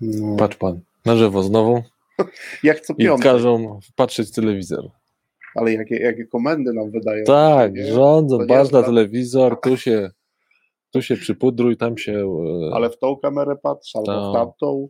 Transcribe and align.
No. 0.00 0.36
Patrz 0.36 0.56
pan, 0.56 0.80
na 1.04 1.16
żywo 1.16 1.42
znowu 1.42 1.82
Jak 2.62 2.80
co 2.80 2.92
i 2.92 2.96
piątek, 2.96 3.24
każą 3.24 3.80
patrzeć 3.96 4.30
telewizor. 4.32 4.90
ale 5.54 5.72
jakie, 5.72 5.96
jakie 5.96 6.26
komendy 6.26 6.72
nam 6.72 6.90
wydają. 6.90 7.24
Tak, 7.24 7.74
nie? 7.74 7.92
rządzą, 7.92 8.38
patrz 8.46 8.70
na 8.72 8.82
telewizor, 8.82 9.60
tu 9.60 9.76
się, 9.76 10.10
tu 10.92 11.02
się 11.02 11.16
przypudruj, 11.16 11.76
tam 11.76 11.98
się... 11.98 12.12
e, 12.70 12.74
Ale 12.74 12.90
w 12.90 12.98
tą 12.98 13.16
kamerę 13.16 13.56
patrz, 13.62 13.96
albo 13.96 14.06
Tak. 14.06 14.30
w 14.30 14.32
tamtą. 14.34 14.88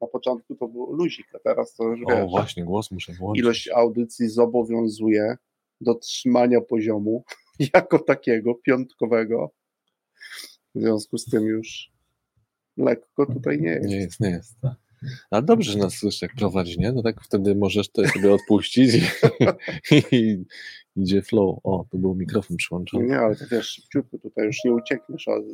Na 0.00 0.06
początku 0.08 0.54
to 0.54 0.68
był 0.68 0.92
luzik, 0.92 1.26
a 1.34 1.38
teraz 1.38 1.74
to 1.74 1.84
już 1.84 2.00
O, 2.06 2.10
wiesz. 2.16 2.30
właśnie, 2.30 2.64
głos 2.64 2.90
muszę 2.90 3.12
włączyć. 3.12 3.42
Ilość 3.44 3.68
audycji 3.68 4.28
zobowiązuje 4.28 5.36
do 5.80 5.94
trzymania 5.94 6.60
poziomu 6.60 7.24
jako 7.74 7.98
takiego 7.98 8.54
piątkowego. 8.54 9.50
W 10.74 10.80
związku 10.80 11.18
z 11.18 11.24
tym 11.24 11.42
już 11.42 11.90
lekko 12.80 13.26
tutaj 13.26 13.60
nie 13.60 13.70
jest. 13.70 13.88
Nie 13.88 13.96
jest, 13.96 14.20
nie 14.20 14.30
jest. 14.30 14.56
A 15.30 15.42
dobrze, 15.42 15.72
że 15.72 15.78
nas 15.78 15.94
słyszy, 15.94 16.24
jak 16.24 16.34
prowadzi, 16.34 16.80
nie? 16.80 16.92
No 16.92 17.02
tak 17.02 17.22
wtedy 17.22 17.54
możesz 17.54 17.88
to 17.88 18.08
sobie 18.08 18.34
odpuścić 18.34 18.94
i, 18.94 19.02
i 20.16 20.44
idzie 20.96 21.22
flow. 21.22 21.58
O, 21.64 21.84
tu 21.90 21.98
był 21.98 22.14
mikrofon 22.14 22.56
przyłączony. 22.56 23.06
Nie, 23.06 23.18
ale 23.18 23.36
to 23.36 23.44
wiesz, 23.50 23.66
szybciutko 23.68 24.18
tutaj 24.18 24.46
już 24.46 24.56
nie 24.64 24.72
uciekniesz 24.72 25.28
od, 25.28 25.44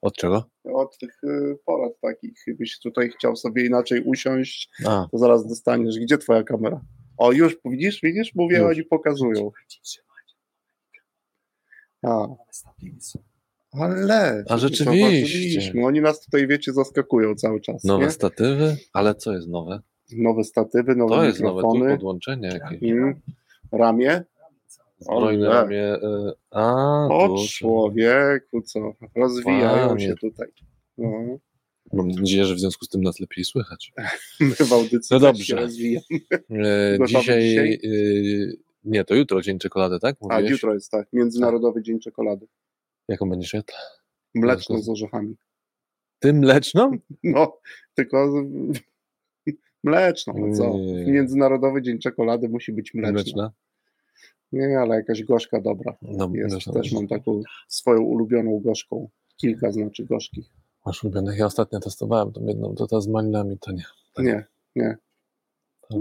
Od 0.00 0.16
czego? 0.16 0.50
od 0.64 0.98
tych 0.98 1.24
y, 1.24 1.58
porad 1.66 1.92
takich. 2.00 2.32
Gdybyś 2.46 2.80
tutaj 2.80 3.10
chciał 3.10 3.36
sobie 3.36 3.66
inaczej 3.66 4.02
usiąść, 4.02 4.70
A, 4.86 5.08
to 5.10 5.18
zaraz 5.18 5.46
dostaniesz. 5.48 5.98
Gdzie 5.98 6.18
twoja 6.18 6.42
kamera? 6.42 6.80
O, 7.18 7.32
już, 7.32 7.56
widzisz, 7.64 8.00
widzisz? 8.02 8.34
Mówię, 8.34 8.58
Już. 8.58 8.66
oni 8.66 8.84
pokazują. 8.84 9.50
A, 12.02 12.26
ale... 13.72 14.44
A 14.48 14.58
rzeczywiście. 14.58 14.84
zauważyliśmy. 15.10 15.86
Oni 15.86 16.00
nas 16.00 16.24
tutaj, 16.24 16.46
wiecie, 16.46 16.72
zaskakują 16.72 17.34
cały 17.34 17.60
czas. 17.60 17.84
nowe 17.84 18.04
nie? 18.04 18.10
statywy? 18.10 18.76
Ale 18.92 19.14
co 19.14 19.32
jest 19.32 19.48
nowe? 19.48 19.80
Nowe 20.16 20.44
statywy, 20.44 20.96
nowe 20.96 21.14
To 21.16 21.24
jest 21.24 21.40
nowe, 21.40 21.62
tu 21.62 21.68
podłączenie 21.88 22.48
jakieś. 22.48 22.90
Mm, 22.90 23.20
ramię. 23.72 24.24
Zbrojne 24.98 25.48
ramię. 25.48 25.82
e, 25.82 26.32
A, 26.50 27.06
O 27.10 27.28
tu. 27.28 27.36
człowieku, 27.48 28.62
co? 28.62 28.92
Rozwijają 29.16 29.88
Panie. 29.88 30.06
się 30.06 30.14
tutaj. 30.16 30.48
No, 30.98 31.38
Mam 31.92 32.08
nadzieję, 32.08 32.44
że 32.44 32.54
w 32.54 32.60
związku 32.60 32.84
z 32.84 32.88
tym 32.88 33.00
nas 33.02 33.20
lepiej 33.20 33.44
słychać. 33.44 33.92
my 34.40 34.54
w 34.54 34.72
audycji 34.72 35.14
No 35.14 35.20
dobrze. 35.20 35.44
się 35.44 35.56
rozwijamy. 35.56 36.04
E, 36.50 36.98
dzisiaj. 37.06 37.42
dzisiaj? 37.42 37.74
e, 37.74 37.88
nie, 38.84 39.04
to 39.04 39.14
jutro 39.14 39.42
dzień 39.42 39.58
czekolady, 39.58 39.98
tak? 40.00 40.16
A 40.20 40.34
Mówiłeś? 40.34 40.50
jutro 40.50 40.74
jest 40.74 40.90
tak, 40.90 41.08
Międzynarodowy 41.12 41.82
Dzień 41.82 42.00
Czekolady. 42.00 42.46
Jaką 43.10 43.30
będziesz 43.30 43.54
jadł? 43.54 43.72
Mleczną 44.34 44.82
z 44.82 44.88
orzechami. 44.88 45.36
Ty 46.18 46.32
mleczną? 46.32 46.90
No, 47.24 47.58
tylko 47.94 48.32
mleczną, 49.84 50.34
no 50.38 50.56
co? 50.56 50.78
Międzynarodowy 51.06 51.82
Dzień 51.82 51.98
Czekolady 51.98 52.48
musi 52.48 52.72
być 52.72 52.94
mleczna. 52.94 53.12
Mleczna? 53.12 53.52
Nie, 54.52 54.78
ale 54.80 54.94
jakaś 54.96 55.24
gorzka 55.24 55.60
dobra. 55.60 55.96
No, 56.02 56.30
Jest, 56.34 56.50
mleczna 56.52 56.72
też 56.72 56.92
mam 56.92 57.08
taką 57.08 57.42
swoją 57.68 58.00
ulubioną 58.02 58.60
gorzką. 58.60 59.08
Kilka 59.36 59.72
znaczy 59.72 60.04
gorzkich. 60.04 60.46
Masz 60.86 61.04
ulubionych. 61.04 61.38
Ja 61.38 61.46
ostatnio 61.46 61.80
testowałem 61.80 62.32
tą 62.32 62.46
jedną, 62.46 62.74
to 62.74 62.86
ta 62.86 63.00
z 63.00 63.08
malinami, 63.08 63.58
to 63.58 63.72
nie. 63.72 63.84
Tak. 64.14 64.26
Nie, 64.26 64.44
nie. 64.76 64.96
To 65.88 65.96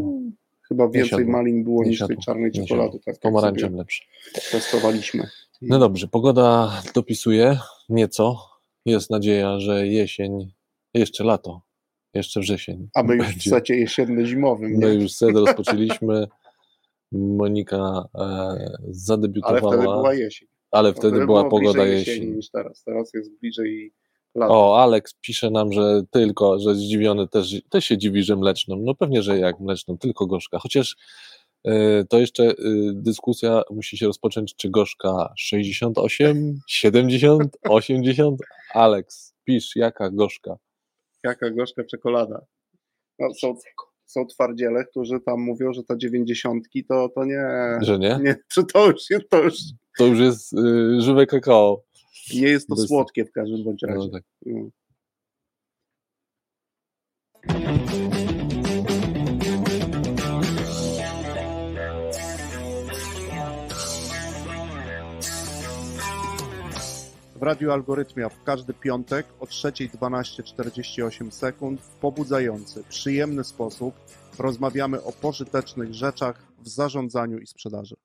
Chyba 0.68 0.90
więcej 0.90 1.26
malin 1.26 1.64
było 1.64 1.84
Nie 1.84 1.90
niż 1.90 2.00
tej 2.00 2.08
siadło. 2.08 2.24
czarnej 2.24 2.52
Nie 2.54 2.66
czekolady. 2.68 3.00
Tak, 3.06 3.20
pomarańczem 3.20 3.76
lepszy. 3.76 4.04
testowaliśmy. 4.52 5.28
No 5.62 5.80
dobrze, 5.80 6.08
pogoda 6.08 6.82
dopisuje 6.96 7.60
nieco. 7.90 8.50
Jest 8.86 9.10
nadzieja, 9.10 9.60
że 9.60 9.88
jesień, 9.88 10.54
jeszcze 10.94 11.24
lato, 11.24 11.62
jeszcze 12.14 12.40
wrzesień. 12.40 12.90
A 12.94 13.04
my 13.04 13.16
już 13.16 13.26
w 13.26 13.30
będzie. 13.30 13.50
secie 13.50 13.76
jesienno-zimowym. 13.76 14.78
My 14.78 14.94
już 14.94 15.12
set 15.12 15.36
rozpoczęliśmy. 15.36 16.28
Monika 17.12 18.09
e, 18.16 18.19
Ale 18.19 18.78
zadebiutowała, 18.90 19.72
wtedy 19.74 19.84
była 19.84 20.14
jesień. 20.14 20.48
ale 20.72 20.94
wtedy 20.94 21.25
była 21.25 21.50
pogoda 21.50 21.86
jesień. 21.86 22.36
niż 22.36 22.50
teraz. 22.50 22.84
Teraz 22.84 23.14
jest 23.14 23.40
bliżej 23.40 23.94
lata. 24.36 24.53
O, 24.53 24.81
Alex 24.84 25.14
pisze 25.22 25.50
nam, 25.50 25.74
że 25.74 26.02
tylko, 26.12 26.59
że 26.59 26.75
zdziwiony 26.75 27.28
też, 27.28 27.62
też 27.69 27.86
się 27.86 27.98
dziwi, 27.98 28.24
że 28.24 28.36
mleczną. 28.36 28.75
No 28.75 28.96
pewnie, 28.96 29.24
że 29.24 29.40
jak 29.40 29.59
mleczną, 29.59 29.98
tylko 29.98 30.25
gorzka. 30.25 30.59
Chociaż 30.59 30.96
to 32.09 32.20
jeszcze 32.20 32.44
e, 32.44 32.53
dyskusja 32.94 33.62
musi 33.70 33.97
się 33.97 34.06
rozpocząć, 34.08 34.56
czy 34.56 34.70
gorzka 34.70 35.34
68, 35.38 36.59
70, 36.68 37.58
80? 37.70 38.42
Alex, 38.74 39.34
pisz, 39.44 39.75
jaka 39.75 40.09
gorzka? 40.09 40.58
Jaka 41.24 41.50
gorzka 41.50 41.84
czekolada. 41.84 42.46
No, 43.19 43.34
są, 43.34 43.56
są 44.06 44.25
twardziele, 44.25 44.86
którzy 44.86 45.19
tam 45.25 45.42
mówią, 45.42 45.74
że 45.74 45.84
ta 45.84 45.98
dziewięćdziesiątki 45.98 46.86
to, 46.86 47.09
to 47.09 47.25
nie, 47.25 47.44
Że 47.81 48.00
nie? 48.00 48.19
nie 48.24 48.36
to, 48.56 48.64
to, 48.64 48.88
już, 48.92 49.09
jest- 49.09 49.30
to 49.30 49.44
już 49.44 49.53
To 49.98 50.06
już 50.06 50.19
jest 50.19 50.53
e, 50.53 51.02
żywe 51.02 51.25
kakao. 51.25 51.84
nie 52.34 52.48
jest 52.48 52.68
to 52.68 52.75
Bez- 52.75 52.88
słodkie 52.88 53.25
w 53.25 53.31
każdym 53.31 53.64
bądź 53.64 53.81
razie. 53.84 53.98
No, 54.00 54.09
tak. 54.09 54.24
No. 54.46 54.69
Radiu 67.50 67.72
Algorytmia 67.72 68.30
w 68.30 68.44
każdy 68.44 68.74
piątek 68.74 69.26
o 69.40 69.46
3.12.48 69.46 71.32
sekund 71.32 71.82
w 71.82 71.90
pobudzający, 71.90 72.84
przyjemny 72.90 73.44
sposób 73.44 73.96
rozmawiamy 74.40 75.04
o 75.04 75.12
pożytecznych 75.12 75.94
rzeczach 75.94 76.44
w 76.60 76.68
zarządzaniu 76.68 77.40
i 77.40 77.48
sprzedaży. 77.48 77.96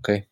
Okej. 0.00 0.22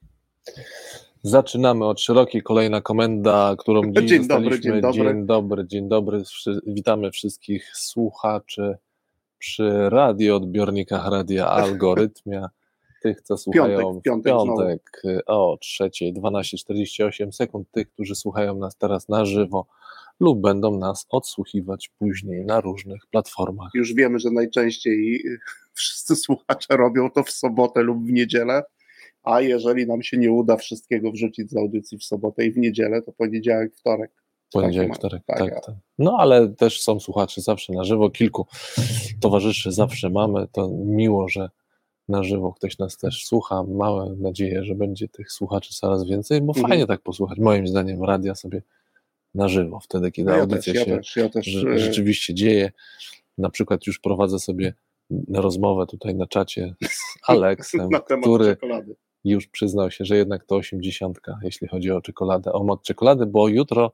Zaczynamy 1.22 1.84
od 1.84 2.00
szerokiej. 2.00 2.42
Kolejna 2.42 2.80
komenda, 2.80 3.54
którą 3.58 3.82
dziś 3.92 4.10
Dzień 4.10 4.26
dobry, 4.26 4.60
dzień 4.60 4.80
dobry. 4.80 5.02
Dzień 5.02 5.26
dobry, 5.26 5.66
dzień 5.66 5.88
dobry. 5.88 6.22
Witamy 6.66 7.10
wszystkich 7.10 7.70
słuchaczy 7.74 8.76
przy 9.38 9.90
radioodbiornikach 9.90 11.06
Radia 11.10 11.46
Algorytmia. 11.46 12.50
Tych, 13.02 13.22
co 13.22 13.36
słuchają 13.36 13.92
w 13.92 14.02
piątek 14.02 14.32
w 14.32 14.36
piątek 14.36 15.02
y, 15.04 15.24
o 15.26 15.58
3.12.48 15.82 17.32
sekund. 17.32 17.70
Tych, 17.70 17.90
którzy 17.90 18.14
słuchają 18.14 18.58
nas 18.58 18.76
teraz 18.76 19.08
na 19.08 19.24
żywo 19.24 19.66
lub 20.20 20.40
będą 20.40 20.78
nas 20.78 21.06
odsłuchiwać 21.10 21.90
później 21.98 22.44
na 22.44 22.60
różnych 22.60 23.06
platformach. 23.06 23.70
Już 23.74 23.94
wiemy, 23.94 24.18
że 24.18 24.30
najczęściej 24.30 25.24
wszyscy 25.74 26.16
słuchacze 26.16 26.76
robią 26.76 27.10
to 27.10 27.22
w 27.22 27.30
sobotę 27.30 27.82
lub 27.82 28.06
w 28.06 28.12
niedzielę, 28.12 28.62
a 29.22 29.40
jeżeli 29.40 29.86
nam 29.86 30.02
się 30.02 30.16
nie 30.16 30.32
uda 30.32 30.56
wszystkiego 30.56 31.12
wrzucić 31.12 31.50
z 31.50 31.56
audycji 31.56 31.98
w 31.98 32.04
sobotę 32.04 32.46
i 32.46 32.52
w 32.52 32.58
niedzielę, 32.58 33.02
to 33.02 33.12
poniedziałek, 33.12 33.74
wtorek. 33.76 34.10
Poniedziałek, 34.52 34.88
ma- 34.88 34.94
wtorek, 34.94 35.22
tak, 35.26 35.38
tak, 35.38 35.66
tak. 35.66 35.74
No 35.98 36.16
ale 36.18 36.48
też 36.48 36.82
są 36.82 37.00
słuchacze 37.00 37.40
zawsze 37.40 37.72
na 37.72 37.84
żywo, 37.84 38.10
kilku 38.10 38.46
towarzyszy 39.20 39.72
zawsze 39.72 40.10
mamy. 40.10 40.46
To 40.52 40.68
miło, 40.84 41.28
że 41.28 41.50
na 42.08 42.22
żywo 42.22 42.52
ktoś 42.52 42.78
nas 42.78 42.96
też 42.96 43.24
słucha. 43.26 43.62
Mamy 43.62 44.16
nadzieję, 44.16 44.64
że 44.64 44.74
będzie 44.74 45.08
tych 45.08 45.32
słuchaczy 45.32 45.74
coraz 45.74 46.06
więcej, 46.06 46.40
bo 46.40 46.52
Mhm. 46.52 46.68
fajnie 46.68 46.86
tak 46.86 47.00
posłuchać. 47.00 47.38
Moim 47.38 47.66
zdaniem 47.68 48.04
radia 48.04 48.34
sobie 48.34 48.62
na 49.34 49.48
żywo, 49.48 49.80
wtedy 49.80 50.10
kiedy 50.10 50.30
No 50.30 50.36
ja 50.36 50.40
audycja 50.42 50.72
też, 50.72 50.76
ja 50.76 50.84
się 50.84 50.96
też, 50.96 51.16
ja 51.16 51.28
też. 51.28 51.54
e, 51.64 51.78
rzeczywiście 51.78 52.34
dzieje. 52.34 52.72
Na 53.38 53.50
przykład 53.50 53.86
już 53.86 53.98
prowadzę 53.98 54.38
sobie 54.38 54.74
rozmowę 55.34 55.86
tutaj 55.86 56.14
na 56.14 56.26
czacie 56.26 56.74
z 56.82 56.98
Aleksem, 57.28 57.88
który 58.22 58.44
czekolady. 58.44 58.96
już 59.24 59.46
przyznał 59.46 59.90
się, 59.90 60.04
że 60.04 60.16
jednak 60.16 60.44
to 60.44 60.56
80, 60.56 61.20
jeśli 61.42 61.68
chodzi 61.68 61.90
o 61.90 62.00
czekoladę, 62.00 62.52
o 62.52 62.64
moc 62.64 62.82
czekolady, 62.82 63.26
bo 63.26 63.48
jutro 63.48 63.92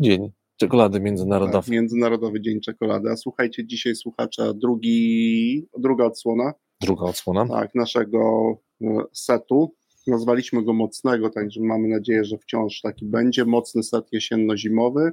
dzień 0.00 0.32
czekolady 0.56 0.92
Tak, 0.94 1.02
międzynarodowej. 1.02 1.70
Międzynarodowy 1.70 2.40
Dzień 2.40 2.60
Czekolady. 2.60 3.10
A 3.10 3.16
słuchajcie, 3.16 3.66
dzisiaj 3.66 3.94
słuchacza 3.94 4.52
drugi, 4.54 5.66
druga 5.78 6.04
odsłona 6.04 6.52
Druga 6.84 7.04
odsłona. 7.04 7.48
tak, 7.48 7.74
naszego 7.74 8.52
e, 8.82 8.86
setu. 9.12 9.74
Nazwaliśmy 10.06 10.64
go 10.64 10.72
mocnego, 10.72 11.30
także 11.30 11.60
mamy 11.60 11.88
nadzieję, 11.88 12.24
że 12.24 12.38
wciąż 12.38 12.80
taki 12.80 13.06
będzie. 13.06 13.44
Mocny 13.44 13.82
set 13.82 14.12
jesienno-zimowy. 14.12 15.12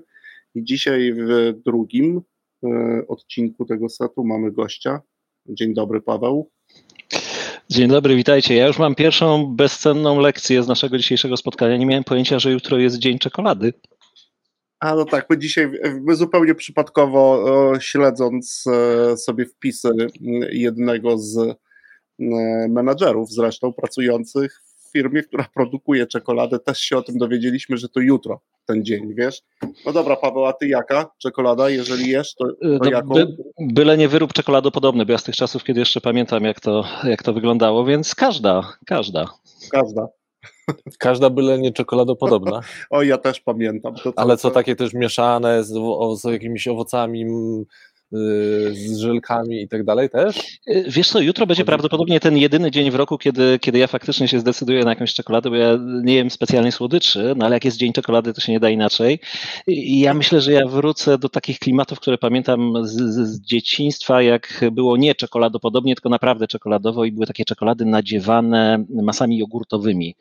I 0.55 0.63
dzisiaj 0.63 1.13
w 1.13 1.53
drugim 1.65 2.21
e, 2.63 2.67
odcinku 3.07 3.65
tego 3.65 3.89
setu 3.89 4.23
mamy 4.23 4.51
gościa. 4.51 5.01
Dzień 5.45 5.73
dobry, 5.73 6.01
Paweł. 6.01 6.51
Dzień 7.69 7.87
dobry, 7.87 8.15
witajcie. 8.15 8.55
Ja 8.55 8.67
już 8.67 8.79
mam 8.79 8.95
pierwszą 8.95 9.55
bezcenną 9.55 10.19
lekcję 10.19 10.63
z 10.63 10.67
naszego 10.67 10.97
dzisiejszego 10.97 11.37
spotkania. 11.37 11.77
Nie 11.77 11.85
miałem 11.85 12.03
pojęcia, 12.03 12.39
że 12.39 12.51
jutro 12.51 12.77
jest 12.77 12.97
dzień 12.97 13.19
czekolady. 13.19 13.73
A 14.81 14.95
no 14.95 15.05
tak, 15.05 15.29
my 15.29 15.37
dzisiaj 15.37 15.71
my 16.01 16.15
zupełnie 16.15 16.55
przypadkowo 16.55 17.43
śledząc 17.79 18.63
e, 18.67 19.17
sobie 19.17 19.45
wpisy 19.45 19.89
m, 19.89 20.09
jednego 20.51 21.17
z 21.17 21.37
e, 21.37 21.55
menadżerów 22.69 23.31
zresztą 23.31 23.73
pracujących 23.73 24.61
w 24.77 24.91
firmie, 24.91 25.23
która 25.23 25.45
produkuje 25.53 26.07
czekoladę, 26.07 26.59
też 26.59 26.79
się 26.79 26.97
o 26.97 27.01
tym 27.01 27.17
dowiedzieliśmy, 27.17 27.77
że 27.77 27.89
to 27.89 27.99
jutro 27.99 28.41
ten 28.65 28.85
dzień, 28.85 29.13
wiesz? 29.15 29.41
No 29.85 29.93
dobra, 29.93 30.15
Paweł, 30.15 30.45
a 30.45 30.53
ty 30.53 30.67
jaka 30.67 31.11
czekolada, 31.17 31.69
jeżeli 31.69 32.09
jesz, 32.09 32.35
to, 32.35 32.45
to 32.47 32.55
no, 32.61 32.91
jaką? 32.91 33.13
By, 33.13 33.37
byle 33.59 33.97
nie 33.97 34.07
wyrób 34.07 34.33
czekoladopodobny, 34.33 35.05
bo 35.05 35.11
ja 35.11 35.17
z 35.17 35.23
tych 35.23 35.35
czasów, 35.35 35.63
kiedy 35.63 35.79
jeszcze 35.79 36.01
pamiętam, 36.01 36.43
jak 36.43 36.59
to, 36.59 36.83
jak 37.03 37.23
to 37.23 37.33
wyglądało, 37.33 37.85
więc 37.85 38.15
każda, 38.15 38.73
każda. 38.85 39.25
Każda. 39.71 40.20
Każda 40.99 41.29
byle 41.29 41.59
nie 41.59 41.71
czekoladopodobna. 41.71 42.59
o, 42.89 43.03
ja 43.03 43.17
też 43.17 43.39
pamiętam. 43.39 43.95
To, 43.95 44.13
Ale 44.15 44.37
co, 44.37 44.51
takie 44.51 44.75
też 44.75 44.93
mieszane 44.93 45.63
z, 45.63 45.73
z 46.21 46.23
jakimiś 46.23 46.67
owocami, 46.67 47.25
z 48.73 48.97
żelkami 48.97 49.61
i 49.61 49.67
tak 49.67 49.83
dalej 49.83 50.09
też? 50.09 50.37
Y, 50.67 50.85
wiesz 50.87 51.09
co, 51.09 51.19
jutro 51.19 51.45
będzie 51.45 51.65
prawdopodobnie 51.65 52.19
ten 52.19 52.37
jedyny 52.37 52.71
dzień 52.71 52.91
w 52.91 52.95
roku, 52.95 53.17
kiedy, 53.17 53.59
kiedy 53.59 53.79
ja 53.79 53.87
faktycznie 53.87 54.27
się 54.27 54.39
zdecyduję 54.39 54.83
na 54.83 54.89
jakąś 54.89 55.13
czekoladę, 55.13 55.49
bo 55.49 55.55
ja 55.55 55.77
nie 56.03 56.15
jem 56.15 56.29
specjalnie 56.29 56.71
słodyczy, 56.71 57.33
no 57.37 57.45
ale 57.45 57.55
jak 57.55 57.65
jest 57.65 57.77
dzień 57.77 57.93
czekolady, 57.93 58.33
to 58.33 58.41
się 58.41 58.51
nie 58.51 58.59
da 58.59 58.69
inaczej. 58.69 59.19
I 59.67 59.99
ja 59.99 60.13
myślę, 60.13 60.41
że 60.41 60.51
ja 60.51 60.67
wrócę 60.67 61.17
do 61.17 61.29
takich 61.29 61.59
klimatów, 61.59 61.99
które 61.99 62.17
pamiętam 62.17 62.73
z, 62.87 62.93
z 63.27 63.41
dzieciństwa, 63.41 64.21
jak 64.21 64.65
było 64.71 64.97
nie 64.97 65.15
czekoladopodobnie, 65.15 65.95
tylko 65.95 66.09
naprawdę 66.09 66.47
czekoladowo 66.47 67.05
i 67.05 67.11
były 67.11 67.25
takie 67.25 67.45
czekolady 67.45 67.85
nadziewane 67.85 68.85
masami 68.89 69.37
jogurtowymi. 69.37 70.15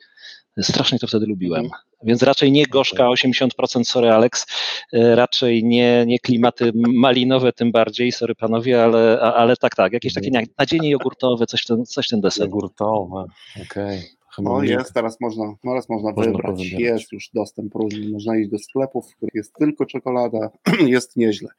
Strasznie 0.61 0.99
to 0.99 1.07
wtedy 1.07 1.25
lubiłem. 1.25 1.63
Mhm. 1.63 1.81
Więc 2.03 2.23
raczej 2.23 2.51
nie 2.51 2.65
gorzka 2.65 3.03
80%, 3.03 3.83
sorry 3.83 4.11
Alex, 4.11 4.45
e, 4.93 5.15
raczej 5.15 5.63
nie, 5.63 6.03
nie 6.07 6.19
klimaty 6.19 6.71
malinowe 6.75 7.53
tym 7.53 7.71
bardziej, 7.71 8.11
sorry 8.11 8.35
panowie, 8.35 8.83
ale, 8.83 9.19
ale 9.19 9.57
tak, 9.57 9.75
tak, 9.75 9.93
jakieś 9.93 10.13
takie 10.13 10.31
nadzienie 10.57 10.89
jogurtowe, 10.89 11.45
coś 11.45 11.65
ten, 11.65 11.85
coś 11.85 12.07
ten 12.07 12.21
deser. 12.21 12.45
Jogurtowe, 12.45 13.25
okej. 13.55 13.97
Okay. 13.97 14.21
No 14.39 14.63
jest, 14.63 14.93
teraz 14.93 15.21
można, 15.21 15.55
teraz 15.63 15.89
można, 15.89 16.11
można 16.11 16.31
wybrać. 16.31 16.51
Powybierać. 16.51 16.79
Jest 16.79 17.11
już 17.11 17.29
dostęp 17.33 17.75
różny, 17.75 18.09
można 18.09 18.37
iść 18.37 18.49
do 18.49 18.59
sklepów, 18.59 19.11
w 19.11 19.15
których 19.15 19.35
jest 19.35 19.53
tylko 19.53 19.85
czekolada, 19.85 20.49
jest 20.87 21.17
nieźle. 21.17 21.49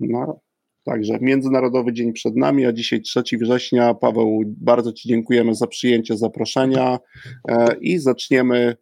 No, 0.00 0.40
Także 0.86 1.18
Międzynarodowy 1.20 1.92
Dzień 1.92 2.12
przed 2.12 2.36
nami, 2.36 2.66
a 2.66 2.72
dzisiaj 2.72 3.00
3 3.00 3.22
września. 3.40 3.94
Paweł, 3.94 4.42
bardzo 4.46 4.92
Ci 4.92 5.08
dziękujemy 5.08 5.54
za 5.54 5.66
przyjęcie 5.66 6.16
zaproszenia 6.16 6.98
e, 7.48 7.76
i 7.80 7.98
zaczniemy 7.98 8.76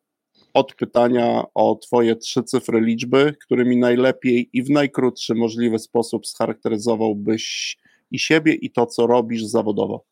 od 0.55 0.75
pytania 0.75 1.45
o 1.55 1.75
Twoje 1.75 2.17
trzy 2.17 2.43
cyfry 2.43 2.81
liczby, 2.81 3.35
którymi 3.45 3.77
najlepiej 3.77 4.51
i 4.53 4.63
w 4.63 4.71
najkrótszy 4.71 5.35
możliwy 5.35 5.79
sposób 5.79 6.27
scharakteryzowałbyś 6.27 7.77
i 8.11 8.19
siebie, 8.19 8.55
i 8.55 8.71
to, 8.71 8.87
co 8.87 9.07
robisz 9.07 9.45
zawodowo. 9.45 10.05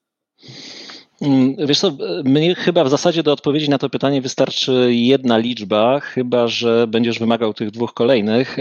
Mm, 1.23 1.56
wiesz 1.67 1.81
co, 1.81 1.97
mnie 2.25 2.55
chyba 2.55 2.85
w 2.85 2.91
zasadzie 2.91 3.23
do 3.23 3.33
odpowiedzi 3.33 3.71
na 3.71 3.79
to 3.79 3.91
pytanie 3.91 4.23
wystarczy 4.23 4.89
jedna 4.91 5.39
liczba, 5.39 6.00
chyba 6.00 6.49
że 6.49 6.87
będziesz 6.87 7.19
wymagał 7.19 7.55
tych 7.55 7.71
dwóch 7.71 7.94
kolejnych. 7.94 8.56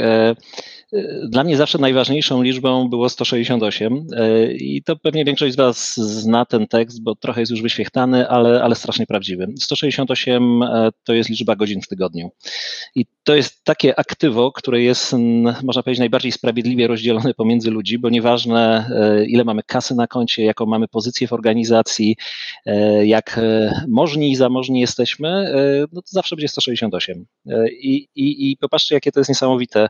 Dla 1.23 1.43
mnie 1.43 1.57
zawsze 1.57 1.77
najważniejszą 1.77 2.41
liczbą 2.41 2.89
było 2.89 3.09
168 3.09 4.07
e, 4.15 4.53
i 4.53 4.83
to 4.83 4.95
pewnie 4.95 5.25
większość 5.25 5.53
z 5.53 5.55
Was 5.55 5.95
zna 5.95 6.45
ten 6.45 6.67
tekst, 6.67 7.03
bo 7.03 7.15
trochę 7.15 7.39
jest 7.39 7.51
już 7.51 7.61
wyświechtany, 7.61 8.29
ale, 8.29 8.63
ale 8.63 8.75
strasznie 8.75 9.05
prawdziwy. 9.05 9.47
168 9.59 10.63
e, 10.63 10.89
to 11.03 11.13
jest 11.13 11.29
liczba 11.29 11.55
godzin 11.55 11.81
w 11.81 11.87
tygodniu. 11.87 12.31
I 12.95 13.05
to 13.23 13.35
jest 13.35 13.63
takie 13.63 13.99
aktywo, 13.99 14.51
które 14.51 14.81
jest, 14.81 15.15
można 15.63 15.83
powiedzieć, 15.83 15.99
najbardziej 15.99 16.31
sprawiedliwie 16.31 16.87
rozdzielone 16.87 17.33
pomiędzy 17.33 17.71
ludzi, 17.71 17.99
bo 17.99 18.09
nieważne 18.09 18.89
e, 18.95 19.25
ile 19.25 19.43
mamy 19.43 19.63
kasy 19.63 19.95
na 19.95 20.07
koncie, 20.07 20.43
jaką 20.43 20.65
mamy 20.65 20.87
pozycję 20.87 21.27
w 21.27 21.33
organizacji, 21.33 22.15
jak 23.03 23.39
możni 23.87 24.31
i 24.31 24.35
zamożni 24.35 24.79
jesteśmy, 24.79 25.51
no 25.93 26.01
to 26.01 26.07
zawsze 26.07 26.35
będzie 26.35 26.47
168. 26.47 27.25
I, 27.71 28.07
i, 28.15 28.51
i 28.51 28.57
popatrzcie, 28.57 28.95
jakie 28.95 29.11
to 29.11 29.19
jest 29.19 29.29
niesamowite 29.29 29.87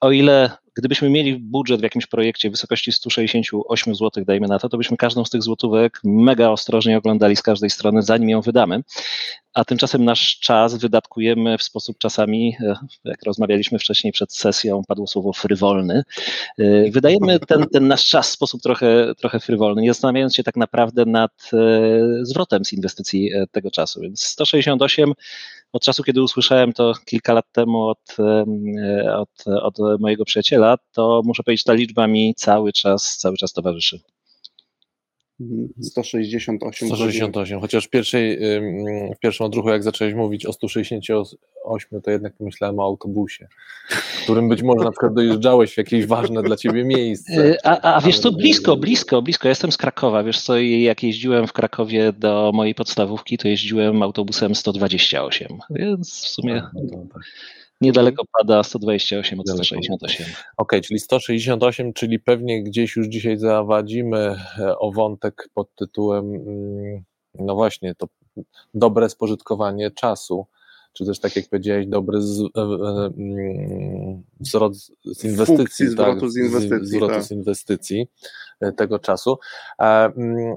Oh, 0.00 0.08
o 0.08 0.12
ile 0.12 0.50
gdybyśmy 0.76 1.10
mieli 1.10 1.36
budżet 1.36 1.80
w 1.80 1.82
jakimś 1.82 2.06
projekcie 2.06 2.48
w 2.48 2.52
wysokości 2.52 2.92
168 2.92 3.94
zł, 3.94 4.24
dajmy 4.24 4.48
na 4.48 4.58
to, 4.58 4.68
to 4.68 4.76
byśmy 4.76 4.96
każdą 4.96 5.24
z 5.24 5.30
tych 5.30 5.42
złotówek 5.42 6.00
mega 6.04 6.48
ostrożnie 6.48 6.98
oglądali 6.98 7.36
z 7.36 7.42
każdej 7.42 7.70
strony, 7.70 8.02
zanim 8.02 8.28
ją 8.28 8.40
wydamy. 8.40 8.82
A 9.54 9.64
tymczasem 9.64 10.04
nasz 10.04 10.38
czas 10.38 10.74
wydatkujemy 10.74 11.58
w 11.58 11.62
sposób 11.62 11.98
czasami, 11.98 12.56
e, 12.60 12.74
jak 13.04 13.22
rozmawialiśmy 13.22 13.78
wcześniej 13.78 14.12
przed 14.12 14.34
sesją, 14.34 14.82
padło 14.88 15.06
słowo 15.06 15.32
frywolny. 15.32 16.02
E, 16.58 16.90
wydajemy 16.90 17.38
ten, 17.38 17.66
ten 17.66 17.88
nasz 17.88 18.08
czas 18.08 18.30
w 18.30 18.32
sposób 18.32 18.62
trochę, 18.62 19.14
trochę 19.18 19.40
frywolny, 19.40 19.82
nie 19.82 19.90
zastanawiając 19.90 20.34
się 20.34 20.42
tak 20.42 20.56
naprawdę 20.56 21.04
nad 21.04 21.50
e, 21.52 21.56
zwrotem 22.22 22.64
z 22.64 22.72
inwestycji 22.72 23.30
tego 23.52 23.70
czasu. 23.70 24.00
Więc 24.00 24.24
168 24.24 25.12
od 25.72 25.82
czasu, 25.82 26.02
kiedy 26.02 26.22
usłyszałem 26.22 26.72
to 26.72 26.92
kilka 27.04 27.32
lat 27.32 27.52
temu 27.52 27.82
od, 27.88 28.16
od, 29.16 29.30
od 29.62 30.00
mojego 30.00 30.24
przyjaciela, 30.24 30.63
to 30.92 31.22
muszę 31.24 31.42
powiedzieć, 31.42 31.64
ta 31.64 31.72
liczba 31.72 32.06
mi 32.06 32.34
cały 32.34 32.72
czas, 32.72 33.16
cały 33.16 33.36
czas 33.36 33.52
towarzyszy. 33.52 34.00
168. 35.80 36.58
168, 36.88 37.60
chociaż 37.60 37.86
w, 37.86 37.90
pierwszej, 37.90 38.38
w 39.16 39.18
pierwszym 39.18 39.46
odruchu, 39.46 39.68
jak 39.68 39.82
zacząłeś 39.82 40.14
mówić 40.14 40.46
o 40.46 40.52
168, 40.52 42.00
to 42.02 42.10
jednak 42.10 42.36
pomyślałem 42.36 42.78
o 42.78 42.82
autobusie, 42.82 43.48
którym 44.22 44.48
być 44.48 44.62
może 44.62 44.84
na 44.84 44.90
przykład 44.90 45.14
dojeżdżałeś 45.14 45.74
w 45.74 45.78
jakieś 45.78 46.06
ważne 46.06 46.42
dla 46.42 46.56
ciebie 46.56 46.84
miejsce. 46.84 47.46
Y, 47.46 47.56
a, 47.64 47.94
a 47.94 48.00
wiesz 48.00 48.18
co, 48.18 48.32
blisko, 48.32 48.76
blisko, 48.76 49.22
blisko. 49.22 49.48
Jestem 49.48 49.72
z 49.72 49.76
Krakowa, 49.76 50.24
wiesz 50.24 50.40
co, 50.40 50.58
jak 50.58 51.02
jeździłem 51.02 51.46
w 51.46 51.52
Krakowie 51.52 52.12
do 52.12 52.50
mojej 52.54 52.74
podstawówki, 52.74 53.38
to 53.38 53.48
jeździłem 53.48 54.02
autobusem 54.02 54.54
128, 54.54 55.48
więc 55.70 56.24
w 56.24 56.28
sumie... 56.28 56.62
No 56.74 57.06
tak. 57.12 57.22
Niedaleko 57.80 58.24
pada 58.38 58.62
128 58.62 59.40
od 59.40 59.48
168. 59.48 60.26
Okej, 60.26 60.34
okay, 60.56 60.80
czyli 60.80 61.00
168, 61.00 61.92
czyli 61.92 62.20
pewnie 62.20 62.62
gdzieś 62.62 62.96
już 62.96 63.06
dzisiaj 63.06 63.38
zawadzimy 63.38 64.36
e, 64.58 64.78
o 64.78 64.92
wątek 64.92 65.48
pod 65.54 65.74
tytułem, 65.74 66.34
mm, 66.34 67.04
no 67.34 67.54
właśnie, 67.54 67.94
to 67.94 68.06
dobre 68.74 69.08
spożytkowanie 69.08 69.90
czasu 69.90 70.46
czy 70.94 71.04
też 71.06 71.20
tak 71.20 71.36
jak 71.36 71.48
powiedziałeś, 71.48 71.86
dobry 71.86 72.22
z, 72.22 72.40
e, 72.40 72.44
e, 72.60 73.10
mm, 73.16 74.22
zwrot 74.40 74.76
z 75.04 75.24
inwestycji, 75.24 75.88
zwrotu 75.88 76.20
tak, 76.20 76.30
z 76.30 76.36
inwestycji, 76.36 76.86
zwrotu 76.86 77.14
tak. 77.14 77.22
z 77.22 77.30
inwestycji 77.30 78.08
tego 78.76 78.98
czasu. 78.98 79.38
Mm, 79.78 80.56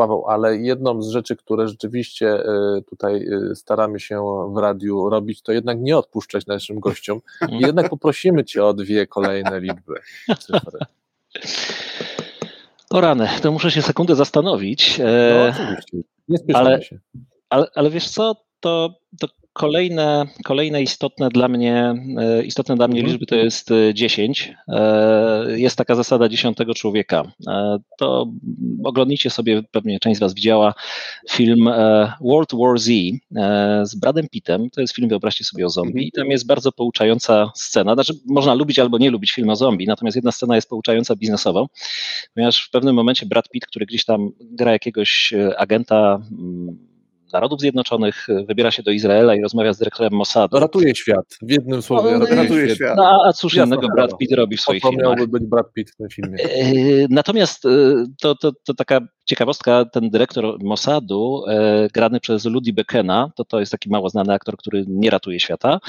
Paweł, 0.00 0.24
ale 0.28 0.56
jedną 0.56 1.02
z 1.02 1.10
rzeczy, 1.10 1.36
które 1.36 1.68
rzeczywiście 1.68 2.42
y, 2.78 2.82
tutaj 2.82 3.26
y, 3.50 3.56
staramy 3.56 4.00
się 4.00 4.22
w 4.54 4.58
radiu 4.58 5.08
robić, 5.08 5.42
to 5.42 5.52
jednak 5.52 5.80
nie 5.80 5.96
odpuszczać 5.96 6.46
naszym 6.46 6.80
gościom 6.80 7.20
i 7.52 7.58
jednak 7.58 7.88
poprosimy 7.88 8.44
Cię 8.44 8.64
o 8.64 8.74
dwie 8.74 9.06
kolejne 9.06 9.60
liczby, 9.60 9.94
cyfry. 10.38 10.78
O 12.90 13.00
rany, 13.00 13.28
to 13.42 13.52
muszę 13.52 13.70
się 13.70 13.82
sekundę 13.82 14.16
zastanowić. 14.16 14.98
No, 14.98 15.04
e, 15.04 15.50
oczywiście, 15.50 15.98
nie 16.28 16.56
ale, 16.56 16.82
się. 16.82 16.98
Ale, 17.50 17.66
ale 17.74 17.90
wiesz 17.90 18.08
co, 18.08 18.34
to, 18.60 18.94
to 19.20 19.28
Kolejne, 19.60 20.26
kolejne 20.44 20.82
istotne 20.82 21.28
dla 21.28 21.48
mnie, 21.48 21.94
e, 22.18 22.44
istotne 22.44 22.76
dla 22.76 22.88
mnie 22.88 23.00
mhm. 23.00 23.12
liczby 23.12 23.26
to 23.26 23.36
jest 23.36 23.70
10. 23.94 24.54
E, 24.68 24.74
e, 24.74 25.60
jest 25.60 25.76
taka 25.76 25.94
zasada 25.94 26.28
dziesiątego 26.28 26.74
człowieka. 26.74 27.32
To 27.98 28.26
oglądnijcie 28.84 29.30
sobie, 29.30 29.62
pewnie 29.70 30.00
część 30.00 30.16
z 30.16 30.20
Was 30.20 30.34
widziała 30.34 30.74
film 31.30 31.70
World 32.20 32.50
War 32.54 32.78
Z 32.78 32.90
z 33.82 33.94
Bradem 33.94 34.28
Pittem. 34.28 34.70
To 34.70 34.80
jest 34.80 34.94
film, 34.94 35.08
wyobraźcie 35.08 35.44
sobie 35.44 35.66
o 35.66 35.70
zombie. 35.70 36.08
I 36.08 36.12
tam 36.12 36.26
jest 36.26 36.46
bardzo 36.46 36.72
pouczająca 36.72 37.50
scena. 37.54 37.94
Znaczy, 37.94 38.14
można 38.26 38.54
lubić 38.54 38.78
albo 38.78 38.98
nie 38.98 39.10
lubić 39.10 39.32
film 39.32 39.50
o 39.50 39.56
zombie, 39.56 39.86
natomiast 39.86 40.16
jedna 40.16 40.32
scena 40.32 40.54
jest 40.54 40.68
pouczająca 40.68 41.16
biznesowo, 41.16 41.68
ponieważ 42.34 42.66
w 42.66 42.70
pewnym 42.70 42.94
momencie 42.94 43.26
Brad 43.26 43.48
Pitt, 43.48 43.66
który 43.66 43.86
gdzieś 43.86 44.04
tam 44.04 44.30
gra 44.40 44.72
jakiegoś 44.72 45.32
agenta 45.56 46.22
mm, 46.38 46.89
Narodów 47.32 47.60
Zjednoczonych, 47.60 48.28
e, 48.28 48.44
wybiera 48.44 48.70
się 48.70 48.82
do 48.82 48.90
Izraela 48.90 49.34
i 49.34 49.40
rozmawia 49.42 49.72
z 49.72 49.78
dyrektorem 49.78 50.12
Mossadu. 50.12 50.58
Ratuje 50.58 50.94
świat, 50.94 51.38
w 51.42 51.50
jednym 51.50 51.82
słowie. 51.82 52.18
No, 52.18 52.26
ratuje, 52.26 52.64
świat. 52.64 52.76
świat. 52.76 52.96
No, 52.96 53.22
a 53.26 53.32
cóż 53.32 53.54
innego 53.54 53.88
Brad 53.94 54.18
Pitt 54.18 54.32
robi 54.32 54.56
w 54.56 54.60
swoich 54.60 54.82
filmach. 54.82 55.02
miałby 55.02 55.28
być 55.28 55.48
Brad 55.48 55.72
Pitt 55.72 55.90
w 55.90 55.96
tym 55.96 56.08
filmie. 56.08 56.38
E, 56.44 57.06
natomiast 57.10 57.66
e, 57.66 57.68
to, 58.20 58.34
to, 58.34 58.52
to 58.64 58.74
taka 58.74 59.00
ciekawostka, 59.24 59.84
ten 59.84 60.10
dyrektor 60.10 60.62
Mossadu, 60.62 61.44
grany 61.94 62.20
przez 62.20 62.44
Ludi 62.44 62.72
Bekena, 62.72 63.32
to 63.36 63.44
to 63.44 63.60
jest 63.60 63.72
taki 63.72 63.90
mało 63.90 64.08
znany 64.08 64.32
aktor, 64.32 64.56
który 64.56 64.84
nie 64.88 65.10
ratuje 65.10 65.40
świata, 65.40 65.80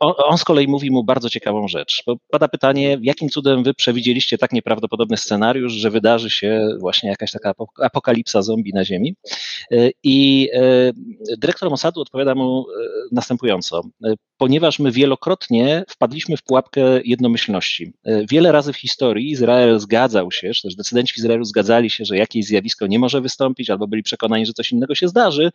on, 0.00 0.12
on, 0.24 0.38
z 0.38 0.44
kolei 0.44 0.68
mówi 0.68 0.90
mu 0.90 1.04
bardzo 1.04 1.30
ciekawą 1.30 1.68
rzecz. 1.68 2.02
Bo 2.06 2.16
pada 2.30 2.48
pytanie, 2.48 2.98
jakim 3.02 3.28
cudem 3.28 3.62
wy 3.62 3.74
przewidzieliście 3.74 4.38
tak 4.38 4.52
nieprawdopodobny 4.52 5.16
scenariusz, 5.16 5.72
że 5.72 5.90
wydarzy 5.90 6.30
się 6.30 6.68
właśnie 6.80 7.10
jakaś 7.10 7.32
taka 7.32 7.52
apokalipsa 7.82 8.42
zombie 8.42 8.72
na 8.74 8.84
Ziemi. 8.84 9.16
E, 9.70 9.90
I 10.02 10.48
dyrektor 11.38 11.70
Mossadu 11.70 12.00
odpowiada 12.00 12.34
mu 12.34 12.66
następująco. 13.12 13.82
Ponieważ 14.36 14.78
my 14.78 14.90
wielokrotnie 14.90 15.84
wpadliśmy 15.88 16.36
w 16.36 16.42
pułapkę 16.42 16.80
jednomyślności. 17.04 17.92
Wiele 18.30 18.52
razy 18.52 18.72
w 18.72 18.76
historii 18.76 19.30
Izrael 19.30 19.80
zgadzał 19.80 20.32
się, 20.32 20.50
czy 20.54 20.62
też 20.62 20.74
decydenci 20.74 21.14
w 21.14 21.18
Izraelu 21.18 21.44
zgadzali 21.44 21.90
się, 21.90 22.04
że 22.04 22.16
jakieś 22.16 22.44
zjawisko 22.44 22.86
nie 22.86 22.98
może 22.98 23.20
wystąpić, 23.20 23.70
albo 23.70 23.86
byli 23.86 24.02
przekonani, 24.02 24.46
że 24.46 24.52
coś 24.52 24.72
innego 24.72 24.94
się 24.94 25.08
zdarzy, 25.08 25.50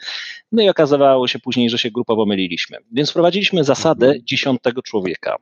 no 0.51 0.63
i 0.63 0.69
okazywało 0.69 1.27
się 1.27 1.39
później, 1.39 1.69
że 1.69 1.77
się 1.77 1.91
grupowo 1.91 2.25
myliliśmy. 2.25 2.77
Więc 2.91 3.09
wprowadziliśmy 3.09 3.63
zasadę 3.63 4.05
mhm. 4.05 4.25
dziesiątego 4.25 4.81
człowieka, 4.81 5.35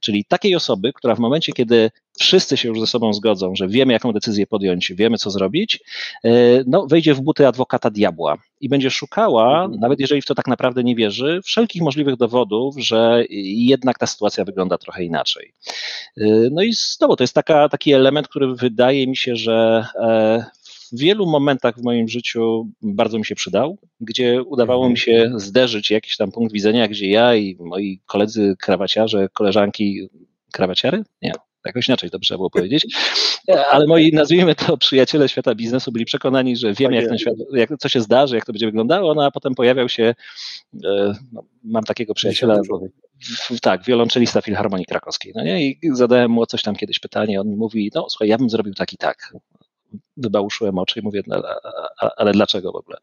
czyli 0.00 0.24
takiej 0.24 0.54
osoby, 0.54 0.92
która 0.92 1.14
w 1.14 1.18
momencie, 1.18 1.52
kiedy 1.52 1.90
wszyscy 2.18 2.56
się 2.56 2.68
już 2.68 2.80
ze 2.80 2.86
sobą 2.86 3.12
zgodzą, 3.12 3.54
że 3.54 3.68
wiemy, 3.68 3.92
jaką 3.92 4.12
decyzję 4.12 4.46
podjąć, 4.46 4.92
wiemy, 4.92 5.18
co 5.18 5.30
zrobić, 5.30 5.80
e, 6.24 6.30
no, 6.66 6.86
wejdzie 6.86 7.14
w 7.14 7.20
buty 7.20 7.46
adwokata 7.46 7.90
diabła 7.90 8.36
i 8.60 8.68
będzie 8.68 8.90
szukała, 8.90 9.64
mhm. 9.64 9.80
nawet 9.80 10.00
jeżeli 10.00 10.22
w 10.22 10.26
to 10.26 10.34
tak 10.34 10.46
naprawdę 10.46 10.84
nie 10.84 10.94
wierzy, 10.94 11.40
wszelkich 11.44 11.82
możliwych 11.82 12.16
dowodów, 12.16 12.74
że 12.78 13.24
jednak 13.30 13.98
ta 13.98 14.06
sytuacja 14.06 14.44
wygląda 14.44 14.78
trochę 14.78 15.04
inaczej. 15.04 15.52
E, 16.16 16.26
no 16.50 16.62
i 16.62 16.72
znowu, 16.72 17.16
to 17.16 17.24
jest 17.24 17.34
taka, 17.34 17.68
taki 17.68 17.92
element, 17.92 18.28
który 18.28 18.54
wydaje 18.54 19.06
mi 19.06 19.16
się, 19.16 19.36
że 19.36 19.86
e, 19.94 20.44
w 20.92 20.98
wielu 20.98 21.26
momentach 21.26 21.78
w 21.78 21.82
moim 21.82 22.08
życiu 22.08 22.68
bardzo 22.82 23.18
mi 23.18 23.24
się 23.24 23.34
przydał, 23.34 23.78
gdzie 24.00 24.42
udawało 24.42 24.88
mi 24.88 24.94
mhm. 24.94 24.96
się 24.96 25.38
zderzyć 25.38 25.90
jakiś 25.90 26.16
tam 26.16 26.32
punkt 26.32 26.52
widzenia, 26.52 26.88
gdzie 26.88 27.10
ja 27.10 27.34
i 27.34 27.56
moi 27.60 28.00
koledzy 28.06 28.56
krawaciarze, 28.58 29.28
koleżanki 29.32 30.08
krawaciary? 30.52 31.04
Nie, 31.22 31.32
jakoś 31.66 31.88
inaczej 31.88 32.10
to 32.10 32.18
trzeba 32.18 32.38
było 32.38 32.50
powiedzieć, 32.50 32.86
ale 33.72 33.86
moi, 33.86 34.12
nazwijmy 34.12 34.54
to, 34.54 34.76
przyjaciele 34.76 35.28
świata 35.28 35.54
biznesu 35.54 35.92
byli 35.92 36.04
przekonani, 36.04 36.56
że 36.56 36.74
wiemy, 36.74 36.96
jak 36.96 37.08
ten 37.08 37.18
świat, 37.18 37.34
jak, 37.52 37.70
co 37.78 37.88
się 37.88 38.00
zdarzy, 38.00 38.34
jak 38.34 38.44
to 38.44 38.52
będzie 38.52 38.66
wyglądało, 38.66 39.14
no 39.14 39.24
a 39.24 39.30
potem 39.30 39.54
pojawiał 39.54 39.88
się, 39.88 40.14
e, 40.84 41.14
no, 41.32 41.44
mam 41.64 41.84
takiego 41.84 42.14
przyjaciela, 42.14 42.60
w, 43.20 43.60
tak, 43.60 43.84
wiolonczelista 43.84 44.40
Filharmonii 44.40 44.86
Krakowskiej, 44.86 45.32
no 45.36 45.44
nie, 45.44 45.70
i 45.70 45.78
zadałem 45.92 46.30
mu 46.30 46.46
coś 46.46 46.62
tam 46.62 46.76
kiedyś 46.76 46.98
pytanie, 46.98 47.40
on 47.40 47.48
mi 47.48 47.56
mówi, 47.56 47.90
no 47.94 48.06
słuchaj, 48.10 48.28
ja 48.28 48.38
bym 48.38 48.50
zrobił 48.50 48.74
tak 48.74 48.92
i 48.92 48.96
tak. 48.96 49.32
Wybałuszyłem 50.16 50.78
oczy 50.78 51.00
i 51.00 51.02
mówię, 51.02 51.22
no, 51.26 51.42
ale 52.16 52.32
dlaczego 52.32 52.72
w 52.72 52.76
ogóle? 52.76 52.98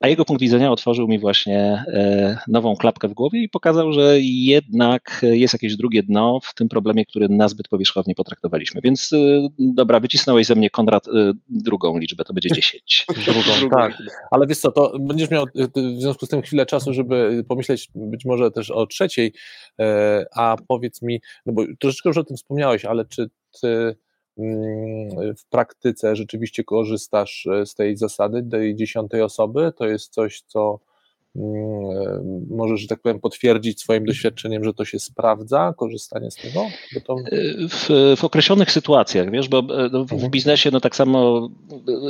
A 0.00 0.08
jego 0.08 0.24
punkt 0.24 0.42
widzenia 0.42 0.70
otworzył 0.70 1.08
mi 1.08 1.18
właśnie 1.18 1.84
e, 1.86 2.38
nową 2.48 2.76
klapkę 2.76 3.08
w 3.08 3.14
głowie 3.14 3.42
i 3.42 3.48
pokazał, 3.48 3.92
że 3.92 4.20
jednak 4.20 5.20
jest 5.22 5.54
jakieś 5.54 5.76
drugie 5.76 6.02
dno 6.02 6.40
w 6.42 6.54
tym 6.54 6.68
problemie, 6.68 7.06
który 7.06 7.28
nazbyt 7.28 7.68
powierzchownie 7.68 8.14
potraktowaliśmy. 8.14 8.80
Więc 8.84 9.12
e, 9.12 9.48
dobra, 9.58 10.00
wycisnąłeś 10.00 10.46
ze 10.46 10.54
mnie 10.54 10.70
Konrad 10.70 11.08
e, 11.08 11.32
drugą 11.48 11.98
liczbę, 11.98 12.24
to 12.24 12.34
będzie 12.34 12.48
10. 12.48 13.06
drugą, 13.26 13.76
tak. 13.76 13.98
Ale 14.30 14.46
wiesz 14.46 14.58
co, 14.58 14.72
to 14.72 14.98
będziesz 15.00 15.30
miał 15.30 15.46
w 15.54 16.00
związku 16.00 16.26
z 16.26 16.28
tym 16.28 16.42
chwilę 16.42 16.66
czasu, 16.66 16.92
żeby 16.92 17.44
pomyśleć 17.48 17.88
być 17.94 18.24
może 18.24 18.50
też 18.50 18.70
o 18.70 18.86
trzeciej, 18.86 19.32
a 20.36 20.56
powiedz 20.68 21.02
mi, 21.02 21.20
no 21.46 21.52
bo 21.52 21.62
troszeczkę 21.80 22.08
już 22.08 22.18
o 22.18 22.24
tym 22.24 22.36
wspomniałeś, 22.36 22.84
ale 22.84 23.04
czy 23.04 23.30
ty 23.60 23.96
w 25.36 25.44
praktyce 25.50 26.16
rzeczywiście 26.16 26.64
korzystasz 26.64 27.46
e, 27.46 27.66
z 27.66 27.74
tej 27.74 27.96
zasady 27.96 28.42
tej 28.42 28.74
dziesiątej 28.74 29.22
osoby, 29.22 29.72
to 29.76 29.86
jest 29.86 30.12
coś, 30.12 30.40
co 30.40 30.78
możesz, 32.50 32.80
że 32.80 32.88
tak 32.88 33.00
powiem, 33.00 33.20
potwierdzić 33.20 33.80
swoim 33.80 34.04
doświadczeniem, 34.04 34.64
że 34.64 34.74
to 34.74 34.84
się 34.84 34.98
sprawdza, 34.98 35.74
korzystanie 35.76 36.30
z 36.30 36.34
tego? 36.34 36.66
To... 37.06 37.16
W, 37.68 38.16
w, 38.16 38.24
określonych 38.24 38.70
sytuacjach, 38.72 39.30
wiesz, 39.30 39.48
bo 39.48 39.58
e, 39.58 39.88
no, 39.92 40.04
w 40.04 40.12
mhm. 40.12 40.30
biznesie 40.30 40.70
no 40.72 40.80
tak 40.80 40.96
samo 40.96 41.48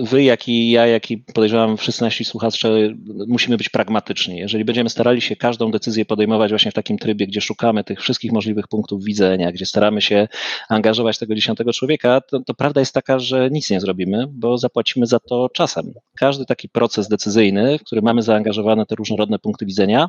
wy, 0.03 0.23
jak 0.23 0.49
i 0.49 0.71
ja, 0.71 0.87
jak 0.87 1.11
i 1.11 1.19
podejrzewam 1.19 1.77
wszyscy 1.77 2.03
nasi 2.03 2.25
słuchacze, 2.25 2.95
musimy 3.29 3.57
być 3.57 3.69
pragmatyczni. 3.69 4.37
Jeżeli 4.37 4.65
będziemy 4.65 4.91
starali 4.91 5.21
się 5.21 5.37
każdą 5.37 5.71
decyzję 5.71 6.05
podejmować 6.05 6.51
właśnie 6.51 6.71
w 6.71 6.75
takim 6.75 6.99
trybie, 6.99 7.27
gdzie 7.27 7.41
szukamy 7.41 7.85
tych 7.85 8.01
wszystkich 8.01 8.33
możliwych 8.33 8.69
punktów 8.69 9.05
widzenia, 9.05 9.53
gdzie 9.53 9.67
staramy 9.67 10.03
się 10.03 10.29
angażować 10.69 11.19
tego 11.19 11.35
dziesiątego 11.35 11.73
człowieka, 11.73 12.21
to, 12.21 12.41
to 12.41 12.55
prawda 12.55 12.81
jest 12.81 12.95
taka, 12.95 13.19
że 13.19 13.51
nic 13.51 13.71
nie 13.71 13.81
zrobimy, 13.81 14.27
bo 14.31 14.59
zapłacimy 14.59 15.07
za 15.07 15.21
to 15.21 15.49
czasem. 15.49 15.93
Każdy 16.17 16.45
taki 16.47 16.69
proces 16.69 17.09
decyzyjny, 17.09 17.79
w 17.79 17.85
który 17.85 18.03
mamy 18.03 18.23
zaangażowane 18.23 18.87
te 18.87 18.95
różne 18.95 19.14
różnorodne 19.15 19.39
punkty 19.39 19.67
widzenia, 19.67 20.09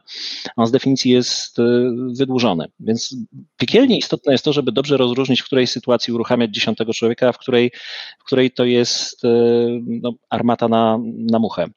on 0.56 0.68
z 0.68 0.72
definicji 0.72 1.12
jest 1.12 1.60
e, 1.60 1.64
wydłużony. 2.18 2.66
Więc 2.80 3.16
piekielnie 3.58 3.98
istotne 3.98 4.32
jest 4.32 4.46
to, 4.46 4.54
żeby 4.54 4.72
dobrze 4.72 4.98
rozróżnić, 4.98 5.42
w 5.42 5.46
której 5.46 5.68
sytuacji 5.68 6.14
uruchamiać 6.14 6.52
dziesiątego 6.52 6.94
człowieka, 6.94 7.30
a 7.30 7.32
w 7.32 7.38
której, 7.38 7.72
w 8.20 8.24
której 8.24 8.52
to 8.52 8.66
jest 8.66 9.26
e, 9.26 9.30
no, 9.88 10.14
armata 10.30 10.68
na, 10.68 11.00
na 11.32 11.40
muchę. 11.40 11.68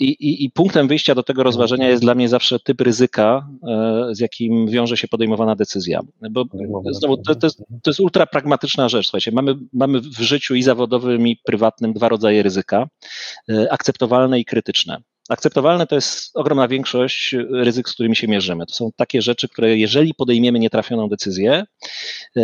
I, 0.00 0.04
i, 0.04 0.44
I, 0.44 0.50
punktem 0.50 0.88
wyjścia 0.88 1.14
do 1.14 1.22
tego 1.22 1.42
rozważenia 1.42 1.88
jest 1.88 2.02
dla 2.02 2.14
mnie 2.14 2.28
zawsze 2.28 2.58
typ 2.58 2.80
ryzyka, 2.80 3.48
e, 3.68 4.08
z 4.12 4.20
jakim 4.20 4.68
wiąże 4.68 4.96
się 4.96 5.08
podejmowana 5.08 5.56
decyzja. 5.56 6.00
Bo 6.30 6.44
znowu, 6.90 7.16
to, 7.16 7.34
to, 7.34 7.46
jest, 7.46 7.58
to 7.58 7.90
jest 7.90 8.00
ultra 8.00 8.26
pragmatyczna 8.26 8.88
rzecz. 8.88 9.06
Słuchajcie, 9.06 9.32
mamy, 9.32 9.54
mamy 9.72 10.00
w 10.00 10.20
życiu 10.20 10.54
i 10.54 10.62
zawodowym, 10.62 11.28
i 11.28 11.36
prywatnym 11.36 11.92
dwa 11.92 12.08
rodzaje 12.08 12.42
ryzyka: 12.42 12.88
akceptowalne 13.70 14.40
i 14.40 14.44
krytyczne. 14.44 15.02
Akceptowalne 15.28 15.86
to 15.86 15.94
jest 15.94 16.36
ogromna 16.36 16.68
większość 16.68 17.34
ryzyk, 17.50 17.88
z 17.88 17.92
którymi 17.92 18.16
się 18.16 18.28
mierzymy. 18.28 18.66
To 18.66 18.74
są 18.74 18.90
takie 18.96 19.22
rzeczy, 19.22 19.48
które 19.48 19.78
jeżeli 19.78 20.14
podejmiemy 20.14 20.58
nietrafioną 20.58 21.08
decyzję, 21.08 21.64
e, 22.36 22.42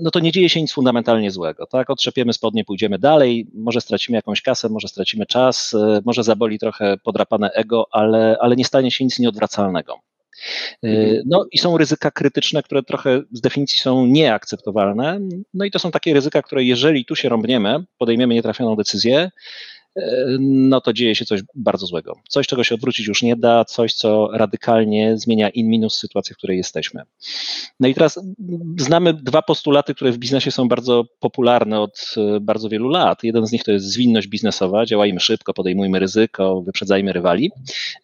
no 0.00 0.10
to 0.10 0.20
nie 0.20 0.32
dzieje 0.32 0.48
się 0.48 0.60
nic 0.60 0.72
fundamentalnie 0.72 1.30
złego. 1.30 1.66
Tak? 1.66 1.90
Otrzepiemy 1.90 2.32
spodnie, 2.32 2.64
pójdziemy 2.64 2.98
dalej, 2.98 3.46
może 3.54 3.80
stracimy 3.80 4.16
jakąś 4.16 4.42
kasę, 4.42 4.68
może 4.68 4.88
stracimy 4.88 5.26
czas, 5.26 5.74
e, 5.74 6.00
może 6.04 6.24
zaboli 6.24 6.58
trochę 6.58 6.96
podrapane 7.04 7.50
ego, 7.50 7.86
ale, 7.90 8.36
ale 8.40 8.56
nie 8.56 8.64
stanie 8.64 8.90
się 8.90 9.04
nic 9.04 9.18
nieodwracalnego. 9.18 9.94
E, 10.84 10.88
mhm. 10.88 11.22
No 11.26 11.46
i 11.52 11.58
są 11.58 11.78
ryzyka 11.78 12.10
krytyczne, 12.10 12.62
które 12.62 12.82
trochę 12.82 13.22
z 13.32 13.40
definicji 13.40 13.80
są 13.80 14.06
nieakceptowalne. 14.06 15.20
No 15.54 15.64
i 15.64 15.70
to 15.70 15.78
są 15.78 15.90
takie 15.90 16.14
ryzyka, 16.14 16.42
które 16.42 16.64
jeżeli 16.64 17.04
tu 17.04 17.16
się 17.16 17.28
rąbniemy, 17.28 17.84
podejmiemy 17.98 18.34
nietrafioną 18.34 18.76
decyzję, 18.76 19.30
no 20.40 20.80
to 20.80 20.92
dzieje 20.92 21.14
się 21.14 21.24
coś 21.24 21.40
bardzo 21.54 21.86
złego. 21.86 22.16
Coś, 22.28 22.46
czego 22.46 22.64
się 22.64 22.74
odwrócić 22.74 23.06
już 23.06 23.22
nie 23.22 23.36
da, 23.36 23.64
coś, 23.64 23.94
co 23.94 24.28
radykalnie 24.32 25.18
zmienia 25.18 25.48
in 25.48 25.68
minus 25.68 25.98
sytuację, 25.98 26.34
w 26.34 26.38
której 26.38 26.56
jesteśmy. 26.56 27.02
No 27.80 27.88
i 27.88 27.94
teraz 27.94 28.20
znamy 28.78 29.14
dwa 29.14 29.42
postulaty, 29.42 29.94
które 29.94 30.12
w 30.12 30.18
biznesie 30.18 30.50
są 30.50 30.68
bardzo 30.68 31.04
popularne 31.20 31.80
od 31.80 32.14
e, 32.16 32.40
bardzo 32.40 32.68
wielu 32.68 32.88
lat. 32.88 33.24
Jeden 33.24 33.46
z 33.46 33.52
nich 33.52 33.64
to 33.64 33.72
jest 33.72 33.86
zwinność 33.86 34.28
biznesowa, 34.28 34.86
działajmy 34.86 35.20
szybko, 35.20 35.54
podejmujmy 35.54 35.98
ryzyko, 35.98 36.62
wyprzedzajmy 36.62 37.12
rywali. 37.12 37.50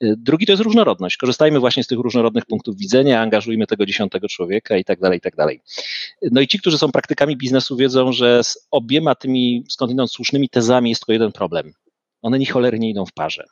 E, 0.00 0.14
drugi 0.16 0.46
to 0.46 0.52
jest 0.52 0.62
różnorodność. 0.62 1.16
Korzystajmy 1.16 1.60
właśnie 1.60 1.84
z 1.84 1.86
tych 1.86 1.98
różnorodnych 1.98 2.46
punktów 2.46 2.76
widzenia, 2.76 3.20
angażujmy 3.20 3.66
tego 3.66 3.86
dziesiątego 3.86 4.28
człowieka 4.28 4.76
i 4.76 4.84
tak 4.84 5.00
dalej, 5.00 5.18
i 5.18 5.20
tak 5.20 5.36
dalej. 5.36 5.60
No 6.32 6.40
i 6.40 6.48
ci, 6.48 6.58
którzy 6.58 6.78
są 6.78 6.92
praktykami 6.92 7.36
biznesu 7.36 7.76
wiedzą, 7.76 8.12
że 8.12 8.44
z 8.44 8.68
obiema 8.70 9.14
tymi 9.14 9.64
skądinąd 9.68 10.12
słusznymi 10.12 10.48
tezami 10.48 10.90
jest 10.90 11.00
tylko 11.02 11.12
jeden 11.12 11.32
problem 11.32 11.72
one 12.22 12.38
ni 12.38 12.46
cholery 12.46 12.78
nie 12.78 12.90
idą 12.90 13.06
w 13.06 13.12
parze. 13.12 13.44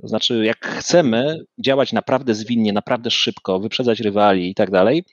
To 0.00 0.08
znaczy, 0.08 0.44
jak 0.44 0.66
chcemy 0.66 1.44
działać 1.58 1.92
naprawdę 1.92 2.34
zwinnie, 2.34 2.72
naprawdę 2.72 3.10
szybko, 3.10 3.60
wyprzedzać 3.60 4.00
rywali 4.00 4.50
i 4.50 4.54
tak 4.54 4.70
dalej, 4.70 5.04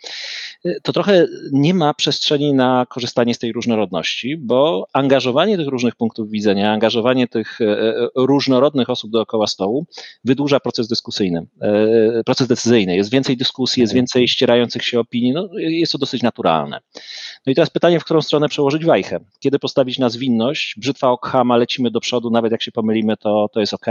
to 0.83 0.93
trochę 0.93 1.27
nie 1.51 1.73
ma 1.73 1.93
przestrzeni 1.93 2.53
na 2.53 2.85
korzystanie 2.89 3.33
z 3.33 3.39
tej 3.39 3.51
różnorodności, 3.51 4.37
bo 4.37 4.87
angażowanie 4.93 5.57
tych 5.57 5.67
różnych 5.67 5.95
punktów 5.95 6.29
widzenia, 6.29 6.71
angażowanie 6.71 7.27
tych 7.27 7.61
e, 7.61 7.65
e, 7.65 8.09
różnorodnych 8.15 8.89
osób 8.89 9.11
dookoła 9.11 9.47
stołu 9.47 9.85
wydłuża 10.23 10.59
proces 10.59 10.87
dyskusyjny, 10.87 11.47
e, 11.61 12.23
proces 12.23 12.47
decyzyjny. 12.47 12.95
Jest 12.95 13.11
więcej 13.11 13.37
dyskusji, 13.37 13.81
jest 13.81 13.93
więcej 13.93 14.27
ścierających 14.27 14.85
się 14.85 14.99
opinii, 14.99 15.33
no, 15.33 15.49
jest 15.53 15.91
to 15.91 15.97
dosyć 15.97 16.23
naturalne. 16.23 16.79
No 17.45 17.51
i 17.51 17.55
teraz 17.55 17.69
pytanie, 17.69 17.99
w 17.99 18.05
którą 18.05 18.21
stronę 18.21 18.49
przełożyć 18.49 18.85
wajchę? 18.85 19.19
Kiedy 19.39 19.59
postawić 19.59 19.99
na 19.99 20.09
zwinność? 20.09 20.75
Brzytwa 20.77 21.09
Okhama, 21.09 21.57
lecimy 21.57 21.91
do 21.91 21.99
przodu, 21.99 22.29
nawet 22.29 22.51
jak 22.51 22.61
się 22.61 22.71
pomylimy, 22.71 23.17
to, 23.17 23.49
to 23.53 23.59
jest 23.59 23.73
ok 23.73 23.85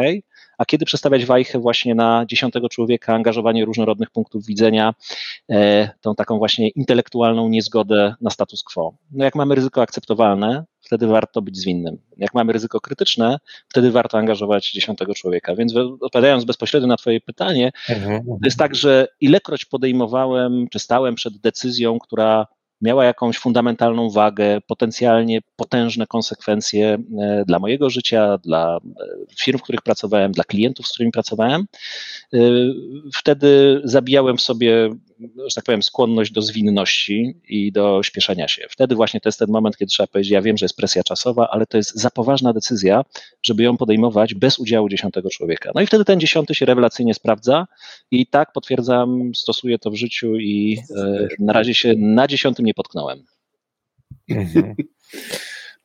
a 0.58 0.64
kiedy 0.64 0.84
przestawiać 0.84 1.24
wajchę 1.24 1.58
właśnie 1.58 1.94
na 1.94 2.24
dziesiątego 2.28 2.68
człowieka, 2.68 3.14
angażowanie 3.14 3.64
różnorodnych 3.64 4.10
punktów 4.10 4.46
widzenia, 4.46 4.94
e, 5.50 5.90
tą 6.00 6.14
taką 6.14 6.38
właśnie 6.38 6.68
intelektualną 6.68 7.48
niezgodę 7.48 8.14
na 8.20 8.30
status 8.30 8.62
quo. 8.62 8.94
No 9.12 9.24
jak 9.24 9.34
mamy 9.34 9.54
ryzyko 9.54 9.82
akceptowalne, 9.82 10.64
wtedy 10.80 11.06
warto 11.06 11.42
być 11.42 11.56
zwinnym. 11.56 11.98
Jak 12.16 12.34
mamy 12.34 12.52
ryzyko 12.52 12.80
krytyczne, 12.80 13.38
wtedy 13.68 13.90
warto 13.90 14.18
angażować 14.18 14.72
dziesiątego 14.72 15.14
człowieka. 15.14 15.54
Więc 15.54 15.76
odpowiadając 16.00 16.44
bezpośrednio 16.44 16.88
na 16.88 16.96
Twoje 16.96 17.20
pytanie, 17.20 17.72
mhm. 17.88 18.24
to 18.24 18.44
jest 18.44 18.58
tak, 18.58 18.74
że 18.74 19.08
ilekroć 19.20 19.64
podejmowałem, 19.64 20.66
czy 20.70 20.78
stałem 20.78 21.14
przed 21.14 21.38
decyzją, 21.38 21.98
która 21.98 22.46
miała 22.80 23.04
jakąś 23.04 23.38
fundamentalną 23.38 24.10
wagę, 24.10 24.60
potencjalnie 24.66 25.40
potężne 25.56 26.06
konsekwencje 26.06 26.98
e, 27.20 27.44
dla 27.46 27.58
mojego 27.58 27.90
życia, 27.90 28.38
dla 28.38 28.76
e, 28.76 29.06
firm, 29.38 29.58
w 29.58 29.62
których 29.62 29.82
pracowałem, 29.82 30.32
dla 30.32 30.44
klientów, 30.44 30.86
z 30.86 30.92
którymi 30.92 31.12
pracowałem. 31.12 31.66
E, 32.32 32.38
wtedy 33.14 33.80
zabijałem 33.84 34.38
sobie 34.38 34.90
że 35.20 35.54
tak 35.54 35.64
powiem, 35.64 35.82
skłonność 35.82 36.32
do 36.32 36.42
zwinności 36.42 37.40
i 37.48 37.72
do 37.72 38.02
śpieszenia 38.02 38.48
się. 38.48 38.66
Wtedy 38.70 38.94
właśnie 38.94 39.20
to 39.20 39.28
jest 39.28 39.38
ten 39.38 39.50
moment, 39.50 39.76
kiedy 39.76 39.90
trzeba 39.90 40.06
powiedzieć, 40.06 40.32
ja 40.32 40.42
wiem, 40.42 40.56
że 40.56 40.64
jest 40.64 40.76
presja 40.76 41.02
czasowa, 41.02 41.48
ale 41.50 41.66
to 41.66 41.76
jest 41.76 41.94
za 41.94 42.10
poważna 42.10 42.52
decyzja, 42.52 43.04
żeby 43.42 43.62
ją 43.62 43.76
podejmować 43.76 44.34
bez 44.34 44.58
udziału 44.58 44.88
dziesiątego 44.88 45.30
człowieka. 45.30 45.70
No 45.74 45.80
i 45.80 45.86
wtedy 45.86 46.04
ten 46.04 46.20
dziesiąty 46.20 46.54
się 46.54 46.66
rewelacyjnie 46.66 47.14
sprawdza 47.14 47.66
i 48.10 48.26
tak 48.26 48.52
potwierdzam, 48.52 49.34
stosuję 49.34 49.78
to 49.78 49.90
w 49.90 49.94
życiu 49.94 50.36
i 50.36 50.78
e, 50.96 51.28
na 51.38 51.52
razie 51.52 51.74
się 51.74 51.94
na 51.98 52.26
dziesiątym 52.26 52.66
nie 52.66 52.74
potknąłem. 52.74 53.24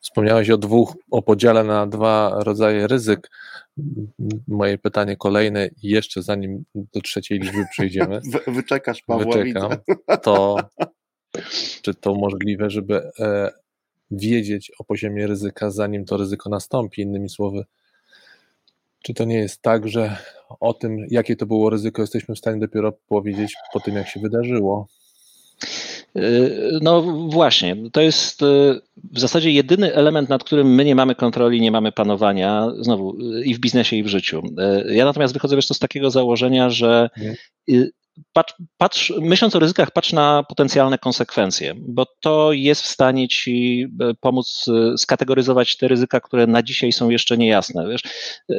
Wspomniałeś 0.09 0.49
o 0.49 0.57
dwóch, 0.57 0.93
o 1.11 1.21
podziale 1.21 1.63
na 1.63 1.87
dwa 1.87 2.43
rodzaje 2.43 2.87
ryzyk. 2.87 3.29
Moje 4.47 4.77
pytanie 4.77 5.17
kolejne, 5.17 5.69
jeszcze 5.83 6.23
zanim 6.23 6.63
do 6.75 7.01
trzeciej 7.01 7.39
liczby 7.39 7.65
przejdziemy. 7.71 8.21
Wy, 8.45 8.51
wyczekasz, 8.51 9.01
Pawła, 9.01 9.25
wyczekam, 9.25 9.71
to 10.23 10.57
czy 11.81 11.93
to 11.93 12.15
możliwe, 12.15 12.69
żeby 12.69 13.11
e, 13.19 13.51
wiedzieć 14.11 14.71
o 14.79 14.83
poziomie 14.83 15.27
ryzyka, 15.27 15.71
zanim 15.71 16.05
to 16.05 16.17
ryzyko 16.17 16.49
nastąpi? 16.49 17.01
Innymi 17.01 17.29
słowy, 17.29 17.65
czy 19.03 19.13
to 19.13 19.25
nie 19.25 19.37
jest 19.37 19.61
tak, 19.61 19.87
że 19.87 20.17
o 20.59 20.73
tym, 20.73 21.05
jakie 21.09 21.35
to 21.35 21.45
było 21.45 21.69
ryzyko, 21.69 22.01
jesteśmy 22.01 22.35
w 22.35 22.39
stanie 22.39 22.59
dopiero 22.59 22.91
powiedzieć 22.91 23.55
po 23.73 23.79
tym, 23.79 23.95
jak 23.95 24.07
się 24.07 24.19
wydarzyło? 24.19 24.87
Y, 26.17 26.79
no 26.81 27.01
właśnie, 27.29 27.75
to 27.91 28.01
jest 28.01 28.41
y, 28.41 28.45
w 29.13 29.19
zasadzie 29.19 29.51
jedyny 29.51 29.93
element, 29.93 30.29
nad 30.29 30.43
którym 30.43 30.75
my 30.75 30.85
nie 30.85 30.95
mamy 30.95 31.15
kontroli, 31.15 31.61
nie 31.61 31.71
mamy 31.71 31.91
panowania, 31.91 32.67
znowu 32.79 33.17
y, 33.35 33.43
i 33.45 33.55
w 33.55 33.59
biznesie, 33.59 33.95
i 33.95 34.03
w 34.03 34.07
życiu. 34.07 34.41
Ja 34.89 35.05
natomiast 35.05 35.33
wychodzę 35.33 35.55
wiesz, 35.55 35.67
to 35.67 35.73
z 35.73 35.79
takiego 35.79 36.11
założenia, 36.11 36.69
że 36.69 37.09
patrz, 38.33 38.53
patrz, 38.77 39.13
myśląc 39.21 39.55
o 39.55 39.59
ryzykach, 39.59 39.91
patrz 39.91 40.13
na 40.13 40.43
potencjalne 40.43 40.97
konsekwencje, 40.97 41.73
bo 41.77 42.05
to 42.21 42.53
jest 42.53 42.81
w 42.81 42.88
stanie 42.88 43.27
ci 43.27 43.85
e, 44.01 44.13
pomóc 44.19 44.65
e, 44.67 44.97
skategoryzować 44.97 45.77
te 45.77 45.88
ryzyka, 45.88 46.19
które 46.19 46.47
na 46.47 46.63
dzisiaj 46.63 46.91
są 46.91 47.09
jeszcze 47.09 47.38
niejasne. 47.38 47.88
Wiesz, 47.89 48.01
e, 48.49 48.55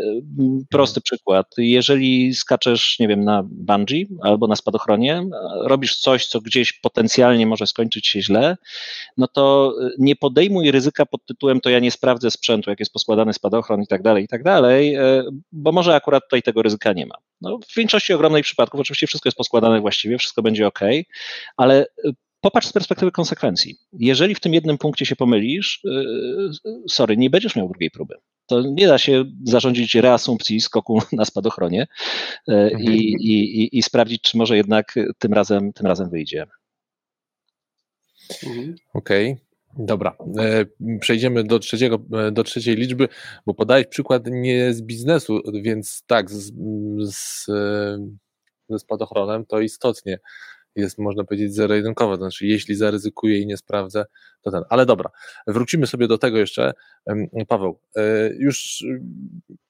prosty 0.70 1.00
przykład. 1.00 1.46
Jeżeli 1.58 2.34
skaczesz, 2.34 2.98
nie 2.98 3.08
wiem, 3.08 3.24
na 3.24 3.42
bungee 3.44 4.08
albo 4.22 4.46
na 4.46 4.56
spadochronie, 4.56 5.22
robisz 5.64 5.96
coś, 5.96 6.26
co 6.26 6.40
gdzieś 6.40 6.72
potencjalnie 6.72 7.46
może 7.46 7.66
skończyć 7.66 8.06
się 8.06 8.22
źle, 8.22 8.56
no 9.16 9.28
to 9.28 9.74
nie 9.98 10.16
podejmuj 10.16 10.70
ryzyka 10.70 11.06
pod 11.06 11.26
tytułem 11.26 11.60
to 11.60 11.70
ja 11.70 11.78
nie 11.78 11.90
sprawdzę 11.90 12.30
sprzętu, 12.30 12.70
jak 12.70 12.80
jest 12.80 12.92
poskładany 12.92 13.32
spadochron 13.32 13.82
i 13.82 13.86
tak 13.86 14.02
dalej, 14.02 14.24
i 14.24 14.28
tak 14.28 14.42
dalej, 14.42 14.96
bo 15.52 15.72
może 15.72 15.94
akurat 15.94 16.22
tutaj 16.22 16.42
tego 16.42 16.62
ryzyka 16.62 16.92
nie 16.92 17.06
ma. 17.06 17.14
No, 17.40 17.58
w 17.68 17.74
większości 17.76 18.12
ogromnej 18.12 18.42
przypadków 18.42 18.80
oczywiście 18.80 19.06
wszystko 19.06 19.28
jest 19.28 19.36
poskładane 19.36 19.80
właściwie, 19.80 20.18
wszystko 20.18 20.42
będzie 20.42 20.66
ok, 20.66 20.80
ale 21.56 21.86
y, 22.04 22.12
popatrz 22.40 22.66
z 22.66 22.72
perspektywy 22.72 23.12
konsekwencji. 23.12 23.76
Jeżeli 23.92 24.34
w 24.34 24.40
tym 24.40 24.54
jednym 24.54 24.78
punkcie 24.78 25.06
się 25.06 25.16
pomylisz, 25.16 25.84
y, 25.84 26.88
sorry, 26.88 27.16
nie 27.16 27.30
będziesz 27.30 27.56
miał 27.56 27.68
drugiej 27.68 27.90
próby. 27.90 28.14
To 28.46 28.62
nie 28.62 28.86
da 28.86 28.98
się 28.98 29.24
zarządzić 29.44 29.94
reasumpcji 29.94 30.60
skoku 30.60 31.02
na 31.12 31.24
spadochronie 31.24 31.82
y, 32.48 32.52
mhm. 32.52 32.82
i, 32.82 32.98
i, 32.98 33.78
i, 33.78 33.82
sprawdzić, 33.82 34.22
czy 34.22 34.36
może 34.36 34.56
jednak 34.56 34.94
tym 35.18 35.32
razem, 35.32 35.72
tym 35.72 35.86
razem 35.86 36.10
wyjdzie. 36.10 36.46
Mhm. 38.46 38.74
Okej. 38.94 39.32
Okay. 39.32 39.49
Dobra, 39.78 40.16
e, 40.38 40.66
przejdziemy 41.00 41.44
do, 41.44 41.58
trzeciego, 41.58 42.00
e, 42.12 42.32
do 42.32 42.44
trzeciej 42.44 42.76
liczby, 42.76 43.08
bo 43.46 43.54
podałeś 43.54 43.86
przykład 43.86 44.22
nie 44.26 44.74
z 44.74 44.82
biznesu, 44.82 45.40
więc 45.62 46.02
tak, 46.06 46.30
z, 46.30 46.52
z, 47.04 47.48
e, 47.48 47.98
ze 48.68 48.78
spadochronem 48.78 49.46
to 49.46 49.60
istotnie 49.60 50.18
jest, 50.76 50.98
można 50.98 51.24
powiedzieć, 51.24 51.54
zero-jedynkowe. 51.54 52.14
To 52.14 52.22
znaczy, 52.22 52.46
jeśli 52.46 52.74
zaryzykuję 52.74 53.38
i 53.38 53.46
nie 53.46 53.56
sprawdzę, 53.56 54.04
to 54.42 54.50
ten. 54.50 54.62
Ale 54.68 54.86
dobra, 54.86 55.10
wrócimy 55.46 55.86
sobie 55.86 56.08
do 56.08 56.18
tego 56.18 56.38
jeszcze. 56.38 56.72
Paweł, 57.48 57.80
już 58.38 58.84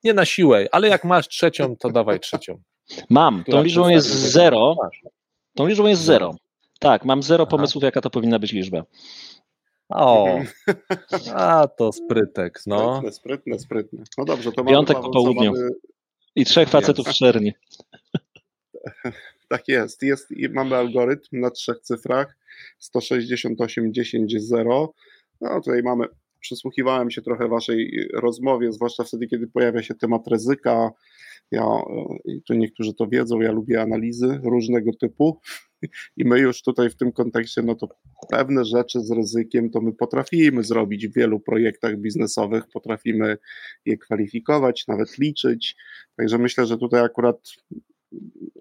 nie 0.04 0.14
na 0.14 0.25
siłę, 0.25 0.66
ale 0.73 0.88
jak 0.88 1.04
masz 1.04 1.28
trzecią, 1.28 1.76
to 1.76 1.90
dawaj 1.90 2.21
trzecią. 2.21 2.62
Mam, 3.11 3.45
tą 3.45 3.62
liczbą 3.62 3.88
jest 3.88 4.09
zero. 4.09 4.76
Tą 5.54 5.66
liczbą 5.66 5.87
jest 5.87 6.02
zero. 6.02 6.35
Tak, 6.80 7.04
mam 7.04 7.23
zero 7.23 7.47
pomysłów, 7.47 7.85
jaka 7.85 8.00
to 8.00 8.11
powinna 8.11 8.38
być 8.38 8.52
liczba. 8.52 8.85
O, 9.90 10.28
mhm. 10.28 10.47
a 11.35 11.68
to 11.68 11.92
sprytek, 11.92 12.61
no. 12.66 12.97
Sprytne, 12.97 13.12
sprytne, 13.12 13.59
sprytne. 13.59 14.04
No 14.18 14.25
dobrze, 14.25 14.52
to 14.52 14.64
Piątek 14.64 14.97
mamy, 14.97 15.06
po 15.06 15.12
południu. 15.12 15.52
Mamy... 15.52 15.68
I 16.37 16.44
trzech 16.44 16.68
facetów 16.68 17.06
w 17.06 17.12
szerni. 17.12 17.52
Tak 19.49 19.68
jest. 19.68 20.02
jest. 20.02 20.28
Mamy 20.50 20.76
algorytm 20.76 21.40
na 21.40 21.50
trzech 21.50 21.80
cyfrach 21.80 22.37
168 22.78 23.92
10 23.92 24.35
0. 24.42 24.94
No 25.40 25.61
tutaj 25.61 25.82
mamy, 25.82 26.06
przysłuchiwałem 26.40 27.10
się 27.10 27.23
trochę 27.23 27.49
waszej 27.49 28.08
rozmowie, 28.15 28.73
zwłaszcza 28.73 29.04
wtedy, 29.04 29.26
kiedy 29.26 29.47
pojawia 29.47 29.82
się 29.82 29.95
temat 29.95 30.28
ryzyka. 30.28 30.91
Ja, 31.50 31.67
i 32.25 32.43
tu 32.43 32.54
niektórzy 32.54 32.95
to 32.95 33.06
wiedzą, 33.06 33.41
ja 33.41 33.52
lubię 33.52 33.82
analizy 33.82 34.41
różnego 34.45 34.91
typu 35.00 35.41
i 36.16 36.25
my 36.25 36.40
już 36.40 36.62
tutaj 36.62 36.90
w 36.90 36.97
tym 36.97 37.12
kontekście, 37.12 37.62
no 37.62 37.75
to 37.75 37.88
pewne 38.30 38.64
rzeczy 38.64 39.00
z 39.00 39.10
ryzykiem 39.10 39.71
to 39.71 39.80
my 39.80 39.93
potrafimy 39.93 40.64
zrobić 40.64 41.08
w 41.08 41.14
wielu 41.14 41.40
projektach 41.40 41.97
biznesowych, 41.97 42.64
potrafimy 42.73 43.38
je 43.86 43.99
kwalifikować, 43.99 44.86
nawet 44.88 45.19
liczyć. 45.19 45.76
Także 46.16 46.38
myślę, 46.38 46.66
że 46.66 46.78
tutaj 46.78 47.00
akurat 47.00 47.38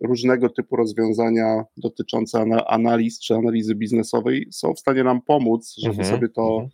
różnego 0.02 0.50
typu 0.50 0.76
rozwiązania 0.76 1.64
dotyczące 1.78 2.40
analiz 2.68 3.20
czy 3.20 3.36
analizy 3.36 3.76
biznesowej 3.76 4.48
są 4.52 4.74
w 4.74 4.80
stanie 4.80 5.04
nam 5.04 5.22
pomóc, 5.22 5.76
żeby 5.78 5.96
mhm, 5.96 6.10
sobie 6.16 6.30
to 6.30 6.52
mhm. 6.52 6.70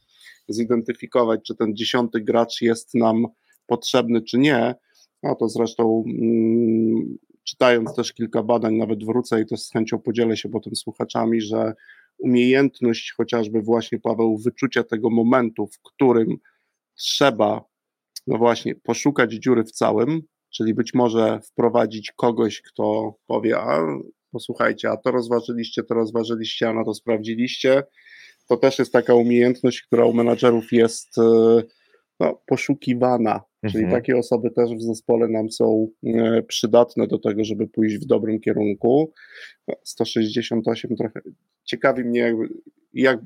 zidentyfikować, 0.49 1.41
czy 1.47 1.55
ten 1.55 1.75
dziesiąty 1.75 2.21
gracz 2.21 2.61
jest 2.61 2.93
nam 2.93 3.27
potrzebny, 3.67 4.21
czy 4.21 4.37
nie. 4.37 4.75
No 5.23 5.35
to 5.35 5.49
zresztą 5.49 6.03
mm, 6.07 7.17
czytając 7.45 7.95
też 7.95 8.13
kilka 8.13 8.43
badań, 8.43 8.75
nawet 8.75 9.05
wrócę 9.05 9.41
i 9.41 9.45
też 9.45 9.59
z 9.61 9.71
chęcią 9.71 9.99
podzielę 9.99 10.37
się 10.37 10.49
potem 10.49 10.75
słuchaczami, 10.75 11.41
że 11.41 11.73
umiejętność 12.17 13.13
chociażby 13.17 13.61
właśnie, 13.61 13.99
Paweł, 13.99 14.37
wyczucia 14.37 14.83
tego 14.83 15.09
momentu, 15.09 15.67
w 15.67 15.79
którym 15.81 16.37
trzeba, 16.95 17.61
no 18.27 18.37
właśnie, 18.37 18.75
poszukać 18.75 19.33
dziury 19.33 19.63
w 19.63 19.71
całym, 19.71 20.21
czyli 20.49 20.73
być 20.73 20.93
może 20.93 21.39
wprowadzić 21.41 22.11
kogoś, 22.11 22.61
kto 22.61 23.15
powie, 23.27 23.57
a 23.57 23.79
posłuchajcie, 24.31 24.89
a 24.89 24.97
to 24.97 25.11
rozważyliście, 25.11 25.83
to 25.83 25.93
rozważyliście, 25.93 26.69
a 26.69 26.73
na 26.73 26.85
to 26.85 26.93
sprawdziliście. 26.93 27.83
To 28.47 28.57
też 28.57 28.79
jest 28.79 28.93
taka 28.93 29.15
umiejętność, 29.15 29.81
która 29.81 30.05
u 30.05 30.13
menadżerów 30.13 30.71
jest 30.71 31.17
e, 31.17 31.61
no, 32.19 32.41
poszukiwana, 32.45 33.41
czyli 33.71 33.83
mhm. 33.83 34.01
takie 34.01 34.17
osoby 34.17 34.51
też 34.51 34.71
w 34.75 34.81
zespole 34.81 35.27
nam 35.27 35.51
są 35.51 35.87
e, 36.03 36.43
przydatne 36.43 37.07
do 37.07 37.19
tego, 37.19 37.43
żeby 37.43 37.67
pójść 37.67 37.97
w 37.97 38.05
dobrym 38.05 38.39
kierunku. 38.39 39.13
168 39.83 40.89
no, 40.89 40.95
trochę 40.95 41.21
ciekawi 41.63 42.03
mnie, 42.03 42.35
jak, 42.93 43.19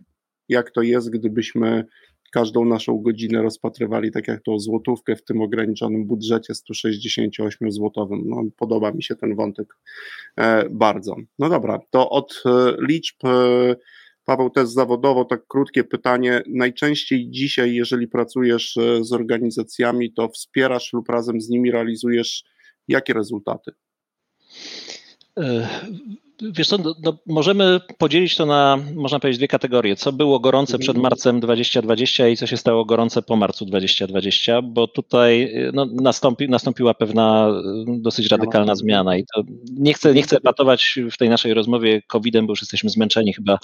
jak 0.49 0.71
to 0.71 0.81
jest, 0.81 1.09
gdybyśmy 1.09 1.85
każdą 2.31 2.65
naszą 2.65 2.97
godzinę 2.97 3.41
rozpatrywali 3.41 4.11
tak 4.11 4.27
jak 4.27 4.43
tą 4.43 4.59
złotówkę 4.59 5.15
w 5.15 5.23
tym 5.23 5.41
ograniczonym 5.41 6.05
budżecie 6.05 6.55
168 6.55 7.71
złotowym. 7.71 8.23
No, 8.25 8.43
podoba 8.57 8.91
mi 8.91 9.03
się 9.03 9.15
ten 9.15 9.35
wątek 9.35 9.67
e, 10.35 10.69
bardzo. 10.69 11.15
No 11.39 11.49
dobra, 11.49 11.79
to 11.89 12.09
od 12.09 12.43
e, 12.45 12.49
liczb 12.87 13.17
Paweł, 14.29 14.49
też 14.49 14.69
zawodowo, 14.69 15.25
tak 15.25 15.47
krótkie 15.47 15.83
pytanie. 15.83 16.41
Najczęściej 16.47 17.29
dzisiaj, 17.29 17.73
jeżeli 17.73 18.07
pracujesz 18.07 18.77
e, 18.77 19.03
z 19.03 19.13
organizacjami, 19.13 20.13
to 20.13 20.29
wspierasz 20.29 20.93
lub 20.93 21.09
razem 21.09 21.41
z 21.41 21.49
nimi 21.49 21.71
realizujesz 21.71 22.43
jakie 22.87 23.13
rezultaty? 23.13 23.71
Wiesz 26.41 26.67
co, 26.67 26.77
no, 26.77 26.95
no, 27.03 27.17
możemy 27.25 27.79
podzielić 27.97 28.35
to 28.35 28.45
na, 28.45 28.77
można 28.95 29.19
powiedzieć, 29.19 29.39
dwie 29.39 29.47
kategorie. 29.47 29.95
Co 29.95 30.11
było 30.11 30.39
gorące 30.39 30.79
przed 30.79 30.95
mhm. 30.95 31.03
marcem 31.03 31.39
2020 31.39 32.27
i 32.27 32.37
co 32.37 32.47
się 32.47 32.57
stało 32.57 32.85
gorące 32.85 33.21
po 33.21 33.35
marcu 33.35 33.65
2020, 33.65 34.61
bo 34.61 34.87
tutaj 34.87 35.53
no, 35.73 35.85
nastąpi, 36.01 36.49
nastąpiła 36.49 36.93
pewna 36.93 37.51
dosyć 37.87 38.31
radykalna 38.31 38.75
zmiana 38.75 39.17
i 39.17 39.25
to 39.35 39.43
nie 39.71 39.93
chcę, 39.93 40.13
nie 40.13 40.21
chcę 40.21 40.41
patować 40.41 40.99
w 41.11 41.17
tej 41.17 41.29
naszej 41.29 41.53
rozmowie 41.53 42.01
COVID-em, 42.01 42.47
bo 42.47 42.51
już 42.51 42.61
jesteśmy 42.61 42.89
zmęczeni 42.89 43.33
chyba 43.33 43.59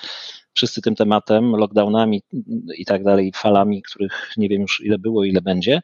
wszyscy 0.54 0.82
tym 0.82 0.96
tematem, 0.96 1.56
lockdownami 1.56 2.22
i 2.78 2.86
tak 2.86 3.04
dalej, 3.04 3.32
falami, 3.36 3.82
których 3.82 4.32
nie 4.38 4.50
wiem 4.50 4.62
już 4.62 4.82
ile 4.86 5.00
było, 5.00 5.24
ile 5.24 5.42
będzie, 5.42 5.82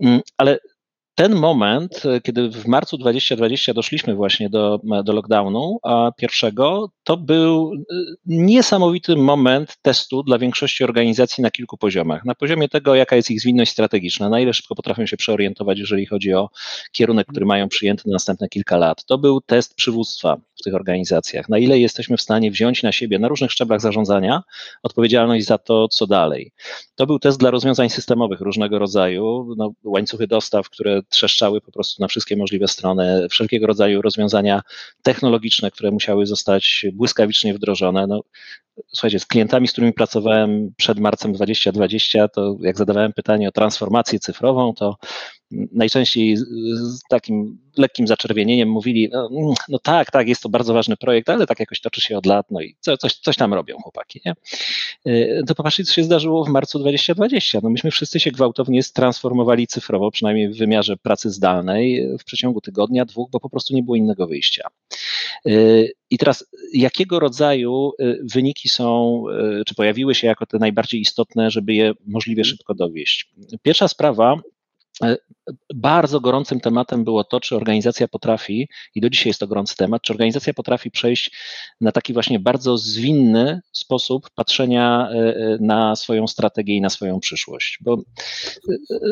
mm, 0.00 0.20
ale 0.36 0.58
ten 1.20 1.34
moment, 1.34 2.02
kiedy 2.22 2.50
w 2.50 2.66
marcu 2.66 2.98
2020 2.98 3.74
doszliśmy 3.74 4.14
właśnie 4.14 4.50
do, 4.50 4.80
do 5.04 5.12
lockdownu 5.12 5.78
pierwszego, 6.16 6.90
to 7.04 7.16
był 7.16 7.72
niesamowity 8.26 9.16
moment 9.16 9.76
testu 9.82 10.22
dla 10.22 10.38
większości 10.38 10.84
organizacji 10.84 11.42
na 11.42 11.50
kilku 11.50 11.78
poziomach. 11.78 12.24
Na 12.24 12.34
poziomie 12.34 12.68
tego, 12.68 12.94
jaka 12.94 13.16
jest 13.16 13.30
ich 13.30 13.40
zwinność 13.40 13.72
strategiczna, 13.72 14.28
na 14.28 14.40
ile 14.40 14.54
szybko 14.54 14.74
potrafią 14.74 15.06
się 15.06 15.16
przeorientować, 15.16 15.78
jeżeli 15.78 16.06
chodzi 16.06 16.34
o 16.34 16.48
kierunek, 16.92 17.26
który 17.26 17.46
mają 17.46 17.68
przyjęty 17.68 18.02
na 18.06 18.12
następne 18.12 18.48
kilka 18.48 18.76
lat. 18.76 19.04
To 19.04 19.18
był 19.18 19.40
test 19.40 19.74
przywództwa 19.74 20.40
w 20.60 20.62
tych 20.62 20.74
organizacjach, 20.74 21.48
na 21.48 21.58
ile 21.58 21.78
jesteśmy 21.78 22.16
w 22.16 22.20
stanie 22.20 22.50
wziąć 22.50 22.82
na 22.82 22.92
siebie 22.92 23.18
na 23.18 23.28
różnych 23.28 23.52
szczeblach 23.52 23.80
zarządzania 23.80 24.42
odpowiedzialność 24.82 25.46
za 25.46 25.58
to, 25.58 25.88
co 25.88 26.06
dalej. 26.06 26.52
To 26.94 27.06
był 27.06 27.18
test 27.18 27.38
dla 27.38 27.50
rozwiązań 27.50 27.90
systemowych 27.90 28.40
różnego 28.40 28.78
rodzaju, 28.78 29.54
no, 29.56 29.72
łańcuchy 29.84 30.26
dostaw, 30.26 30.70
które 30.70 31.02
trzeszczały 31.10 31.60
po 31.60 31.72
prostu 31.72 32.02
na 32.02 32.08
wszystkie 32.08 32.36
możliwe 32.36 32.68
strony, 32.68 33.26
wszelkiego 33.30 33.66
rodzaju 33.66 34.02
rozwiązania 34.02 34.62
technologiczne, 35.02 35.70
które 35.70 35.90
musiały 35.90 36.26
zostać 36.26 36.86
błyskawicznie 36.92 37.54
wdrożone. 37.54 38.06
No, 38.06 38.20
słuchajcie, 38.88 39.20
z 39.20 39.26
klientami, 39.26 39.68
z 39.68 39.72
którymi 39.72 39.92
pracowałem 39.92 40.74
przed 40.76 40.98
marcem 40.98 41.32
2020, 41.32 42.28
to 42.28 42.56
jak 42.60 42.76
zadawałem 42.76 43.12
pytanie 43.12 43.48
o 43.48 43.52
transformację 43.52 44.18
cyfrową, 44.18 44.74
to 44.74 44.96
najczęściej 45.50 46.36
z 46.36 47.00
takim 47.08 47.58
lekkim 47.76 48.06
zaczerwienieniem 48.06 48.68
mówili, 48.68 49.08
no, 49.12 49.28
no, 49.68 49.78
tak, 49.78 50.10
tak, 50.10 50.28
jest 50.28 50.42
to 50.42 50.48
bardzo 50.48 50.74
ważny 50.74 50.96
projekt, 50.96 51.28
ale 51.28 51.46
tak 51.46 51.60
jakoś 51.60 51.80
toczy 51.80 52.00
się 52.00 52.18
od 52.18 52.26
lat, 52.26 52.46
no 52.50 52.60
i 52.60 52.76
co, 52.80 52.96
coś, 52.96 53.14
coś 53.14 53.36
tam 53.36 53.54
robią 53.54 53.76
chłopaki, 53.76 54.20
nie? 54.24 54.34
Y, 55.06 55.42
to 55.46 55.54
popatrzcie, 55.54 55.84
co 55.84 55.92
się 55.92 56.04
zdarzyło 56.04 56.44
w 56.44 56.48
marcu 56.48 56.78
2020. 56.78 57.58
No 57.62 57.70
myśmy 57.70 57.90
wszyscy 57.90 58.20
się 58.20 58.30
gwałtownie 58.30 58.80
transformowali 58.94 59.66
cyfrowo, 59.66 60.10
przynajmniej 60.10 60.48
w 60.48 60.58
wymiarze 60.58 60.96
pracy 60.96 61.30
zdalnej 61.30 62.08
w 62.18 62.24
przeciągu 62.24 62.60
tygodnia, 62.60 63.04
dwóch, 63.04 63.30
bo 63.30 63.40
po 63.40 63.50
prostu 63.50 63.74
nie 63.74 63.82
było 63.82 63.96
innego 63.96 64.26
wyjścia. 64.26 64.68
Y, 65.46 65.92
I 66.10 66.18
teraz, 66.18 66.46
jakiego 66.72 67.20
rodzaju 67.20 67.92
y, 68.00 68.20
wyniki 68.34 68.68
są, 68.68 69.24
czy 69.66 69.74
pojawiły 69.74 70.14
się 70.14 70.26
jako 70.26 70.46
te 70.46 70.58
najbardziej 70.58 71.00
istotne, 71.00 71.50
żeby 71.50 71.74
je 71.74 71.92
możliwie 72.06 72.44
szybko 72.44 72.74
dowieść? 72.74 73.32
Pierwsza 73.62 73.88
sprawa 73.88 74.36
E, 75.02 75.16
bardzo 75.74 76.20
gorącym 76.20 76.60
tematem 76.60 77.04
było 77.04 77.24
to, 77.24 77.40
czy 77.40 77.56
organizacja 77.56 78.08
potrafi, 78.08 78.68
i 78.94 79.00
do 79.00 79.10
dzisiaj 79.10 79.30
jest 79.30 79.40
to 79.40 79.46
gorący 79.46 79.76
temat, 79.76 80.02
czy 80.02 80.12
organizacja 80.12 80.54
potrafi 80.54 80.90
przejść 80.90 81.30
na 81.80 81.92
taki 81.92 82.12
właśnie 82.12 82.40
bardzo 82.40 82.78
zwinny 82.78 83.60
sposób 83.72 84.30
patrzenia 84.34 85.08
e, 85.10 85.16
e, 85.16 85.58
na 85.60 85.96
swoją 85.96 86.26
strategię 86.26 86.76
i 86.76 86.80
na 86.80 86.90
swoją 86.90 87.20
przyszłość. 87.20 87.78
Bo 87.80 88.02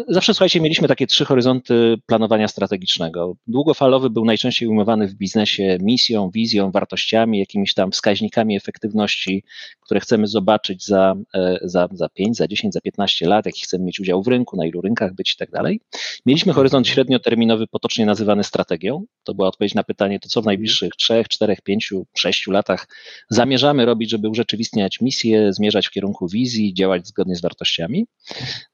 zawsze, 0.08 0.34
słuchajcie, 0.34 0.60
mieliśmy 0.60 0.88
takie 0.88 1.06
trzy 1.06 1.24
horyzonty 1.24 1.96
planowania 2.06 2.48
strategicznego. 2.48 3.36
Długofalowy 3.46 4.10
był 4.10 4.24
najczęściej 4.24 4.68
umywany 4.68 5.08
w 5.08 5.14
biznesie 5.14 5.78
misją, 5.82 6.30
wizją, 6.30 6.70
wartościami, 6.70 7.38
jakimiś 7.38 7.74
tam 7.74 7.90
wskaźnikami 7.90 8.56
efektywności, 8.56 9.44
które 9.80 10.00
chcemy 10.00 10.26
zobaczyć 10.26 10.84
za, 10.84 11.14
za, 11.62 11.88
za 11.92 12.08
5, 12.08 12.36
za 12.36 12.48
10, 12.48 12.74
za 12.74 12.80
15 12.80 13.26
lat, 13.26 13.46
jaki 13.46 13.62
chcemy 13.62 13.84
mieć 13.84 14.00
udział 14.00 14.22
w 14.22 14.28
rynku, 14.28 14.56
na 14.56 14.66
ilu 14.66 14.80
rynkach 14.80 15.14
być 15.14 15.34
i 15.34 15.36
tak 15.36 15.50
dalej. 15.50 15.80
Mieliśmy 16.28 16.52
horyzont 16.52 16.88
średnioterminowy, 16.88 17.66
potocznie 17.66 18.06
nazywany 18.06 18.44
strategią. 18.44 19.04
To 19.24 19.34
była 19.34 19.48
odpowiedź 19.48 19.74
na 19.74 19.84
pytanie, 19.84 20.20
to 20.20 20.28
co 20.28 20.42
w 20.42 20.46
najbliższych 20.46 20.92
3, 20.96 21.24
4, 21.28 21.56
5, 21.64 21.92
6 22.16 22.46
latach 22.46 22.86
zamierzamy 23.30 23.84
robić, 23.86 24.10
żeby 24.10 24.28
urzeczywistniać 24.28 25.00
misję, 25.00 25.52
zmierzać 25.52 25.86
w 25.86 25.90
kierunku 25.90 26.28
wizji, 26.28 26.74
działać 26.74 27.06
zgodnie 27.06 27.36
z 27.36 27.40
wartościami. 27.40 28.06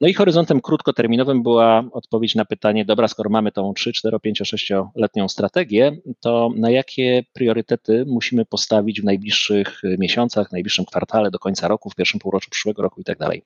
No 0.01 0.09
i 0.09 0.15
horyzontem 0.15 0.61
krótkoterminowym 0.61 1.43
była 1.43 1.85
odpowiedź 1.93 2.35
na 2.35 2.45
pytanie, 2.45 2.85
dobra, 2.85 3.09
skoro 3.09 3.31
mamy 3.31 3.53
tą 3.53 3.75
3, 3.75 3.93
4, 3.93 4.21
5, 4.21 4.41
6-letnią 4.41 5.29
strategię, 5.29 5.97
to 6.21 6.51
na 6.57 6.71
jakie 6.71 7.23
priorytety 7.33 8.05
musimy 8.07 8.45
postawić 8.45 9.01
w 9.01 9.05
najbliższych 9.05 9.81
miesiącach, 9.99 10.49
w 10.49 10.53
najbliższym 10.53 10.85
kwartale, 10.85 11.31
do 11.31 11.39
końca 11.39 11.69
roku, 11.69 11.91
w 11.91 11.95
pierwszym 11.95 12.21
półroczu 12.21 12.51
przyszłego 12.51 12.83
roku 12.83 13.01
i 13.01 13.05
tak 13.05 13.19
dalej. 13.19 13.43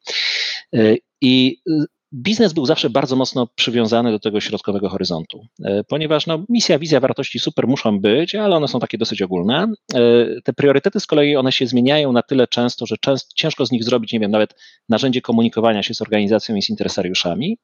I 1.21 1.57
biznes 2.15 2.53
był 2.53 2.67
zawsze 2.67 2.91
bardzo 2.91 3.17
mocno 3.17 3.47
przywiązany 3.47 4.11
do 4.11 4.19
tego 4.19 4.41
środkowego 4.41 4.89
horyzontu, 4.89 5.47
e, 5.65 5.85
ponieważ 5.85 6.27
no, 6.27 6.45
misja, 6.49 6.79
wizja, 6.79 7.01
wartości 7.01 7.39
super 7.39 7.69
muszą 7.69 8.01
być, 8.01 8.35
ale 8.35 8.57
one 8.57 8.69
są 8.69 8.81
takie 8.81 8.99
dosyć 8.99 9.23
ogólne. 9.23 9.73
E, 9.95 10.01
te 10.45 10.53
priorytety 10.53 11.01
z 11.01 11.07
kolei 11.07 11.37
one 11.37 11.53
się 11.53 11.67
zmieniają 11.67 12.13
na 12.13 12.23
tyle 12.23 12.47
często, 12.47 12.87
że 12.87 12.97
często, 13.01 13.31
ciężko 13.35 13.67
z 13.67 13.73
nich 13.73 13.85
zrobić, 13.85 14.13
nie 14.13 14.21
wiem, 14.21 14.31
nawet 14.31 14.55
narzędzie 14.89 15.21
komunikowania 15.21 15.83
się 15.83 15.95
z 15.95 16.03
organizacją 16.03 16.57
i 16.57 16.63
z 16.63 16.71
interesariuszami, 16.71 17.59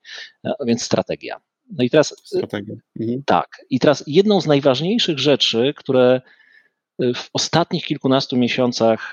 e, 0.44 0.52
więc 0.66 0.82
strategia. 0.82 1.40
No 1.70 1.84
i 1.84 1.90
teraz. 1.90 2.16
Strategia. 2.24 2.74
Mhm. 3.00 3.22
Tak. 3.26 3.48
I 3.70 3.78
teraz 3.78 4.04
jedną 4.06 4.40
z 4.40 4.46
najważniejszych 4.46 5.18
rzeczy, 5.18 5.74
które 5.76 6.20
w 7.14 7.28
ostatnich 7.32 7.84
kilkunastu 7.84 8.36
miesiącach 8.36 9.12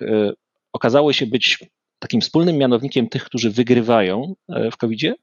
okazało 0.73 1.13
się 1.13 1.27
być 1.27 1.59
takim 2.01 2.21
wspólnym 2.21 2.57
mianownikiem 2.57 3.09
tych, 3.09 3.23
którzy 3.23 3.51
wygrywają 3.51 4.35
e, 4.49 4.71
w 4.71 4.77
COVID-zie, 4.77 5.13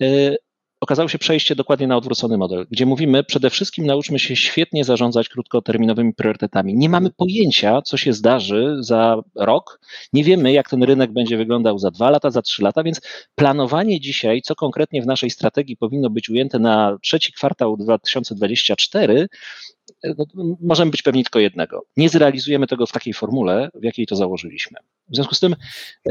e, 0.00 0.36
okazało 0.80 1.08
się 1.08 1.18
przejście 1.18 1.54
dokładnie 1.54 1.86
na 1.86 1.96
odwrócony 1.96 2.38
model, 2.38 2.66
gdzie 2.70 2.86
mówimy 2.86 3.24
przede 3.24 3.50
wszystkim 3.50 3.86
nauczmy 3.86 4.18
się 4.18 4.36
świetnie 4.36 4.84
zarządzać 4.84 5.28
krótkoterminowymi 5.28 6.14
priorytetami. 6.14 6.74
Nie 6.76 6.88
mamy 6.88 7.10
pojęcia, 7.10 7.82
co 7.82 7.96
się 7.96 8.12
zdarzy 8.12 8.76
za 8.80 9.16
rok, 9.34 9.80
nie 10.12 10.24
wiemy, 10.24 10.52
jak 10.52 10.70
ten 10.70 10.82
rynek 10.82 11.12
będzie 11.12 11.36
wyglądał 11.36 11.78
za 11.78 11.90
dwa 11.90 12.10
lata, 12.10 12.30
za 12.30 12.42
trzy 12.42 12.62
lata, 12.62 12.82
więc 12.82 13.00
planowanie 13.34 14.00
dzisiaj, 14.00 14.42
co 14.42 14.54
konkretnie 14.54 15.02
w 15.02 15.06
naszej 15.06 15.30
strategii 15.30 15.76
powinno 15.76 16.10
być 16.10 16.30
ujęte 16.30 16.58
na 16.58 16.98
trzeci 17.02 17.32
kwartał 17.32 17.76
2024, 17.76 19.28
no, 20.04 20.56
możemy 20.60 20.90
być 20.90 21.02
pewni 21.02 21.24
tylko 21.24 21.38
jednego. 21.38 21.84
Nie 21.96 22.08
zrealizujemy 22.08 22.66
tego 22.66 22.86
w 22.86 22.92
takiej 22.92 23.14
formule, 23.14 23.70
w 23.74 23.84
jakiej 23.84 24.06
to 24.06 24.16
założyliśmy. 24.16 24.78
W 25.08 25.14
związku 25.14 25.34
z 25.34 25.40
tym 25.40 25.56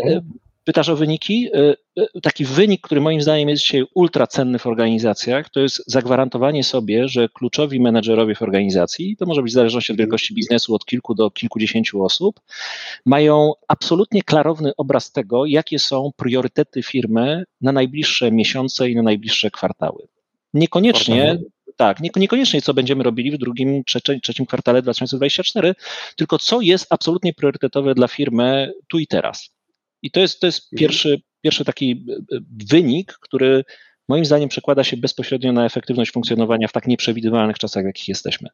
e, 0.04 0.22
pytasz 0.64 0.90
o 0.90 0.96
wyniki. 0.96 1.50
E, 1.54 1.76
e, 1.98 2.22
taki 2.22 2.46
wynik, 2.46 2.82
który 2.82 3.02
moim 3.02 3.22
zdaniem 3.22 3.50
jest 3.50 3.64
dzisiaj 3.64 3.84
ultra 3.94 4.28
cenny 4.28 4.60
w 4.60 4.68
organizacjach, 4.68 5.50
to 5.50 5.60
jest 5.60 5.84
zagwarantowanie 5.88 6.64
sobie, 6.64 7.08
że 7.08 7.30
kluczowi 7.30 7.80
menedżerowie 7.80 8.36
w 8.36 8.42
organizacji, 8.42 9.18
to 9.18 9.26
może 9.26 9.42
być 9.42 9.52
w 9.52 9.56
zależności 9.56 9.92
od 9.92 9.98
wielkości 9.98 10.34
biznesu 10.34 10.76
od 10.76 10.86
kilku 10.86 11.16
do 11.16 11.32
kilkudziesięciu 11.32 12.04
osób, 12.04 12.40
mają 13.06 13.52
absolutnie 13.68 14.24
klarowny 14.24 14.72
obraz 14.78 15.12
tego, 15.12 15.46
jakie 15.46 15.80
są 15.80 16.12
priorytety 16.18 16.84
firmy 16.84 17.44
na 17.62 17.72
najbliższe 17.72 18.32
miesiące 18.32 18.90
i 18.90 18.96
na 18.96 19.02
najbliższe 19.02 19.52
kwartały. 19.52 20.08
Niekoniecznie 20.54 21.40
tak, 21.80 21.98
niekoniecznie 22.16 22.62
co 22.62 22.74
będziemy 22.74 23.04
robili 23.04 23.32
w 23.32 23.38
drugim, 23.38 23.84
trzecim, 23.84 24.22
trzecim 24.22 24.46
kwartale 24.46 24.82
2024, 24.82 25.76
tylko 26.16 26.40
co 26.40 26.62
jest 26.62 26.88
absolutnie 26.90 27.34
priorytetowe 27.34 27.96
dla 27.96 28.08
firmy 28.08 28.74
tu 28.88 29.00
i 29.00 29.08
teraz. 29.08 29.50
I 30.02 30.12
to 30.12 30.20
jest, 30.20 30.40
to 30.40 30.46
jest 30.46 30.64
mhm. 30.64 30.80
pierwszy, 30.80 31.22
pierwszy 31.42 31.66
taki 31.66 32.06
e, 32.10 32.14
e, 32.36 32.40
wynik, 32.70 33.14
który 33.22 33.64
moim 34.08 34.26
zdaniem 34.26 34.50
przekłada 34.50 34.84
się 34.84 34.98
bezpośrednio 34.98 35.52
na 35.52 35.66
efektywność 35.66 36.12
funkcjonowania 36.12 36.68
w 36.68 36.72
tak 36.72 36.88
nieprzewidywalnych 36.88 37.58
czasach, 37.58 37.84
w 37.84 37.88
jakich 37.88 38.08
jesteśmy. 38.08 38.50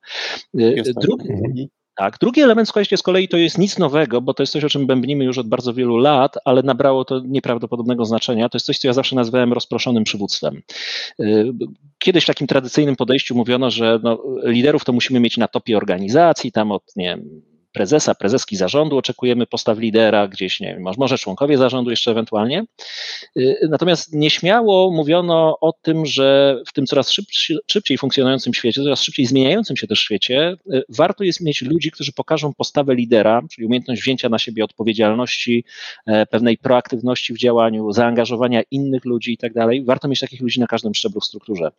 E, 0.60 0.84
drugi, 1.02 1.30
mhm. 1.30 1.68
Tak. 1.98 2.18
Drugi 2.20 2.42
element, 2.42 2.68
słuchajcie, 2.68 2.98
z 2.98 3.02
kolei 3.02 3.28
to 3.28 3.38
jest 3.38 3.58
nic 3.58 3.78
nowego, 3.78 4.22
bo 4.22 4.34
to 4.34 4.44
jest 4.44 4.54
coś, 4.54 4.64
o 4.64 4.70
czym 4.70 4.88
bębnimy 4.88 5.26
już 5.26 5.38
od 5.38 5.48
bardzo 5.48 5.74
wielu 5.74 5.98
lat, 5.98 6.38
ale 6.46 6.64
nabrało 6.64 7.06
to 7.06 7.22
nieprawdopodobnego 7.26 8.06
znaczenia. 8.06 8.50
To 8.50 8.56
jest 8.56 8.66
coś, 8.66 8.78
co 8.78 8.88
ja 8.88 8.94
zawsze 8.94 9.16
nazywałem 9.16 9.54
rozproszonym 9.54 10.04
przywództwem. 10.04 10.62
Y, 11.20 11.52
kiedyś 12.00 12.24
w 12.24 12.28
takim 12.28 12.48
tradycyjnym 12.48 12.96
podejściu 12.96 13.36
mówiono, 13.36 13.72
że 13.72 14.00
no, 14.04 14.24
liderów 14.44 14.86
to 14.86 14.94
musimy 14.94 15.20
mieć 15.20 15.38
na 15.38 15.48
topie 15.48 15.78
organizacji, 15.78 16.52
tam 16.52 16.72
od 16.72 16.84
nie 16.96 17.06
wiem, 17.06 17.42
prezesa, 17.76 18.16
prezeski 18.16 18.56
zarządu, 18.56 18.98
oczekujemy 18.98 19.48
postaw 19.48 19.78
lidera, 19.78 20.28
gdzieś, 20.28 20.60
nie 20.60 20.68
wiem, 20.68 20.94
może 20.98 21.18
członkowie 21.18 21.58
zarządu 21.58 21.90
jeszcze 21.90 22.12
ewentualnie. 22.12 22.64
Y, 23.38 23.68
natomiast 23.70 24.14
nieśmiało 24.14 24.92
mówiono 24.92 25.58
o 25.62 25.74
tym, 25.82 26.06
że 26.06 26.58
w 26.68 26.74
tym 26.74 26.86
coraz 26.86 27.12
szybciej, 27.12 27.58
szybciej 27.68 27.98
funkcjonującym 27.98 28.54
świecie, 28.54 28.84
coraz 28.84 29.02
szybciej 29.02 29.26
zmieniającym 29.26 29.78
się 29.78 29.88
też 29.88 30.00
świecie, 30.00 30.56
y, 30.74 30.84
warto 30.90 31.24
jest 31.24 31.42
mieć 31.42 31.62
ludzi, 31.62 31.92
którzy 31.92 32.12
pokażą 32.12 32.54
postawę 32.54 32.96
lidera, 32.96 33.42
czyli 33.52 33.68
umiejętność 33.68 34.02
wzięcia 34.02 34.30
na 34.30 34.40
siebie 34.40 34.64
odpowiedzialności, 34.64 35.66
e, 36.06 36.26
pewnej 36.26 36.58
proaktywności 36.58 37.34
w 37.34 37.38
działaniu, 37.38 37.92
zaangażowania 37.92 38.62
innych 38.72 39.06
ludzi 39.06 39.34
i 39.34 39.38
tak 39.38 39.54
dalej. 39.54 39.84
Warto 39.86 40.08
mieć 40.08 40.20
takich 40.20 40.42
ludzi 40.42 40.60
na 40.60 40.68
każdym 40.68 40.94
szczeblu 40.94 41.22
w 41.22 41.26
strukturze. 41.26 41.72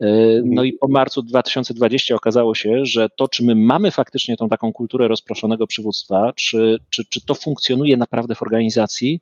E, 0.00 0.06
no 0.44 0.64
i 0.64 0.72
po 0.72 0.88
marcu 0.88 1.22
2020 1.22 2.14
okazało 2.14 2.54
się, 2.54 2.86
że 2.86 3.08
to, 3.16 3.28
czy 3.28 3.44
my 3.44 3.54
mamy 3.54 3.90
faktycznie 3.90 4.36
tą 4.36 4.48
taką 4.48 4.72
kulturę 4.72 5.08
rozpoczęcia, 5.08 5.23
rozproszonego 5.24 5.66
przywództwa, 5.66 6.32
czy, 6.36 6.78
czy, 6.90 7.04
czy 7.04 7.20
to 7.20 7.34
funkcjonuje 7.34 7.96
naprawdę 7.96 8.34
w 8.34 8.42
organizacji, 8.42 9.20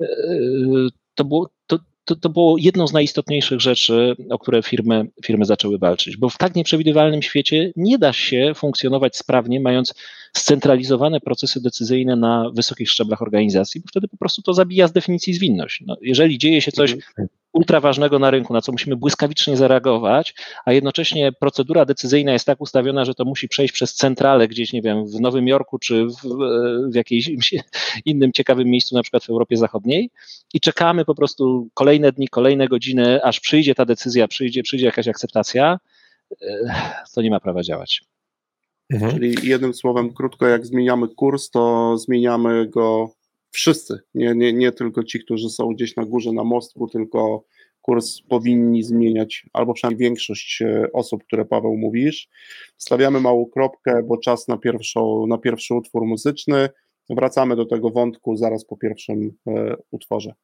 e, 0.00 0.06
to 1.14 1.24
było, 1.24 1.50
to, 1.66 1.78
to, 2.04 2.16
to 2.16 2.28
było 2.28 2.56
jedną 2.58 2.86
z 2.86 2.92
najistotniejszych 2.92 3.60
rzeczy, 3.60 4.16
o 4.30 4.38
które 4.38 4.62
firmy, 4.62 5.06
firmy 5.24 5.44
zaczęły 5.44 5.78
walczyć, 5.78 6.16
bo 6.16 6.28
w 6.28 6.38
tak 6.38 6.54
nieprzewidywalnym 6.54 7.22
świecie 7.22 7.72
nie 7.76 7.98
da 7.98 8.12
się 8.12 8.52
funkcjonować 8.54 9.16
sprawnie, 9.16 9.60
mając 9.60 9.94
scentralizowane 10.36 11.20
procesy 11.20 11.62
decyzyjne 11.62 12.16
na 12.16 12.50
wysokich 12.54 12.90
szczeblach 12.90 13.22
organizacji, 13.22 13.80
bo 13.80 13.86
wtedy 13.88 14.08
po 14.08 14.16
prostu 14.16 14.42
to 14.42 14.54
zabija 14.54 14.88
z 14.88 14.92
definicji 14.92 15.34
zwinność. 15.34 15.82
No, 15.86 15.96
jeżeli 16.02 16.38
dzieje 16.38 16.60
się 16.60 16.72
coś 16.72 16.92
mhm. 16.92 17.28
Ultra 17.52 17.80
ważnego 17.80 18.18
na 18.18 18.30
rynku, 18.30 18.52
na 18.52 18.60
co 18.60 18.72
musimy 18.72 18.96
błyskawicznie 18.96 19.56
zareagować, 19.56 20.34
a 20.64 20.72
jednocześnie 20.72 21.32
procedura 21.32 21.84
decyzyjna 21.84 22.32
jest 22.32 22.46
tak 22.46 22.60
ustawiona, 22.60 23.04
że 23.04 23.14
to 23.14 23.24
musi 23.24 23.48
przejść 23.48 23.74
przez 23.74 23.94
centralę 23.94 24.48
gdzieś, 24.48 24.72
nie 24.72 24.82
wiem, 24.82 25.06
w 25.06 25.20
Nowym 25.20 25.48
Jorku 25.48 25.78
czy 25.78 26.06
w, 26.06 26.14
w 26.92 26.94
jakimś 26.94 27.30
innym 28.04 28.32
ciekawym 28.32 28.68
miejscu, 28.68 28.94
na 28.94 29.02
przykład 29.02 29.24
w 29.24 29.30
Europie 29.30 29.56
Zachodniej 29.56 30.10
i 30.54 30.60
czekamy 30.60 31.04
po 31.04 31.14
prostu 31.14 31.68
kolejne 31.74 32.12
dni, 32.12 32.28
kolejne 32.28 32.68
godziny, 32.68 33.22
aż 33.24 33.40
przyjdzie 33.40 33.74
ta 33.74 33.84
decyzja, 33.84 34.28
przyjdzie, 34.28 34.62
przyjdzie 34.62 34.86
jakaś 34.86 35.08
akceptacja, 35.08 35.78
to 37.14 37.22
nie 37.22 37.30
ma 37.30 37.40
prawa 37.40 37.62
działać. 37.62 38.00
Mhm. 38.90 39.12
Czyli 39.12 39.48
jednym 39.48 39.74
słowem, 39.74 40.12
krótko, 40.12 40.46
jak 40.46 40.66
zmieniamy 40.66 41.08
kurs, 41.08 41.50
to 41.50 41.94
zmieniamy 41.98 42.68
go 42.68 43.10
wszyscy, 43.50 44.00
nie, 44.14 44.34
nie, 44.34 44.52
nie 44.52 44.72
tylko 44.72 45.04
ci, 45.04 45.20
którzy 45.20 45.50
są 45.50 45.68
gdzieś 45.68 45.96
na 45.96 46.04
górze 46.04 46.32
na 46.32 46.44
mostku, 46.44 46.88
tylko 46.88 47.44
kurs 47.82 48.20
powinni 48.28 48.82
zmieniać, 48.82 49.46
albo 49.52 49.74
przynajmniej 49.74 50.08
większość 50.08 50.62
e, 50.62 50.92
osób, 50.92 51.24
które 51.24 51.44
Paweł 51.44 51.76
mówisz. 51.76 52.28
Stawiamy 52.76 53.20
małą 53.20 53.46
kropkę, 53.46 54.02
bo 54.02 54.18
czas 54.18 54.48
na, 54.48 54.58
pierwszą, 54.58 55.26
na 55.26 55.38
pierwszy 55.38 55.74
utwór 55.74 56.04
muzyczny. 56.04 56.68
Wracamy 57.10 57.56
do 57.56 57.66
tego 57.66 57.90
wątku 57.90 58.36
zaraz 58.36 58.64
po 58.64 58.76
pierwszym 58.76 59.32
e, 59.46 59.76
utworze. 59.90 60.34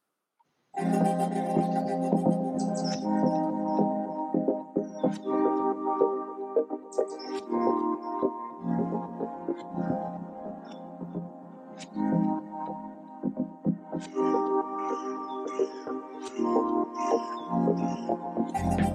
Amen. 17.55 18.94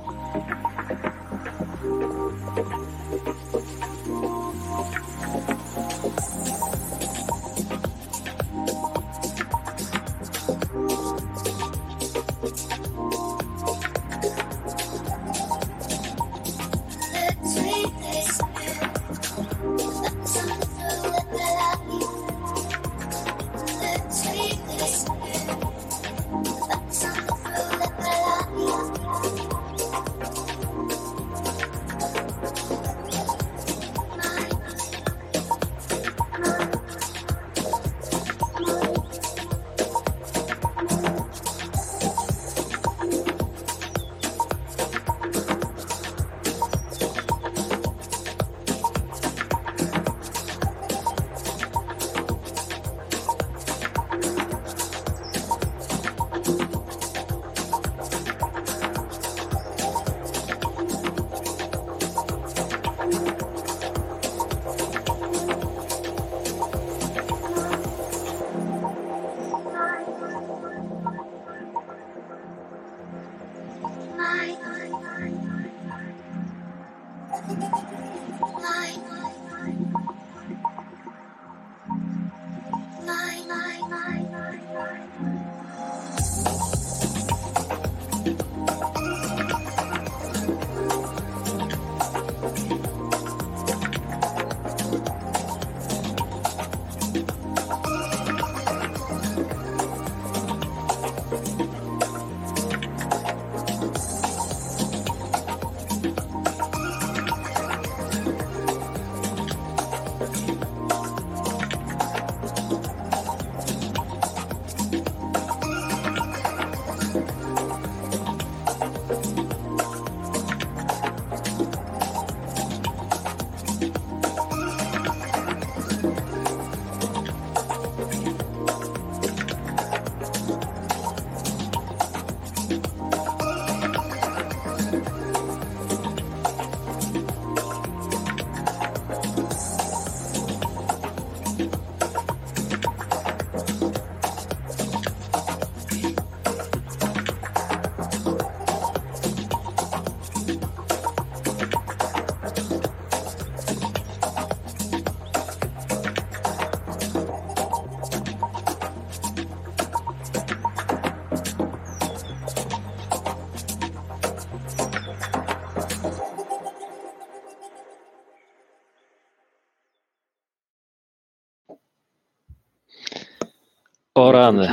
O 174.21 174.31
rany. 174.31 174.67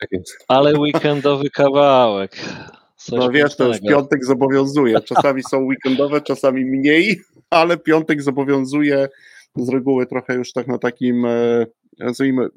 Tak 0.00 0.10
Ale 0.48 0.78
weekendowy 0.78 1.50
kawałek. 1.50 2.36
Coś 2.96 3.18
no 3.18 3.30
wiesz, 3.30 3.56
to 3.56 3.68
już 3.68 3.80
piątek 3.80 4.24
zobowiązuje. 4.24 5.00
Czasami 5.00 5.42
są 5.50 5.58
weekendowe, 5.58 6.20
czasami 6.20 6.64
mniej, 6.64 7.20
ale 7.50 7.76
piątek 7.76 8.22
zobowiązuje 8.22 9.08
z 9.56 9.68
reguły 9.68 10.06
trochę 10.06 10.34
już 10.34 10.52
tak 10.52 10.66
na 10.66 10.78
takim, 10.78 11.26
e, 11.26 11.66
nazwijmy, 11.98 12.44
e, 12.44 12.48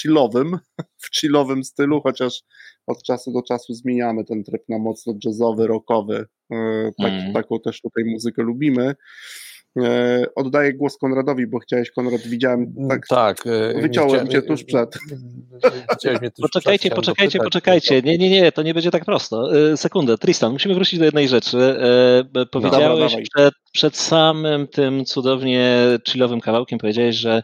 chillowym, 0.00 0.58
w 1.02 1.20
chillowym 1.20 1.64
stylu, 1.64 2.00
chociaż 2.00 2.42
od 2.86 3.02
czasu 3.02 3.32
do 3.32 3.42
czasu 3.42 3.74
zmieniamy 3.74 4.24
ten 4.24 4.44
tryb 4.44 4.62
na 4.68 4.78
mocno 4.78 5.14
jazzowy, 5.24 5.66
rockowy. 5.66 6.26
E, 6.52 6.90
tak, 7.02 7.12
mm. 7.12 7.32
Taką 7.32 7.60
też 7.60 7.80
tutaj 7.80 8.04
muzykę 8.04 8.42
lubimy. 8.42 8.94
E, 9.76 10.24
oddaję 10.34 10.74
głos 10.74 10.98
Konradowi, 10.98 11.46
bo 11.46 11.58
chciałeś, 11.58 11.90
Konrad, 11.90 12.20
widziałem, 12.20 12.74
tak, 12.88 13.06
tak 13.06 13.46
e, 13.46 13.80
wyciąłem 13.80 14.28
cię 14.28 14.42
tuż 14.42 14.64
przed. 14.64 14.98
poczekajcie, 16.42 16.90
poczekajcie, 16.90 17.38
poczekajcie. 17.38 18.02
Nie, 18.02 18.18
nie, 18.18 18.30
nie, 18.30 18.52
to 18.52 18.62
nie 18.62 18.74
będzie 18.74 18.90
tak 18.90 19.04
prosto. 19.04 19.58
E, 19.72 19.76
sekundę, 19.76 20.18
Tristan, 20.18 20.52
musimy 20.52 20.74
wrócić 20.74 20.98
do 20.98 21.04
jednej 21.04 21.28
rzeczy. 21.28 21.76
Powiedziałeś 22.50 23.14
no, 23.14 23.20
przed, 23.34 23.54
przed 23.72 23.96
samym 23.96 24.66
tym 24.66 25.04
cudownie 25.04 25.76
chillowym 26.08 26.40
kawałkiem, 26.40 26.78
powiedziałeś, 26.78 27.16
że 27.16 27.42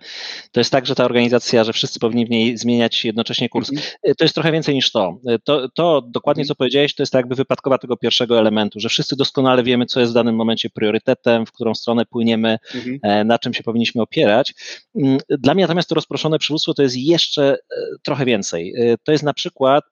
to 0.52 0.60
jest 0.60 0.70
tak, 0.70 0.86
że 0.86 0.94
ta 0.94 1.04
organizacja, 1.04 1.64
że 1.64 1.72
wszyscy 1.72 2.00
powinni 2.00 2.26
w 2.26 2.30
niej 2.30 2.56
zmieniać 2.56 3.04
jednocześnie 3.04 3.48
kurs. 3.48 3.70
Mhm. 3.72 4.14
To 4.18 4.24
jest 4.24 4.34
trochę 4.34 4.52
więcej 4.52 4.74
niż 4.74 4.92
to. 4.92 5.18
To, 5.44 5.68
to 5.68 6.02
dokładnie, 6.02 6.42
mhm. 6.42 6.48
co 6.48 6.54
powiedziałeś, 6.54 6.94
to 6.94 7.02
jest 7.02 7.12
tak 7.12 7.18
jakby 7.18 7.34
wypadkowa 7.34 7.78
tego 7.78 7.96
pierwszego 7.96 8.38
elementu, 8.38 8.80
że 8.80 8.88
wszyscy 8.88 9.16
doskonale 9.16 9.62
wiemy, 9.62 9.86
co 9.86 10.00
jest 10.00 10.12
w 10.12 10.14
danym 10.14 10.34
momencie 10.34 10.70
priorytetem, 10.70 11.46
w 11.46 11.52
którą 11.52 11.74
stronę 11.74 12.06
płyniemy, 12.14 12.58
mhm. 12.74 12.98
E, 13.02 13.24
na 13.24 13.38
czym 13.38 13.54
się 13.54 13.62
powinniśmy 13.62 14.02
opierać. 14.02 14.54
Mm, 14.96 15.18
dla 15.28 15.54
mnie 15.54 15.64
natomiast 15.64 15.88
to 15.88 15.94
rozproszone 15.94 16.38
przywództwo 16.38 16.74
to 16.74 16.82
jest 16.82 16.96
jeszcze 16.96 17.52
e, 17.52 17.56
trochę 18.02 18.24
więcej. 18.24 18.74
E, 18.76 18.96
to 19.04 19.12
jest 19.12 19.24
na 19.24 19.34
przykład 19.34 19.84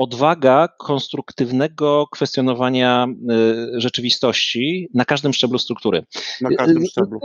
odwaga 0.00 0.68
konstruktywnego 0.78 2.06
kwestionowania 2.06 3.06
rzeczywistości 3.74 4.88
na 4.94 5.04
każdym 5.04 5.32
szczeblu 5.32 5.58
struktury. 5.58 6.02
Na 6.40 6.50
każdym 6.56 6.86
szczeblu. 6.86 7.20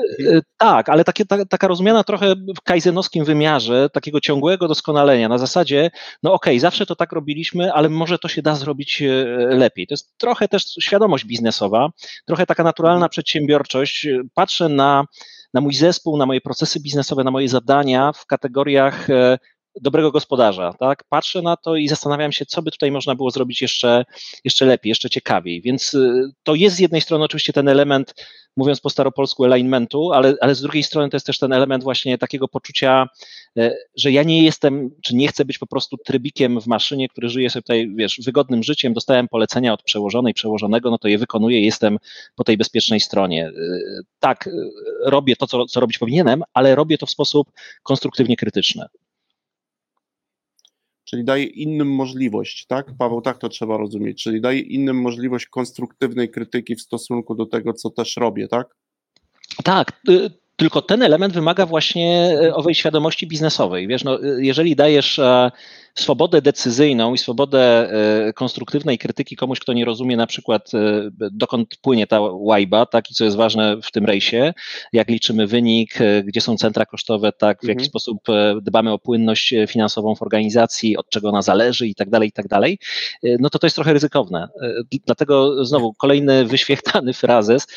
Tak, 0.57 0.89
ale 0.89 1.03
takie, 1.03 1.25
ta, 1.25 1.45
taka 1.45 1.67
rozumiana 1.67 2.03
trochę 2.03 2.35
w 2.35 2.61
kajzenowskim 2.63 3.25
wymiarze, 3.25 3.89
takiego 3.89 4.21
ciągłego 4.21 4.67
doskonalenia, 4.67 5.29
na 5.29 5.38
zasadzie, 5.38 5.91
no 6.23 6.33
okej, 6.33 6.53
okay, 6.53 6.59
zawsze 6.59 6.85
to 6.85 6.95
tak 6.95 7.11
robiliśmy, 7.11 7.73
ale 7.73 7.89
może 7.89 8.19
to 8.19 8.27
się 8.27 8.41
da 8.41 8.55
zrobić 8.55 9.03
lepiej. 9.49 9.88
To 9.88 9.93
jest 9.93 10.17
trochę 10.17 10.47
też 10.47 10.63
świadomość 10.81 11.25
biznesowa, 11.25 11.89
trochę 12.25 12.45
taka 12.45 12.63
naturalna 12.63 12.95
mhm. 12.95 13.09
przedsiębiorczość. 13.09 14.07
Patrzę 14.33 14.69
na, 14.69 15.05
na 15.53 15.61
mój 15.61 15.73
zespół, 15.73 16.17
na 16.17 16.25
moje 16.25 16.41
procesy 16.41 16.79
biznesowe, 16.79 17.23
na 17.23 17.31
moje 17.31 17.49
zadania 17.49 18.11
w 18.11 18.25
kategoriach 18.25 19.07
dobrego 19.81 20.11
gospodarza, 20.11 20.73
tak? 20.79 21.03
Patrzę 21.09 21.41
na 21.41 21.57
to 21.57 21.75
i 21.75 21.88
zastanawiam 21.88 22.31
się, 22.31 22.45
co 22.45 22.61
by 22.61 22.71
tutaj 22.71 22.91
można 22.91 23.15
było 23.15 23.31
zrobić 23.31 23.61
jeszcze, 23.61 24.05
jeszcze 24.43 24.65
lepiej, 24.65 24.89
jeszcze 24.89 25.09
ciekawiej. 25.09 25.61
Więc 25.61 25.93
y, 25.93 26.31
to 26.43 26.55
jest 26.55 26.75
z 26.75 26.79
jednej 26.79 27.01
strony 27.01 27.25
oczywiście 27.25 27.53
ten 27.53 27.67
element, 27.67 28.13
mówiąc 28.57 28.81
po 28.81 28.89
staropolsku, 28.89 29.45
alignmentu, 29.45 30.11
ale, 30.13 30.35
ale 30.41 30.55
z 30.55 30.61
drugiej 30.61 30.83
strony 30.83 31.09
to 31.09 31.15
jest 31.15 31.25
też 31.25 31.39
ten 31.39 31.53
element 31.53 31.83
właśnie 31.83 32.17
takiego 32.17 32.47
poczucia, 32.47 33.07
e, 33.57 33.77
że 33.97 34.11
ja 34.11 34.23
nie 34.23 34.43
jestem, 34.43 34.89
czy 35.01 35.15
nie 35.15 35.27
chcę 35.27 35.45
być 35.45 35.57
po 35.57 35.67
prostu 35.67 35.97
trybikiem 35.97 36.61
w 36.61 36.67
maszynie, 36.67 37.09
który 37.09 37.29
żyje 37.29 37.49
sobie 37.49 37.63
tutaj, 37.63 37.93
wiesz, 37.95 38.19
wygodnym 38.25 38.63
życiem, 38.63 38.93
dostałem 38.93 39.27
polecenia 39.27 39.73
od 39.73 39.83
przełożonej, 39.83 40.33
przełożonego, 40.33 40.91
no 40.91 40.97
to 40.97 41.07
je 41.07 41.17
wykonuję, 41.17 41.65
jestem 41.65 41.97
po 42.35 42.43
tej 42.43 42.57
bezpiecznej 42.57 42.99
stronie. 42.99 43.47
E, 43.47 43.51
tak, 44.19 44.47
e, 44.47 44.51
robię 45.05 45.35
to, 45.35 45.47
co, 45.47 45.65
co 45.65 45.79
robić 45.79 45.97
powinienem, 45.97 46.43
ale 46.53 46.75
robię 46.75 46.97
to 46.97 47.05
w 47.05 47.11
sposób 47.11 47.51
konstruktywnie 47.83 48.35
krytyczny 48.35 48.85
czyli 51.06 51.24
daje 51.24 51.44
innym 51.44 51.91
możliwość, 51.91 52.65
tak? 52.65 52.86
Paweł, 52.98 53.22
tak 53.22 53.38
to 53.38 53.50
trzeba 53.50 53.78
rozumieć, 53.78 54.24
czyli 54.24 54.41
daje 54.41 54.60
innym 54.60 55.02
możliwość 55.02 55.46
konstruktywnej 55.46 56.30
krytyki 56.30 56.76
w 56.76 56.82
stosunku 56.82 57.36
do 57.36 57.46
tego, 57.46 57.74
co 57.74 57.89
też 57.89 58.18
robię, 58.18 58.48
tak? 58.48 58.76
Tak, 59.63 60.02
y, 60.10 60.30
tylko 60.56 60.82
ten 60.82 61.04
element 61.04 61.34
wymaga 61.34 61.65
właśnie 61.65 62.38
e, 62.41 62.56
owej 62.56 62.76
świadomości 62.76 63.28
biznesowej. 63.28 63.88
Wiesz, 63.88 64.04
no, 64.04 64.24
e, 64.24 64.46
jeżeli 64.46 64.76
dajesz 64.76 65.20
e, 65.20 65.52
swobodę 65.96 66.41
decyzyjną 66.41 67.13
i 67.13 67.18
swobodę 67.18 67.89
konstruktywnej 68.36 68.98
krytyki 68.98 69.36
komuś, 69.36 69.60
kto 69.60 69.74
nie 69.74 69.86
rozumie 69.86 70.18
na 70.18 70.28
przykład 70.28 70.72
dokąd 71.32 71.78
płynie 71.78 72.08
ta 72.08 72.20
łajba, 72.22 72.86
tak, 72.86 73.12
i 73.12 73.13
co 73.13 73.24
jest 73.24 73.38
ważne 73.38 73.78
w 73.84 73.91
tym 73.91 74.06
rejsie, 74.06 74.54
jak 74.94 75.10
liczymy 75.10 75.48
wynik, 75.48 75.94
gdzie 76.24 76.41
są 76.41 76.58
centra 76.58 76.86
kosztowe, 76.86 77.32
tak, 77.32 77.60
w 77.60 77.63
jaki 77.63 77.72
mhm. 77.72 77.89
sposób 77.89 78.18
dbamy 78.62 78.91
o 78.91 79.00
płynność 79.00 79.54
finansową 79.68 80.15
w 80.15 80.22
organizacji, 80.22 80.98
od 80.98 81.10
czego 81.10 81.30
ona 81.30 81.41
zależy 81.41 81.88
i 81.88 81.96
tak 81.96 82.10
dalej, 82.10 82.30
i 82.30 82.32
tak 82.32 82.48
dalej, 82.48 82.80
no 83.24 83.50
to 83.50 83.60
to 83.60 83.68
jest 83.68 83.76
trochę 83.76 83.94
ryzykowne. 83.94 84.48
Dlatego 85.06 85.65
znowu 85.65 85.94
kolejny 85.94 86.46
wyświechtany 86.46 87.13
frazes, 87.13 87.68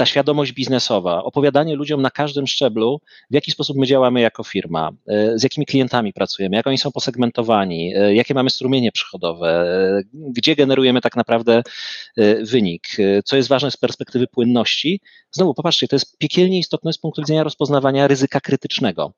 ta 0.00 0.06
świadomość 0.06 0.52
biznesowa, 0.52 1.24
opowiadanie 1.24 1.76
ludziom 1.76 2.02
na 2.02 2.10
każdym 2.10 2.46
szczeblu, 2.46 3.00
w 3.30 3.34
jaki 3.34 3.50
sposób 3.50 3.76
my 3.76 3.86
działamy 3.86 4.20
jako 4.20 4.44
firma, 4.44 4.90
e, 5.08 5.38
z 5.38 5.42
jakimi 5.42 5.66
klientami 5.66 6.12
pracujemy, 6.12 6.56
jak 6.56 6.66
oni 6.66 6.78
są 6.78 6.92
posegmentowani, 6.92 7.96
e, 7.96 8.14
jakie 8.14 8.34
mamy 8.34 8.50
strumienie 8.50 8.92
przychodowe, 8.92 9.48
e, 9.48 10.02
gdzie 10.14 10.56
generujemy 10.56 11.00
tak 11.00 11.16
naprawdę 11.16 11.62
wynik, 12.42 12.88
co 13.24 13.36
jest 13.36 13.48
ważne 13.48 13.70
z 13.70 13.76
perspektywy 13.76 14.26
płynności. 14.26 15.00
Znowu, 15.30 15.54
popatrzcie, 15.54 15.88
to 15.88 15.96
jest 15.96 16.18
piekielnie 16.18 16.58
istotne 16.58 16.92
z 16.92 16.98
punktu 16.98 17.22
widzenia 17.22 17.44
rozpoznawania 17.44 18.08
ryzyka 18.08 18.40
krytycznego. 18.40 19.12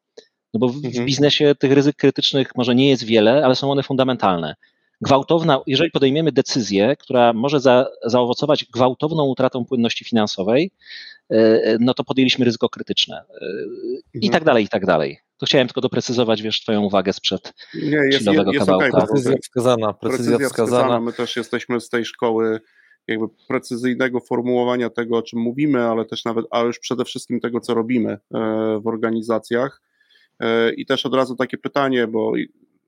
No 0.55 0.61
bo 0.61 0.69
w, 0.69 0.77
mhm. 0.77 0.95
w 0.95 1.07
biznesie 1.07 1.55
tych 1.59 1.73
ryzyk 1.73 1.97
krytycznych 1.97 2.57
może 2.57 2.75
nie 2.75 2.89
jest 2.89 3.05
wiele, 3.05 3.45
ale 3.45 3.55
są 3.55 3.71
one 3.71 3.83
fundamentalne 3.83 4.55
gwałtowna, 5.03 5.61
jeżeli 5.67 5.91
podejmiemy 5.91 6.33
decyzję, 6.33 6.97
która 6.97 7.33
może 7.33 7.61
za, 7.61 7.87
zaowocować 8.05 8.65
gwałtowną 8.65 9.25
utratą 9.25 9.65
płynności 9.65 10.05
finansowej, 10.05 10.71
e, 11.31 11.77
no 11.81 11.95
to 11.95 12.05
podjęliśmy 12.05 12.45
ryzyko 12.45 12.69
krytyczne. 12.69 13.17
E, 13.17 13.47
I 14.15 14.17
mhm. 14.17 14.33
tak 14.33 14.45
dalej, 14.45 14.65
i 14.65 14.69
tak 14.69 14.87
dalej. 14.87 15.19
To 15.39 15.47
chciałem 15.47 15.69
tylko 15.69 15.81
doprecyzować, 15.81 16.43
wiesz, 16.43 16.61
twoją 16.61 16.83
uwagę 16.83 17.13
sprzed 17.13 17.53
Nie, 17.75 17.83
jest, 17.83 18.27
jest, 18.27 18.47
jest 18.53 18.69
okay, 18.69 18.91
precyzja 18.91 19.37
wskazana, 19.43 19.93
precyzja, 19.93 20.25
precyzja 20.25 20.49
wskazana. 20.49 20.79
wskazana. 20.79 21.01
My 21.01 21.13
też 21.13 21.37
jesteśmy 21.37 21.81
z 21.81 21.89
tej 21.89 22.05
szkoły 22.05 22.61
jakby 23.07 23.27
precyzyjnego 23.49 24.21
formułowania 24.21 24.91
tego, 24.91 25.17
o 25.17 25.23
czym 25.23 25.39
mówimy, 25.39 25.83
ale 25.83 26.05
też 26.05 26.25
nawet, 26.25 26.47
a 26.51 26.61
już 26.61 26.79
przede 26.79 27.05
wszystkim 27.05 27.41
tego, 27.41 27.61
co 27.61 27.75
robimy 27.75 28.11
e, 28.11 28.19
w 28.83 28.87
organizacjach. 28.87 29.83
I 30.77 30.87
też 30.87 31.07
od 31.07 31.15
razu 31.15 31.37
takie 31.37 31.59
pytanie, 31.59 32.07
bo 32.07 32.33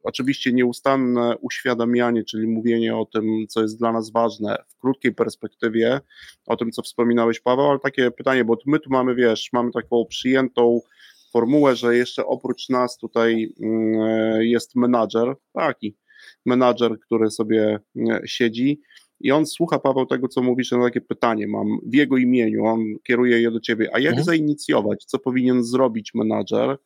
Oczywiście 0.04 0.52
nieustanne 0.52 1.36
uświadamianie, 1.40 2.24
czyli 2.24 2.46
mówienie 2.46 2.96
o 2.96 3.06
tym, 3.06 3.46
co 3.48 3.62
jest 3.62 3.78
dla 3.78 3.92
nas 3.92 4.12
ważne 4.12 4.56
w 4.68 4.78
krótkiej 4.78 5.14
perspektywie, 5.14 6.00
o 6.46 6.56
tym, 6.56 6.70
co 6.70 6.82
wspominałeś, 6.82 7.40
Paweł, 7.40 7.70
ale 7.70 7.78
takie 7.78 8.10
pytanie, 8.10 8.44
bo 8.44 8.56
my 8.66 8.80
tu 8.80 8.90
mamy, 8.90 9.14
wiesz, 9.14 9.48
mamy 9.52 9.70
taką 9.72 10.04
przyjętą 10.08 10.80
formułę, 11.32 11.76
że 11.76 11.96
jeszcze 11.96 12.26
oprócz 12.26 12.68
nas 12.68 12.98
tutaj 12.98 13.54
mm, 13.62 14.42
jest 14.42 14.76
menadżer, 14.76 15.34
taki 15.52 15.96
menadżer, 16.46 16.98
który 17.00 17.30
sobie 17.30 17.80
mm, 17.96 18.20
siedzi 18.26 18.80
i 19.20 19.32
on 19.32 19.46
słucha, 19.46 19.78
Paweł, 19.78 20.06
tego, 20.06 20.28
co 20.28 20.42
mówisz, 20.42 20.70
na 20.70 20.84
takie 20.84 21.00
pytanie 21.00 21.48
mam 21.48 21.78
w 21.86 21.94
jego 21.94 22.16
imieniu, 22.16 22.64
on 22.64 22.80
kieruje 23.06 23.40
je 23.40 23.50
do 23.50 23.60
ciebie, 23.60 23.90
a 23.92 23.98
jak 23.98 24.12
mhm. 24.12 24.24
zainicjować, 24.24 25.04
co 25.04 25.18
powinien 25.18 25.64
zrobić 25.64 26.14
menadżer, 26.14 26.76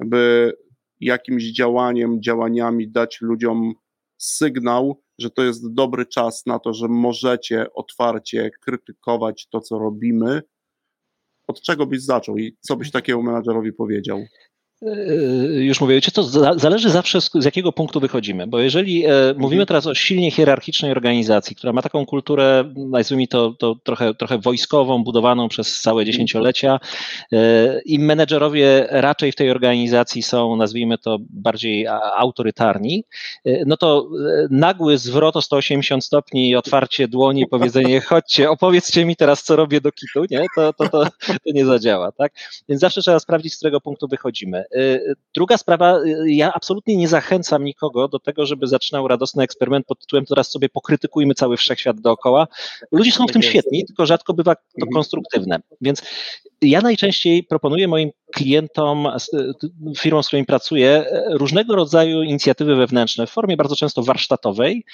by 0.00 0.52
jakimś 1.00 1.44
działaniem, 1.44 2.22
działaniami 2.22 2.90
dać 2.90 3.20
ludziom 3.20 3.72
sygnał, 4.18 5.02
że 5.18 5.30
to 5.30 5.42
jest 5.42 5.72
dobry 5.72 6.06
czas 6.06 6.46
na 6.46 6.58
to, 6.58 6.74
że 6.74 6.88
możecie 6.88 7.72
otwarcie 7.74 8.50
krytykować 8.60 9.48
to, 9.48 9.60
co 9.60 9.78
robimy. 9.78 10.42
Od 11.48 11.62
czego 11.62 11.86
byś 11.86 12.02
zaczął 12.02 12.38
i 12.38 12.56
co 12.60 12.76
byś 12.76 12.90
takiemu 12.90 13.22
menadżerowi 13.22 13.72
powiedział? 13.72 14.24
Yy, 14.82 15.64
już 15.64 15.80
mówię, 15.80 15.94
wiecie, 15.94 16.12
to 16.12 16.22
zależy 16.58 16.90
zawsze 16.90 17.20
z, 17.20 17.30
z, 17.34 17.44
jakiego 17.44 17.72
punktu 17.72 18.00
wychodzimy, 18.00 18.46
bo 18.46 18.58
jeżeli 18.58 19.04
e, 19.04 19.08
mhm. 19.08 19.38
mówimy 19.38 19.66
teraz 19.66 19.86
o 19.86 19.94
silnie 19.94 20.30
hierarchicznej 20.30 20.92
organizacji, 20.92 21.56
która 21.56 21.72
ma 21.72 21.82
taką 21.82 22.06
kulturę, 22.06 22.72
nazwijmy 22.76 23.26
to, 23.26 23.54
to 23.58 23.76
trochę, 23.84 24.14
trochę 24.14 24.38
wojskową, 24.38 25.04
budowaną 25.04 25.48
przez 25.48 25.80
całe 25.80 26.00
mhm. 26.00 26.06
dziesięciolecia 26.12 26.80
e, 27.32 27.80
i 27.84 27.98
menedżerowie 27.98 28.86
raczej 28.90 29.32
w 29.32 29.36
tej 29.36 29.50
organizacji 29.50 30.22
są, 30.22 30.56
nazwijmy 30.56 30.98
to, 30.98 31.18
bardziej 31.30 31.86
autorytarni, 32.16 33.04
e, 33.44 33.64
no 33.66 33.76
to 33.76 34.08
nagły 34.50 34.98
zwrot 34.98 35.36
o 35.36 35.42
180 35.42 36.04
stopni 36.04 36.48
i 36.48 36.56
otwarcie 36.56 37.08
dłoni, 37.08 37.46
powiedzenie, 37.46 38.00
chodźcie, 38.10 38.50
opowiedzcie 38.50 39.04
mi 39.04 39.16
teraz, 39.16 39.42
co 39.42 39.56
robię 39.56 39.80
do 39.80 39.92
kitu, 39.92 40.24
nie? 40.30 40.46
To, 40.56 40.72
to, 40.72 40.88
to, 40.88 41.04
to 41.26 41.52
nie 41.54 41.66
zadziała, 41.66 42.12
tak? 42.12 42.32
Więc 42.68 42.80
zawsze 42.80 43.00
trzeba 43.00 43.18
sprawdzić, 43.18 43.54
z 43.54 43.56
którego 43.56 43.80
punktu 43.80 44.08
wychodzimy. 44.08 44.64
Y, 44.76 45.14
druga 45.34 45.58
sprawa, 45.58 46.00
y, 46.00 46.32
ja 46.32 46.52
absolutnie 46.54 46.96
nie 46.96 47.08
zachęcam 47.08 47.64
nikogo 47.64 48.08
do 48.08 48.18
tego, 48.18 48.46
żeby 48.46 48.66
zaczynał 48.66 49.08
radosny 49.08 49.42
eksperyment 49.42 49.86
pod 49.86 50.00
tytułem 50.00 50.26
teraz 50.26 50.50
sobie 50.50 50.68
pokrytykujmy 50.68 51.34
cały 51.34 51.56
wszechświat 51.56 52.00
dookoła. 52.00 52.46
Ludzie 52.92 53.12
są 53.12 53.26
w 53.26 53.32
tym 53.32 53.42
świetni, 53.42 53.86
tylko 53.86 54.06
rzadko 54.06 54.34
bywa 54.34 54.54
to 54.54 54.60
mhm. 54.78 54.92
konstruktywne. 54.92 55.60
Więc 55.80 56.02
ja 56.62 56.80
najczęściej 56.80 57.44
proponuję 57.44 57.88
moim 57.88 58.10
klientom, 58.34 59.08
firmom, 59.98 60.22
z 60.22 60.26
którymi 60.26 60.46
pracuję, 60.46 61.04
różnego 61.30 61.76
rodzaju 61.76 62.22
inicjatywy 62.22 62.76
wewnętrzne 62.76 63.26
w 63.26 63.30
formie 63.30 63.56
bardzo 63.56 63.76
często 63.76 64.02
warsztatowej, 64.02 64.84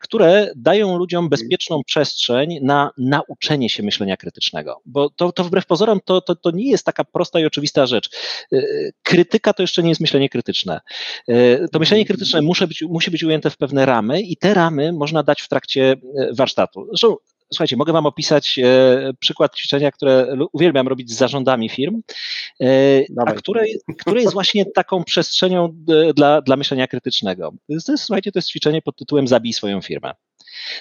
które 0.00 0.52
dają 0.56 0.98
ludziom 0.98 1.28
bezpieczną 1.28 1.80
przestrzeń 1.86 2.58
na 2.62 2.90
nauczenie 2.98 3.70
się 3.70 3.82
myślenia 3.82 4.16
krytycznego. 4.16 4.80
Bo 4.86 5.10
to, 5.10 5.32
to 5.32 5.44
wbrew 5.44 5.66
pozorom 5.66 6.00
to, 6.04 6.20
to, 6.20 6.36
to 6.36 6.50
nie 6.50 6.70
jest 6.70 6.84
taka 6.86 7.04
prosta 7.04 7.40
i 7.40 7.44
oczywista 7.44 7.86
rzecz. 7.86 8.10
Krytyka 9.08 9.52
to 9.52 9.62
jeszcze 9.62 9.82
nie 9.82 9.88
jest 9.88 10.00
myślenie 10.00 10.28
krytyczne. 10.28 10.80
To 11.72 11.78
myślenie 11.78 12.04
krytyczne 12.04 12.42
musi 12.42 12.66
być, 12.66 12.82
musi 12.82 13.10
być 13.10 13.24
ujęte 13.24 13.50
w 13.50 13.56
pewne 13.56 13.86
ramy 13.86 14.20
i 14.20 14.36
te 14.36 14.54
ramy 14.54 14.92
można 14.92 15.22
dać 15.22 15.42
w 15.42 15.48
trakcie 15.48 15.96
warsztatu. 16.32 16.86
Zresztą 16.88 17.16
Słuchajcie, 17.52 17.76
mogę 17.76 17.92
Wam 17.92 18.06
opisać 18.06 18.58
e, 18.58 19.12
przykład 19.20 19.56
ćwiczenia, 19.56 19.90
które 19.90 20.36
uwielbiam 20.52 20.88
robić 20.88 21.10
z 21.10 21.16
zarządami 21.16 21.68
firm, 21.68 22.02
e, 22.60 22.66
a 23.26 23.32
które, 23.32 23.64
które 23.98 24.20
jest 24.20 24.32
właśnie 24.32 24.64
taką 24.66 25.04
przestrzenią 25.04 25.76
e, 25.88 26.14
dla, 26.14 26.42
dla 26.42 26.56
myślenia 26.56 26.86
krytycznego. 26.86 27.52
To 27.86 27.92
jest, 27.92 28.04
słuchajcie, 28.04 28.32
to 28.32 28.38
jest 28.38 28.48
ćwiczenie 28.48 28.82
pod 28.82 28.96
tytułem 28.96 29.28
Zabij 29.28 29.52
swoją 29.52 29.80
firmę. 29.82 30.14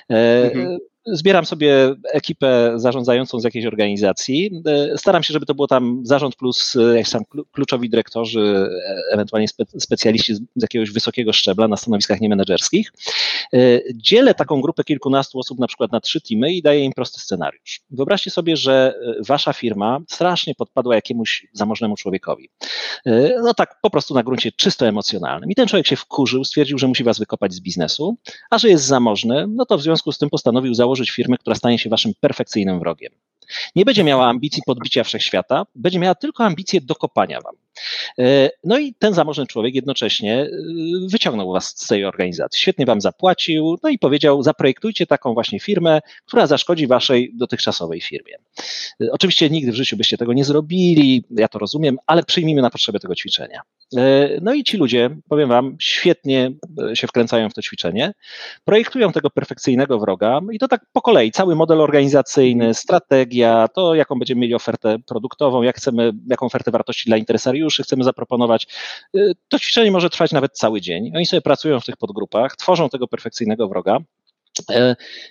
Mhm 0.09 0.77
zbieram 1.11 1.45
sobie 1.45 1.95
ekipę 2.13 2.73
zarządzającą 2.75 3.39
z 3.39 3.43
jakiejś 3.43 3.65
organizacji. 3.65 4.51
E, 4.65 4.97
staram 4.97 5.23
się, 5.23 5.33
żeby 5.33 5.45
to 5.45 5.55
było 5.55 5.67
tam 5.67 6.01
zarząd 6.03 6.35
plus 6.35 6.75
e, 6.75 6.97
jakieś 6.97 7.11
tam 7.11 7.23
kluczowi 7.51 7.89
dyrektorzy, 7.89 8.39
e, 8.39 9.13
ewentualnie 9.13 9.47
spe, 9.47 9.63
specjaliści 9.79 10.35
z 10.35 10.61
jakiegoś 10.61 10.91
wysokiego 10.91 11.33
szczebla 11.33 11.67
na 11.67 11.77
stanowiskach 11.77 12.21
niemenedżerskich. 12.21 12.91
Dzielę 13.95 14.33
taką 14.33 14.61
grupę 14.61 14.83
kilkunastu 14.83 15.39
osób 15.39 15.59
na 15.59 15.67
przykład 15.67 15.91
na 15.91 15.99
trzy 15.99 16.21
teamy 16.21 16.53
i 16.53 16.61
daję 16.61 16.83
im 16.83 16.93
prosty 16.93 17.19
scenariusz. 17.19 17.81
Wyobraźcie 17.89 18.31
sobie, 18.31 18.57
że 18.57 18.93
wasza 19.27 19.53
firma 19.53 19.99
strasznie 20.09 20.55
podpadła 20.55 20.95
jakiemuś 20.95 21.47
zamożnemu 21.53 21.95
człowiekowi. 21.95 22.49
No 23.43 23.53
tak 23.53 23.75
po 23.81 23.89
prostu 23.89 24.13
na 24.13 24.23
gruncie 24.23 24.51
czysto 24.51 24.87
emocjonalnym. 24.87 25.49
I 25.49 25.55
ten 25.55 25.67
człowiek 25.67 25.87
się 25.87 25.95
wkurzył, 25.95 26.43
stwierdził, 26.43 26.77
że 26.77 26.87
musi 26.87 27.03
was 27.03 27.19
wykopać 27.19 27.53
z 27.53 27.59
biznesu, 27.59 28.17
a 28.49 28.57
że 28.57 28.69
jest 28.69 28.85
zamożny, 28.85 29.45
no 29.49 29.65
to 29.65 29.77
w 29.77 29.81
związku 29.81 30.11
z 30.11 30.17
tym 30.17 30.29
postanowił 30.29 30.73
założyć 30.73 30.96
założyć 30.97 31.11
firmę, 31.11 31.37
która 31.37 31.55
stanie 31.55 31.79
się 31.79 31.89
waszym 31.89 32.13
perfekcyjnym 32.21 32.79
wrogiem. 32.79 33.13
Nie 33.75 33.85
będzie 33.85 34.03
miała 34.03 34.27
ambicji 34.27 34.63
podbicia 34.65 35.03
wszechświata, 35.03 35.65
będzie 35.75 35.99
miała 35.99 36.15
tylko 36.15 36.43
ambicje 36.43 36.81
dokopania 36.81 37.41
wam. 37.41 37.55
E, 38.19 38.49
no 38.63 38.79
i 38.79 38.93
ten 38.93 39.13
zamożny 39.13 39.47
człowiek 39.47 39.75
jednocześnie 39.75 40.41
e, 40.41 40.49
wyciągnął 41.11 41.53
was 41.53 41.67
z 41.77 41.87
tej 41.87 42.05
organizacji. 42.05 42.61
Świetnie 42.61 42.85
wam 42.85 43.01
zapłacił, 43.01 43.77
no 43.83 43.89
i 43.89 43.99
powiedział: 43.99 44.43
zaprojektujcie 44.43 45.07
taką 45.07 45.33
właśnie 45.33 45.59
firmę, 45.59 45.99
która 46.25 46.47
zaszkodzi 46.47 46.87
waszej 46.87 47.31
dotychczasowej 47.35 48.01
firmie. 48.01 48.35
E, 49.01 49.11
oczywiście 49.11 49.49
nigdy 49.49 49.71
w 49.71 49.75
życiu 49.75 49.97
byście 49.97 50.17
tego 50.17 50.33
nie 50.33 50.45
zrobili, 50.45 51.23
ja 51.31 51.47
to 51.47 51.59
rozumiem, 51.59 51.97
ale 52.07 52.23
przyjmijmy 52.23 52.61
na 52.61 52.69
potrzeby 52.69 52.99
tego 52.99 53.15
ćwiczenia. 53.15 53.61
No 54.41 54.53
i 54.53 54.63
ci 54.63 54.77
ludzie, 54.77 55.09
powiem 55.29 55.49
wam, 55.49 55.75
świetnie 55.79 56.51
się 56.93 57.07
wkręcają 57.07 57.49
w 57.49 57.53
to 57.53 57.61
ćwiczenie, 57.61 58.13
projektują 58.65 59.11
tego 59.11 59.29
perfekcyjnego 59.29 59.99
wroga 59.99 60.39
i 60.51 60.59
to 60.59 60.67
tak 60.67 60.85
po 60.93 61.01
kolei, 61.01 61.31
cały 61.31 61.55
model 61.55 61.81
organizacyjny, 61.81 62.73
strategia, 62.73 63.36
to 63.73 63.95
jaką 63.95 64.19
będziemy 64.19 64.41
mieli 64.41 64.55
ofertę 64.55 64.99
produktową, 65.07 65.61
jak 65.61 65.77
chcemy, 65.77 66.11
jaką 66.29 66.45
ofertę 66.45 66.71
wartości 66.71 67.09
dla 67.09 67.17
interesariuszy 67.17 67.83
chcemy 67.83 68.03
zaproponować. 68.03 68.67
To 69.49 69.59
ćwiczenie 69.59 69.91
może 69.91 70.09
trwać 70.09 70.31
nawet 70.31 70.57
cały 70.57 70.81
dzień. 70.81 71.11
Oni 71.15 71.25
sobie 71.25 71.41
pracują 71.41 71.79
w 71.79 71.85
tych 71.85 71.97
podgrupach, 71.97 72.55
tworzą 72.55 72.89
tego 72.89 73.07
perfekcyjnego 73.07 73.67
wroga. 73.67 73.97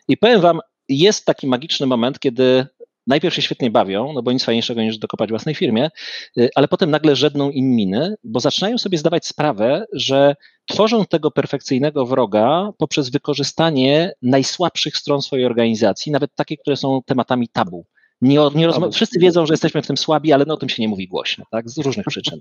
I 0.08 0.16
powiem 0.16 0.40
wam, 0.40 0.60
jest 0.88 1.24
taki 1.24 1.46
magiczny 1.46 1.86
moment, 1.86 2.18
kiedy 2.18 2.66
najpierw 3.06 3.34
się 3.34 3.42
świetnie 3.42 3.70
bawią, 3.70 4.12
no 4.12 4.22
bo 4.22 4.32
nic 4.32 4.44
fajniejszego 4.44 4.82
niż 4.82 4.98
dokopać 4.98 5.30
własnej 5.30 5.54
firmie, 5.54 5.90
y, 6.38 6.50
ale 6.54 6.68
potem 6.68 6.90
nagle 6.90 7.16
żedną 7.16 7.50
im 7.50 7.76
miny, 7.76 8.14
bo 8.24 8.40
zaczynają 8.40 8.78
sobie 8.78 8.98
zdawać 8.98 9.26
sprawę, 9.26 9.84
że 9.92 10.36
tworzą 10.66 11.06
tego 11.06 11.30
perfekcyjnego 11.30 12.06
wroga 12.06 12.70
poprzez 12.78 13.10
wykorzystanie 13.10 14.12
najsłabszych 14.22 14.96
stron 14.96 15.22
swojej 15.22 15.46
organizacji, 15.46 16.12
nawet 16.12 16.34
takie, 16.34 16.56
które 16.56 16.76
są 16.76 17.00
tematami 17.06 17.48
tabu. 17.48 17.86
Nie, 18.20 18.38
nie 18.54 18.68
rozma- 18.68 18.92
wszyscy 18.92 19.18
wiedzą, 19.18 19.46
że 19.46 19.52
jesteśmy 19.52 19.82
w 19.82 19.86
tym 19.86 19.96
słabi, 19.96 20.32
ale 20.32 20.44
no 20.44 20.54
o 20.54 20.56
tym 20.56 20.68
się 20.68 20.82
nie 20.82 20.88
mówi 20.88 21.08
głośno, 21.08 21.44
tak? 21.50 21.70
z 21.70 21.78
różnych 21.78 22.06
przyczyn. 22.06 22.40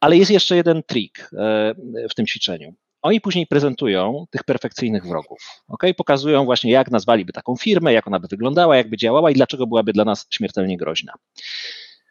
Ale 0.00 0.16
jest 0.16 0.30
jeszcze 0.30 0.56
jeden 0.56 0.82
trik 0.82 1.30
e, 1.38 1.74
w 2.10 2.14
tym 2.14 2.26
ćwiczeniu. 2.26 2.74
Oni 3.02 3.20
później 3.20 3.46
prezentują 3.46 4.26
tych 4.30 4.44
perfekcyjnych 4.44 5.06
wrogów. 5.06 5.62
Okay? 5.68 5.94
Pokazują 5.94 6.44
właśnie, 6.44 6.70
jak 6.70 6.90
nazwaliby 6.90 7.32
taką 7.32 7.56
firmę, 7.56 7.92
jak 7.92 8.06
ona 8.06 8.20
by 8.20 8.28
wyglądała, 8.28 8.76
jak 8.76 8.90
by 8.90 8.96
działała 8.96 9.30
i 9.30 9.34
dlaczego 9.34 9.66
byłaby 9.66 9.92
dla 9.92 10.04
nas 10.04 10.26
śmiertelnie 10.30 10.76
groźna. 10.76 11.12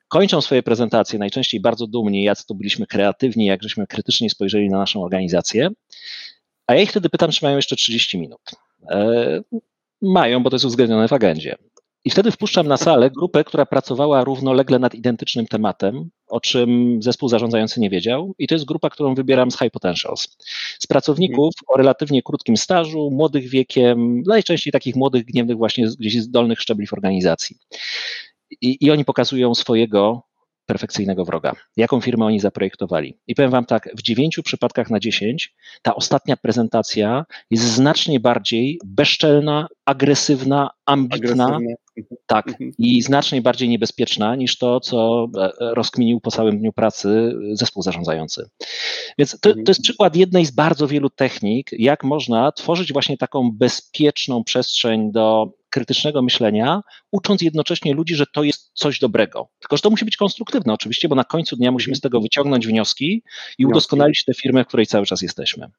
Kończą 0.07 0.41
swoje 0.41 0.63
prezentacje 0.63 1.19
najczęściej 1.19 1.61
bardzo 1.61 1.87
dumni, 1.87 2.23
jak 2.23 2.43
to 2.43 2.53
byliśmy 2.53 2.87
kreatywni, 2.87 3.45
jak 3.45 3.63
żeśmy 3.63 3.87
krytycznie 3.87 4.29
spojrzeli 4.29 4.69
na 4.69 4.77
naszą 4.77 5.03
organizację. 5.03 5.69
A 6.67 6.75
ja 6.75 6.81
ich 6.81 6.89
wtedy 6.89 7.09
pytam, 7.09 7.31
czy 7.31 7.45
mają 7.45 7.55
jeszcze 7.55 7.75
30 7.75 8.19
minut. 8.19 8.41
E, 8.89 9.41
mają, 10.01 10.43
bo 10.43 10.49
to 10.49 10.55
jest 10.55 10.65
uwzględnione 10.65 11.07
w 11.07 11.13
agendzie. 11.13 11.55
I 12.05 12.09
wtedy 12.09 12.31
wpuszczam 12.31 12.67
na 12.67 12.77
salę 12.77 13.11
grupę, 13.11 13.43
która 13.43 13.65
pracowała 13.65 14.23
równolegle 14.23 14.79
nad 14.79 14.95
identycznym 14.95 15.47
tematem, 15.47 16.09
o 16.27 16.39
czym 16.39 16.99
zespół 17.01 17.29
zarządzający 17.29 17.79
nie 17.79 17.89
wiedział. 17.89 18.35
I 18.39 18.47
to 18.47 18.55
jest 18.55 18.65
grupa, 18.65 18.89
którą 18.89 19.15
wybieram 19.15 19.51
z 19.51 19.59
High 19.59 19.71
Potentials. 19.71 20.37
Z 20.79 20.87
pracowników 20.87 21.53
o 21.67 21.77
relatywnie 21.77 22.21
krótkim 22.23 22.57
stażu, 22.57 23.09
młodych 23.11 23.49
wiekiem, 23.49 24.21
najczęściej 24.27 24.73
takich 24.73 24.95
młodych, 24.95 25.25
gniewnych 25.25 25.57
właśnie 25.57 25.87
gdzieś 25.99 26.21
z 26.21 26.29
dolnych 26.29 26.61
szczebli 26.61 26.87
w 26.87 26.93
organizacji. 26.93 27.57
I, 28.61 28.77
I, 28.85 28.91
oni 28.91 29.05
pokazują 29.05 29.55
swojego 29.55 30.23
perfekcyjnego 30.65 31.25
wroga. 31.25 31.55
Jaką 31.77 32.01
firmę 32.01 32.25
oni 32.25 32.39
zaprojektowali. 32.39 33.17
I 33.27 33.35
powiem 33.35 33.51
Wam 33.51 33.65
tak, 33.65 33.89
w 33.97 34.01
dziewięciu 34.01 34.43
przypadkach 34.43 34.89
na 34.89 34.99
dziesięć 34.99 35.53
ta 35.81 35.95
ostatnia 35.95 36.37
prezentacja 36.37 37.25
jest 37.49 37.63
znacznie 37.63 38.19
bardziej 38.19 38.79
bezczelna, 38.85 39.67
agresywna, 39.91 40.69
ambitna, 40.85 41.45
agresywna. 41.45 41.59
tak, 42.25 42.47
mhm. 42.47 42.71
i 42.77 43.01
znacznie 43.01 43.41
bardziej 43.41 43.69
niebezpieczna 43.69 44.35
niż 44.35 44.57
to, 44.57 44.79
co 44.79 45.27
e, 45.37 45.49
rozkminił 45.59 46.19
po 46.19 46.31
całym 46.31 46.59
dniu 46.59 46.73
pracy 46.73 47.33
zespół 47.53 47.83
zarządzający. 47.83 48.49
Więc 49.17 49.39
to, 49.39 49.49
mhm. 49.49 49.65
to 49.65 49.71
jest 49.71 49.81
przykład 49.81 50.15
jednej 50.15 50.45
z 50.45 50.51
bardzo 50.51 50.87
wielu 50.87 51.09
technik, 51.09 51.69
jak 51.71 52.03
można 52.03 52.51
tworzyć 52.51 52.93
właśnie 52.93 53.17
taką 53.17 53.51
bezpieczną 53.51 54.43
przestrzeń 54.43 55.11
do 55.11 55.53
krytycznego 55.69 56.21
myślenia, 56.21 56.81
ucząc 57.11 57.41
jednocześnie 57.41 57.93
ludzi, 57.93 58.15
że 58.15 58.25
to 58.33 58.43
jest 58.43 58.71
coś 58.73 58.99
dobrego. 58.99 59.49
Tylko, 59.59 59.77
że 59.77 59.81
to 59.81 59.89
musi 59.89 60.05
być 60.05 60.17
konstruktywne 60.17 60.73
oczywiście, 60.73 61.09
bo 61.09 61.15
na 61.15 61.23
końcu 61.23 61.55
dnia 61.55 61.71
musimy 61.71 61.95
z 61.95 62.01
tego 62.01 62.21
wyciągnąć 62.21 62.67
wnioski 62.67 63.23
i 63.57 63.65
udoskonalić 63.65 64.25
tę 64.25 64.33
firmę, 64.33 64.63
w 64.63 64.67
której 64.67 64.85
cały 64.85 65.05
czas 65.05 65.21
jesteśmy. 65.21 65.71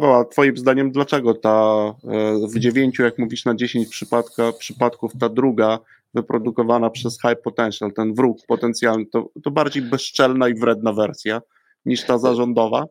Paweł, 0.00 0.14
a 0.14 0.24
Twoim 0.24 0.56
zdaniem 0.56 0.92
dlaczego 0.92 1.34
ta 1.34 1.84
e, 2.04 2.48
w 2.48 2.58
dziewięciu, 2.58 3.02
jak 3.02 3.18
mówisz, 3.18 3.44
na 3.44 3.54
dziesięć 3.54 3.88
przypadków 4.58 5.12
ta 5.20 5.28
druga 5.28 5.78
wyprodukowana 6.14 6.90
przez 6.90 7.18
High 7.20 7.42
Potential, 7.44 7.92
ten 7.92 8.14
wróg 8.14 8.38
potencjalny, 8.48 9.06
to, 9.06 9.28
to 9.44 9.50
bardziej 9.50 9.82
bezczelna 9.82 10.48
i 10.48 10.54
wredna 10.54 10.92
wersja 10.92 11.42
niż 11.86 12.04
ta 12.04 12.18
zarządowa? 12.18 12.84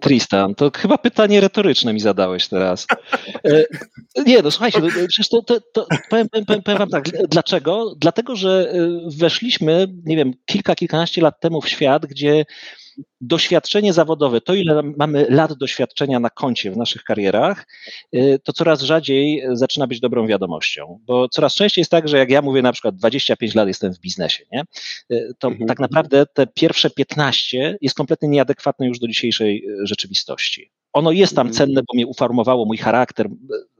Tristan, 0.00 0.54
to 0.54 0.70
chyba 0.76 0.98
pytanie 0.98 1.40
retoryczne 1.40 1.92
mi 1.92 2.00
zadałeś 2.00 2.48
teraz. 2.48 2.86
E, 3.44 3.64
nie, 4.26 4.42
no 4.42 4.50
słuchajcie, 4.50 4.80
no, 4.80 4.88
przecież 4.88 5.28
to, 5.28 5.42
to, 5.42 5.60
to 5.72 5.86
powiem, 6.10 6.28
powiem, 6.28 6.62
powiem, 6.62 6.78
wam 6.78 6.88
tak, 6.88 7.04
dlaczego? 7.28 7.94
Dlatego, 7.98 8.36
że 8.36 8.72
e, 8.72 8.88
weszliśmy, 9.18 9.86
nie 10.04 10.16
wiem, 10.16 10.32
kilka, 10.46 10.74
kilkanaście 10.74 11.22
lat 11.22 11.40
temu 11.40 11.60
w 11.60 11.68
świat, 11.68 12.06
gdzie 12.06 12.44
doświadczenie 13.20 13.92
zawodowe, 13.92 14.40
to 14.40 14.54
ile 14.54 14.82
mamy 14.82 15.26
lat 15.28 15.52
doświadczenia 15.52 16.20
na 16.20 16.30
koncie 16.30 16.70
w 16.70 16.76
naszych 16.76 17.04
karierach, 17.04 17.66
y, 18.14 18.40
to 18.44 18.52
coraz 18.52 18.82
rzadziej 18.82 19.44
zaczyna 19.52 19.86
być 19.86 20.00
dobrą 20.00 20.26
wiadomością, 20.26 20.98
bo 21.06 21.28
coraz 21.28 21.54
częściej 21.54 21.80
jest 21.80 21.90
tak, 21.90 22.08
że 22.08 22.18
jak 22.18 22.30
ja 22.30 22.42
mówię 22.42 22.62
na 22.62 22.72
przykład 22.72 22.96
25 22.96 23.54
lat 23.54 23.68
jestem 23.68 23.94
w 23.94 24.00
biznesie, 24.00 24.44
nie? 24.52 24.64
Y, 25.12 25.32
to 25.38 25.48
mhm. 25.48 25.68
tak 25.68 25.78
naprawdę 25.78 26.26
te 26.26 26.46
pierwsze 26.46 26.90
15 26.90 27.76
jest 27.80 27.96
kompletnie 27.96 28.28
nieadekwatne 28.28 28.86
już 28.86 28.98
do 28.98 29.08
dzisiejszej 29.08 29.64
y, 29.68 29.86
rzeczywistości. 29.86 30.72
Ono 30.92 31.12
jest 31.12 31.36
tam 31.36 31.46
mhm. 31.46 31.56
cenne, 31.56 31.80
bo 31.80 31.94
mnie 31.94 32.06
uformowało 32.06 32.64
mój 32.64 32.76
charakter, 32.76 33.28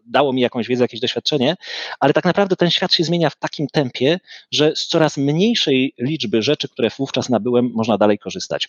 dało 0.06 0.32
mi 0.32 0.42
jakąś 0.42 0.68
wiedzę, 0.68 0.84
jakieś 0.84 1.00
doświadczenie, 1.00 1.56
ale 2.00 2.12
tak 2.12 2.24
naprawdę 2.24 2.56
ten 2.56 2.70
świat 2.70 2.92
się 2.92 3.04
zmienia 3.04 3.30
w 3.30 3.36
takim 3.36 3.66
tempie, 3.66 4.20
że 4.50 4.76
z 4.76 4.86
coraz 4.86 5.16
mniejszej 5.16 5.94
liczby 5.98 6.42
rzeczy, 6.42 6.68
które 6.68 6.90
wówczas 6.98 7.28
nabyłem, 7.28 7.70
można 7.74 7.98
dalej 7.98 8.18
korzystać. 8.18 8.68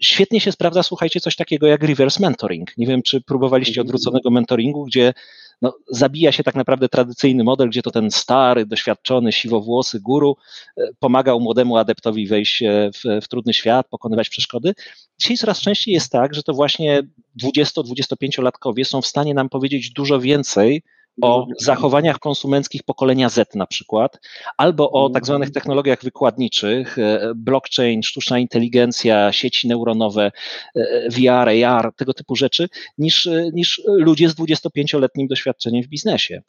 Świetnie 0.00 0.40
się 0.40 0.52
sprawdza, 0.52 0.82
słuchajcie, 0.82 1.20
coś 1.20 1.36
takiego 1.36 1.66
jak 1.66 1.82
reverse 1.82 2.20
mentoring. 2.20 2.78
Nie 2.78 2.86
wiem, 2.86 3.02
czy 3.02 3.20
próbowaliście 3.20 3.80
mhm. 3.80 3.86
odwróconego 3.86 4.30
mentoringu, 4.30 4.84
gdzie 4.84 5.14
no, 5.62 5.74
zabija 5.90 6.32
się 6.32 6.42
tak 6.42 6.54
naprawdę 6.54 6.88
tradycyjny 6.88 7.44
model, 7.44 7.68
gdzie 7.68 7.82
to 7.82 7.90
ten 7.90 8.10
stary, 8.10 8.66
doświadczony, 8.66 9.32
siwowłosy 9.32 10.00
guru 10.00 10.36
e, 10.76 10.82
pomagał 10.98 11.40
młodemu 11.40 11.76
adeptowi 11.76 12.26
wejść 12.26 12.62
e, 12.62 12.90
w, 12.94 13.24
w 13.24 13.28
trudny 13.28 13.54
świat, 13.54 13.88
pokonywać 13.88 14.28
przeszkody. 14.28 14.74
Dzisiaj 15.18 15.36
coraz 15.36 15.60
częściej 15.60 15.94
jest 15.94 16.12
tak, 16.12 16.34
że 16.34 16.42
to 16.42 16.52
właśnie 16.52 17.02
20-25-latkowie 17.42 18.84
są 18.84 19.02
w 19.02 19.06
stanie 19.06 19.34
nam 19.34 19.48
powiedzieć 19.48 19.90
dużo 19.90 20.20
więcej 20.20 20.82
o 21.22 21.46
zachowaniach 21.60 22.18
konsumenckich 22.18 22.82
pokolenia 22.82 23.28
Z 23.28 23.54
na 23.54 23.66
przykład, 23.66 24.20
albo 24.56 24.90
o 24.90 25.10
tak 25.10 25.26
zwanych 25.26 25.50
technologiach 25.50 26.02
wykładniczych, 26.02 26.98
e, 26.98 27.32
blockchain, 27.36 28.02
sztuczna 28.02 28.38
inteligencja, 28.38 29.32
sieci 29.32 29.68
neuronowe, 29.68 30.32
e, 30.74 31.08
VR, 31.10 31.64
AR, 31.64 31.92
tego 31.96 32.14
typu 32.14 32.36
rzeczy, 32.36 32.68
niż, 32.98 33.26
e, 33.26 33.50
niż 33.52 33.82
ludzie 33.86 34.28
z 34.28 34.34
25-letnim 34.34 35.28
doświadczeniem 35.28 35.82
w 35.82 35.88
biznesie. 35.88 36.42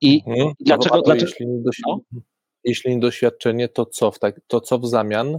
I 0.00 0.22
mhm. 0.26 0.54
dlaczego? 0.60 1.02
dlaczego 1.02 1.26
jeśli, 1.26 1.46
nie 1.46 1.62
no? 1.86 2.00
jeśli 2.64 2.94
nie 2.94 3.00
doświadczenie, 3.00 3.68
to 3.68 3.86
co, 3.86 4.10
w 4.10 4.18
tak, 4.18 4.40
to 4.46 4.60
co 4.60 4.78
w 4.78 4.86
zamian? 4.86 5.38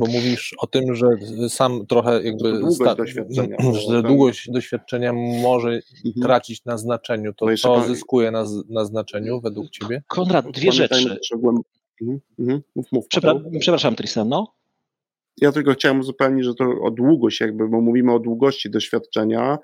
Bo 0.00 0.06
mówisz 0.06 0.54
o 0.58 0.66
tym, 0.66 0.94
że 0.94 1.06
sam 1.48 1.86
trochę 1.86 2.22
jakby 2.22 2.52
długość 2.58 2.96
doświadczenia, 2.96 3.56
że 3.90 4.02
długość 4.02 4.50
doświadczenia 4.50 5.12
może 5.42 5.68
mhm. 5.68 6.22
tracić 6.22 6.64
na 6.64 6.78
znaczeniu. 6.78 7.32
To 7.34 7.46
no 7.46 7.56
co 7.56 7.82
zyskuje 7.82 8.30
na, 8.30 8.44
na 8.68 8.84
znaczeniu 8.84 9.40
według 9.40 9.70
ciebie? 9.70 10.02
Konrad, 10.06 10.50
dwie 10.50 10.72
rzeczy. 10.72 11.18
Mhm. 11.34 12.20
Mhm. 12.38 12.62
Mów, 12.74 12.86
mów, 12.92 13.08
Przepra 13.08 13.34
przepraszam, 13.60 13.96
Tristan, 13.96 14.28
no? 14.28 14.54
Ja 15.40 15.52
tylko 15.52 15.72
chciałem 15.72 16.00
uzupełnić, 16.00 16.44
że 16.44 16.54
to 16.54 16.64
o 16.82 16.90
długość 16.90 17.40
jakby, 17.40 17.68
bo 17.68 17.80
mówimy 17.80 18.14
o 18.14 18.18
długości 18.18 18.70
doświadczenia, 18.70 19.58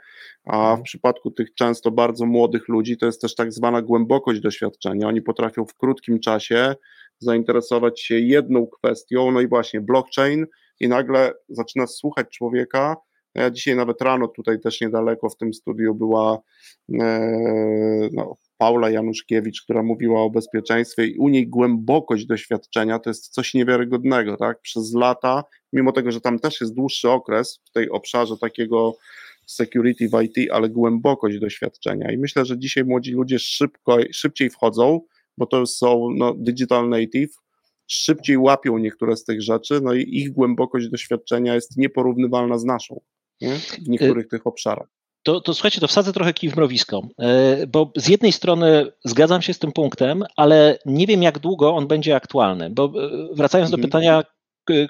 a 0.44 0.76
w 0.76 0.82
przypadku 0.82 1.30
tych 1.30 1.54
często 1.54 1.90
bardzo 1.90 2.26
młodych 2.26 2.68
ludzi 2.68 2.96
to 2.96 3.06
jest 3.06 3.20
też 3.20 3.34
tak 3.34 3.52
zwana 3.52 3.82
głębokość 3.82 4.40
doświadczenia. 4.40 5.08
Oni 5.08 5.22
potrafią 5.22 5.64
w 5.64 5.74
krótkim 5.74 6.20
czasie 6.20 6.74
zainteresować 7.18 8.00
się 8.00 8.18
jedną 8.18 8.66
kwestią, 8.66 9.30
no 9.30 9.40
i 9.40 9.48
właśnie 9.48 9.80
blockchain, 9.80 10.46
i 10.80 10.88
nagle 10.88 11.32
zaczyna 11.48 11.86
słuchać 11.86 12.26
człowieka. 12.30 12.96
Ja 13.34 13.50
dzisiaj 13.50 13.76
nawet 13.76 14.02
rano 14.02 14.28
tutaj 14.28 14.60
też 14.60 14.80
niedaleko 14.80 15.28
w 15.28 15.36
tym 15.36 15.54
studiu 15.54 15.94
była 15.94 16.38
e, 17.00 18.08
no, 18.12 18.36
Paula 18.58 18.90
Januszkiewicz, 18.90 19.62
która 19.62 19.82
mówiła 19.82 20.22
o 20.22 20.30
bezpieczeństwie 20.30 21.06
i 21.06 21.18
u 21.18 21.28
niej 21.28 21.48
głębokość 21.48 22.26
doświadczenia 22.26 22.98
to 22.98 23.10
jest 23.10 23.28
coś 23.28 23.54
niewiarygodnego, 23.54 24.36
tak? 24.36 24.60
Przez 24.60 24.94
lata, 24.94 25.44
mimo 25.72 25.92
tego, 25.92 26.12
że 26.12 26.20
tam 26.20 26.38
też 26.38 26.60
jest 26.60 26.74
dłuższy 26.74 27.10
okres 27.10 27.60
w 27.64 27.70
tej 27.72 27.90
obszarze 27.90 28.34
takiego 28.40 28.96
security 29.46 30.08
w 30.08 30.22
IT, 30.22 30.50
ale 30.52 30.68
głębokość 30.68 31.38
doświadczenia. 31.38 32.12
I 32.12 32.18
myślę, 32.18 32.44
że 32.44 32.58
dzisiaj 32.58 32.84
młodzi 32.84 33.12
ludzie 33.12 33.38
szybko, 33.38 33.98
szybciej 34.12 34.50
wchodzą, 34.50 35.00
bo 35.38 35.46
to 35.46 35.66
są 35.66 36.08
no, 36.16 36.34
digital 36.38 36.88
native, 36.88 37.36
szybciej 37.86 38.38
łapią 38.38 38.78
niektóre 38.78 39.16
z 39.16 39.24
tych 39.24 39.42
rzeczy, 39.42 39.80
no 39.82 39.94
i 39.94 40.02
ich 40.02 40.32
głębokość 40.32 40.88
doświadczenia 40.88 41.54
jest 41.54 41.76
nieporównywalna 41.76 42.58
z 42.58 42.64
naszą 42.64 43.00
nie? 43.40 43.54
w 43.54 43.88
niektórych 43.88 44.28
tych 44.28 44.46
obszarach. 44.46 44.88
To, 45.22 45.40
to 45.40 45.54
słuchajcie, 45.54 45.80
to 45.80 45.88
wsadzę 45.88 46.12
trochę 46.12 46.32
kij 46.32 46.50
w 46.50 46.56
mrowisko, 46.56 47.08
y, 47.62 47.66
bo 47.66 47.92
z 47.96 48.08
jednej 48.08 48.32
strony 48.32 48.92
zgadzam 49.04 49.42
się 49.42 49.54
z 49.54 49.58
tym 49.58 49.72
punktem, 49.72 50.24
ale 50.36 50.78
nie 50.86 51.06
wiem 51.06 51.22
jak 51.22 51.38
długo 51.38 51.74
on 51.74 51.86
będzie 51.86 52.16
aktualny, 52.16 52.70
bo 52.70 52.84
y, 52.84 53.34
wracając 53.34 53.70
do 53.70 53.76
mhm. 53.76 53.88
pytania 53.88 54.22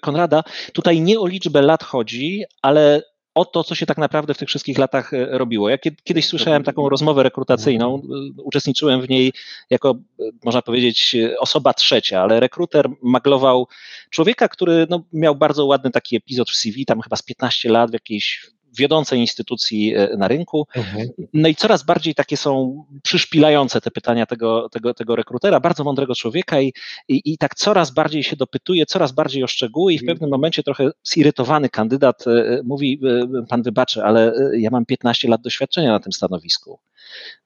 Konrada, 0.03 0.43
tutaj 0.73 1.01
nie 1.01 1.21
o 1.21 1.27
liczbę 1.27 1.63
lat 1.63 1.85
chodzi, 1.85 2.45
ale 2.63 3.03
o 3.37 3.45
to, 3.45 3.65
co 3.65 3.75
się 3.75 3.87
tak 3.87 3.99
naprawdę 3.99 4.35
w 4.35 4.39
tych 4.39 4.49
wszystkich 4.49 4.79
latach 4.79 5.15
e, 5.15 5.39
robiło. 5.39 5.69
Ja 5.69 5.79
kiedyś 6.05 6.27
słyszałem 6.27 6.65
taką 6.65 6.89
rozmowę 6.89 7.23
rekrutacyjną, 7.23 8.03
e, 8.39 8.43
uczestniczyłem 8.43 9.01
w 9.03 9.09
niej 9.09 9.33
jako, 9.71 9.91
e, 10.21 10.23
można 10.45 10.63
powiedzieć, 10.63 11.17
osoba 11.39 11.75
trzecia, 11.75 12.23
ale 12.23 12.41
rekruter 12.41 12.89
maglował 13.03 13.69
człowieka, 14.11 14.49
który 14.49 14.87
no, 14.91 15.05
miał 15.13 15.35
bardzo 15.35 15.67
ładny 15.67 15.91
taki 15.91 16.17
epizod 16.17 16.51
w 16.51 16.57
CV, 16.57 16.87
tam 16.87 17.01
chyba 17.01 17.17
z 17.17 17.23
15 17.23 17.69
lat 17.69 17.91
w 17.91 17.93
jakiejś 17.93 18.56
wiodącej 18.79 19.21
instytucji 19.21 19.95
e, 19.95 20.17
na 20.17 20.29
rynku. 20.29 20.67
Mhm. 20.77 21.09
No 21.35 21.49
i 21.49 21.55
coraz 21.55 21.83
bardziej 21.83 22.15
takie 22.15 22.37
są 22.37 22.85
przyszpilające 23.03 23.81
te 23.81 23.91
pytania 23.91 24.27
tego, 24.27 24.69
tego, 24.69 24.95
tego 24.95 25.17
rekrutera, 25.17 25.61
bardzo 25.61 25.85
mądrego 25.85 26.15
człowieka 26.15 26.61
i, 26.61 26.73
i, 27.09 27.23
i 27.25 27.39
tak 27.39 27.55
coraz 27.55 27.91
bardziej 27.91 28.23
się 28.23 28.37
dopytuje, 28.37 28.87
coraz 28.87 29.13
bardziej 29.13 29.45
o 29.45 29.47
szczegóły 29.47 29.95
i 29.95 29.99
w 29.99 30.03
mhm. 30.03 30.17
pewnym 30.17 30.31
momencie 30.31 30.63
trochę 30.63 30.91
zirytowany 31.05 31.69
kandydat 31.69 32.27
e, 32.27 32.61
mówi, 32.65 33.01
e, 33.41 33.47
pan 33.49 33.63
wybaczy, 33.63 34.05
ale 34.05 34.33
ja 34.59 34.71
mam 34.71 34.87
15 34.87 35.29
lat 35.29 35.43
doświadczenia 35.43 35.93
na 35.93 36.01
tym 36.01 36.13
stanowisku. 36.13 36.79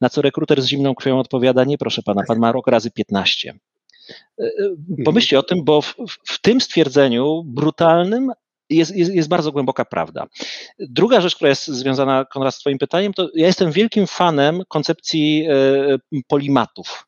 Na 0.01 0.09
co 0.09 0.23
rekruter 0.23 0.63
z 0.63 0.67
zimną 0.67 0.95
krwią 0.95 1.19
odpowiada, 1.19 1.65
nie 1.65 1.79
proszę 1.79 2.03
pana, 2.03 2.23
pan 2.29 2.39
ma 2.39 2.53
rok 2.53 2.67
razy 2.67 2.91
15. 2.91 3.55
Pomyślcie 5.05 5.39
o 5.39 5.43
tym, 5.43 5.65
bo 5.65 5.83
w, 5.83 5.95
w, 6.27 6.41
tym 6.41 6.61
stwierdzeniu 6.61 7.43
brutalnym, 7.47 8.33
jest, 8.71 8.97
jest, 8.97 9.15
jest 9.15 9.29
bardzo 9.29 9.53
głęboka 9.53 9.85
prawda. 9.85 10.27
Druga 10.79 11.21
rzecz, 11.21 11.37
która 11.37 11.49
jest 11.51 11.67
związana, 11.67 12.25
Konrad, 12.25 12.55
z 12.55 12.59
Twoim 12.59 12.79
pytaniem, 12.79 13.13
to 13.13 13.29
ja 13.35 13.47
jestem 13.47 13.73
wielkim 13.73 14.07
fanem 14.07 14.63
koncepcji 14.69 15.47
e, 15.49 16.19
polimatów. 16.29 17.05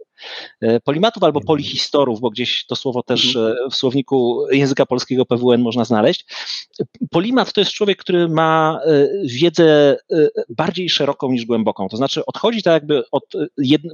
E, 0.60 0.80
polimatów 0.80 1.22
albo 1.22 1.38
mhm. 1.38 1.46
polihistorów, 1.46 2.20
bo 2.20 2.30
gdzieś 2.30 2.66
to 2.66 2.76
słowo 2.76 3.02
też 3.02 3.36
mhm. 3.36 3.56
e, 3.66 3.70
w 3.70 3.74
słowniku 3.74 4.46
języka 4.50 4.86
polskiego 4.86 5.26
PWN 5.26 5.62
można 5.62 5.84
znaleźć. 5.84 6.24
Polimat 7.10 7.52
to 7.52 7.60
jest 7.60 7.72
człowiek, 7.72 7.98
który 7.98 8.28
ma 8.28 8.80
wiedzę 9.24 9.96
bardziej 10.48 10.90
szeroką 10.90 11.32
niż 11.32 11.46
głęboką. 11.46 11.88
To 11.88 11.96
znaczy 11.96 12.26
odchodzi 12.26 12.62
tak 12.62 12.72
jakby 12.72 13.02
od, 13.10 13.24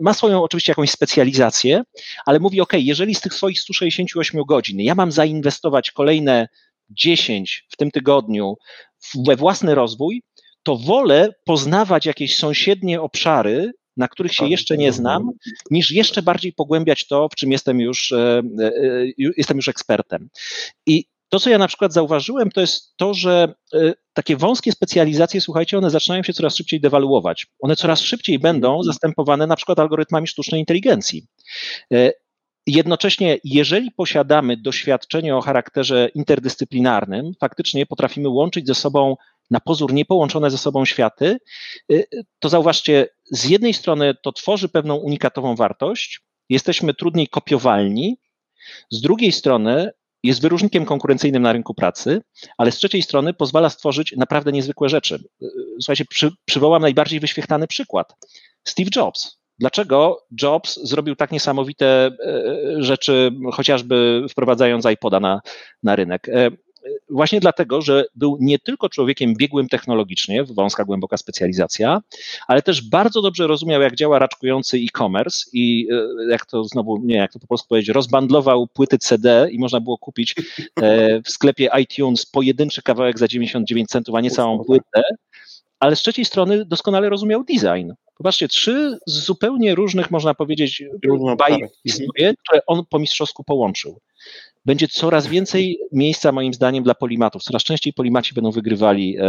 ma 0.01 0.15
swoją 0.15 0.43
oczywiście 0.43 0.73
jakąś 0.73 0.91
specjalizację, 0.91 1.83
ale 2.27 2.41
mówi, 2.41 2.61
ok, 2.61 2.73
jeżeli 2.77 3.15
z 3.15 3.21
tych 3.21 3.35
swoich 3.35 3.61
168 3.61 4.43
godzin 4.45 4.81
ja 4.81 4.95
mam 4.95 5.13
zainwestować 5.13 5.91
kolejne 5.91 6.49
10 6.91 7.67
w 7.69 7.77
tym 7.77 7.91
tygodniu 7.91 8.55
we 9.27 9.37
własny 9.37 9.75
rozwój, 9.75 10.23
to 10.63 10.77
wolę 10.77 11.29
poznawać 11.45 12.07
jakieś 12.07 12.37
sąsiednie 12.37 13.01
obszary, 13.01 13.73
na 13.97 14.09
których 14.09 14.35
się 14.35 14.43
tak, 14.43 14.51
jeszcze 14.51 14.77
nie 14.77 14.93
znam, 14.93 15.31
niż 15.71 15.91
jeszcze 15.91 16.23
bardziej 16.23 16.53
pogłębiać 16.53 17.07
to, 17.07 17.29
w 17.29 17.35
czym 17.35 17.53
jestem 17.53 17.81
już, 17.81 18.13
e, 18.13 18.43
e, 18.59 18.73
jestem 19.37 19.57
już 19.57 19.69
ekspertem. 19.69 20.29
I 20.87 21.05
to, 21.29 21.41
co 21.41 21.51
ja 21.51 21.59
na 21.59 21.69
przykład 21.69 21.93
zauważyłem, 21.93 22.51
to 22.51 22.61
jest 22.61 22.97
to, 22.97 23.15
że 23.15 23.55
e, 23.75 23.93
takie 24.13 24.37
wąskie 24.37 24.73
specjalizacje, 24.73 25.41
słuchajcie, 25.41 25.79
one 25.79 25.91
zaczynają 25.91 26.23
się 26.23 26.33
coraz 26.33 26.57
szybciej 26.57 26.81
dewaluować. 26.81 27.47
One 27.61 27.77
coraz 27.77 28.01
szybciej 28.01 28.39
będą 28.39 28.69
mhm. 28.69 28.85
zastępowane 28.85 29.47
na 29.47 29.57
przykład 29.57 29.79
algorytmami 29.79 30.27
sztucznej 30.27 30.61
inteligencji. 30.61 31.27
Jednocześnie, 32.69 33.39
jeżeli 33.45 33.91
posiadamy 33.91 34.57
doświadczenie 34.57 35.37
o 35.37 35.41
charakterze 35.41 36.09
interdyscyplinarnym, 36.15 37.33
faktycznie 37.41 37.87
potrafimy 37.87 38.29
łączyć 38.29 38.67
ze 38.67 38.75
sobą 38.75 39.17
na 39.51 39.61
pozór 39.61 39.93
niepołączone 39.93 40.51
ze 40.51 40.59
sobą 40.59 40.85
światy, 40.85 41.39
y, 41.93 42.07
to 42.39 42.49
zauważcie, 42.49 43.09
z 43.31 43.45
jednej 43.45 43.75
strony 43.75 44.15
to 44.23 44.33
tworzy 44.33 44.69
pewną 44.69 44.95
unikatową 44.95 45.57
wartość, 45.57 46.21
jesteśmy 46.49 46.95
trudniej 46.95 47.29
kopiowalni, 47.29 48.19
z 48.91 49.01
drugiej 49.01 49.33
strony 49.33 49.91
jest 50.23 50.43
wyróżnikiem 50.43 50.85
konkurencyjnym 50.85 51.43
na 51.43 51.53
rynku 51.53 51.75
pracy, 51.75 52.21
ale 52.59 52.73
z 52.73 52.77
trzeciej 52.77 53.03
strony 53.03 53.35
pozwala 53.35 53.71
stworzyć 53.71 54.15
naprawdę 54.17 54.53
niezwykłe 54.53 54.89
rzeczy. 54.89 55.15
Y, 55.43 55.47
słuchajcie, 55.81 56.05
przy, 56.05 56.31
przywołam 56.45 56.83
najbardziej 56.83 57.21
wyświechtany 57.21 57.67
przykład. 57.67 58.15
Steve 58.65 58.91
Jobs. 58.97 59.39
Dlaczego 59.59 60.27
Jobs 60.43 60.81
zrobił 60.83 61.17
tak 61.17 61.33
niesamowite 61.33 61.87
e, 61.87 62.83
rzeczy, 62.83 63.33
chociażby 63.53 64.27
wprowadzając 64.31 64.85
iPoda 64.85 65.21
na, 65.21 65.41
na 65.83 65.97
rynek? 65.97 66.29
E, 66.29 66.51
właśnie 67.11 67.41
dlatego, 67.41 67.83
że 67.83 68.05
był 68.15 68.37
nie 68.41 68.59
tylko 68.59 68.89
człowiekiem 68.89 69.35
biegłym 69.35 69.69
technologicznie, 69.69 70.45
wąska, 70.45 70.85
głęboka 70.85 71.17
specjalizacja, 71.17 72.01
ale 72.49 72.63
też 72.63 72.89
bardzo 72.89 73.23
dobrze 73.23 73.47
rozumiał, 73.47 73.83
jak 73.83 73.95
działa 73.95 74.19
raczkujący 74.19 74.77
e-commerce 74.77 75.45
i 75.53 75.89
e, 75.93 76.31
jak 76.31 76.47
to 76.47 76.65
znowu, 76.65 76.99
nie, 77.05 77.17
jak 77.17 77.33
to 77.33 77.39
po 77.39 77.47
prostu 77.47 77.69
powiedzieć, 77.69 77.89
rozbandlował 77.89 78.67
płyty 78.67 78.99
CD 78.99 79.49
i 79.51 79.59
można 79.59 79.81
było 79.81 79.99
kupić 79.99 80.35
w 81.25 81.31
sklepie 81.31 81.69
iTunes 81.81 82.27
pojedynczy 82.27 82.83
kawałek 82.83 83.19
za 83.19 83.29
99 83.29 83.89
centów, 83.89 84.15
a 84.15 84.21
nie 84.21 84.31
całą 84.31 84.65
płytę 84.65 85.03
ale 85.81 85.97
z 85.97 86.01
trzeciej 86.01 86.25
strony 86.25 86.65
doskonale 86.65 87.09
rozumiał 87.09 87.45
design. 87.45 87.93
Popatrzcie, 88.19 88.49
trzy 88.49 88.99
zupełnie 89.07 89.75
różnych, 89.75 90.11
można 90.11 90.35
powiedzieć, 90.35 90.83
bajki 91.39 91.65
historie, 91.89 92.35
które 92.47 92.61
on 92.67 92.83
po 92.91 92.99
mistrzowsku 92.99 93.45
połączył. 93.45 94.01
Będzie 94.67 94.89
coraz 94.89 95.27
więcej 95.27 95.79
miejsca, 95.93 96.33
moim 96.33 96.55
zdaniem, 96.55 96.85
dla 96.85 96.95
polimatów. 96.95 97.43
Coraz 97.43 97.63
częściej 97.63 97.93
polimaci 97.93 98.35
będą 98.35 98.51
wygrywali 98.51 99.17
e, 99.19 99.23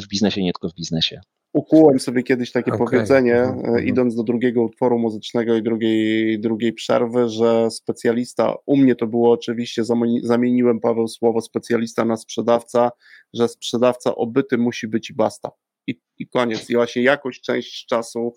w 0.00 0.08
biznesie, 0.08 0.42
nie 0.42 0.52
tylko 0.52 0.68
w 0.68 0.74
biznesie. 0.74 1.20
Ukułem 1.52 2.00
sobie 2.00 2.22
kiedyś 2.22 2.52
takie 2.52 2.72
okay. 2.72 2.86
powiedzenie, 2.86 3.36
mhm. 3.36 3.58
E, 3.58 3.68
mhm. 3.68 3.86
idąc 3.86 4.14
do 4.14 4.22
drugiego 4.22 4.62
utworu 4.62 4.98
muzycznego 4.98 5.56
i 5.56 5.62
drugiej, 5.62 6.40
drugiej 6.40 6.72
przerwy, 6.72 7.28
że 7.28 7.70
specjalista, 7.70 8.54
u 8.66 8.76
mnie 8.76 8.94
to 8.94 9.06
było 9.06 9.32
oczywiście, 9.32 9.82
zamieniłem 10.22 10.80
Paweł 10.80 11.08
słowo 11.08 11.40
specjalista 11.40 12.04
na 12.04 12.16
sprzedawca, 12.16 12.90
że 13.34 13.48
sprzedawca 13.48 14.14
obyty 14.14 14.58
musi 14.58 14.88
być 14.88 15.10
i 15.10 15.14
basta 15.14 15.50
i, 15.86 16.00
i 16.18 16.28
koniec. 16.28 16.70
I 16.70 16.74
właśnie 16.74 17.02
jakąś 17.02 17.40
część 17.40 17.86
czasu 17.86 18.34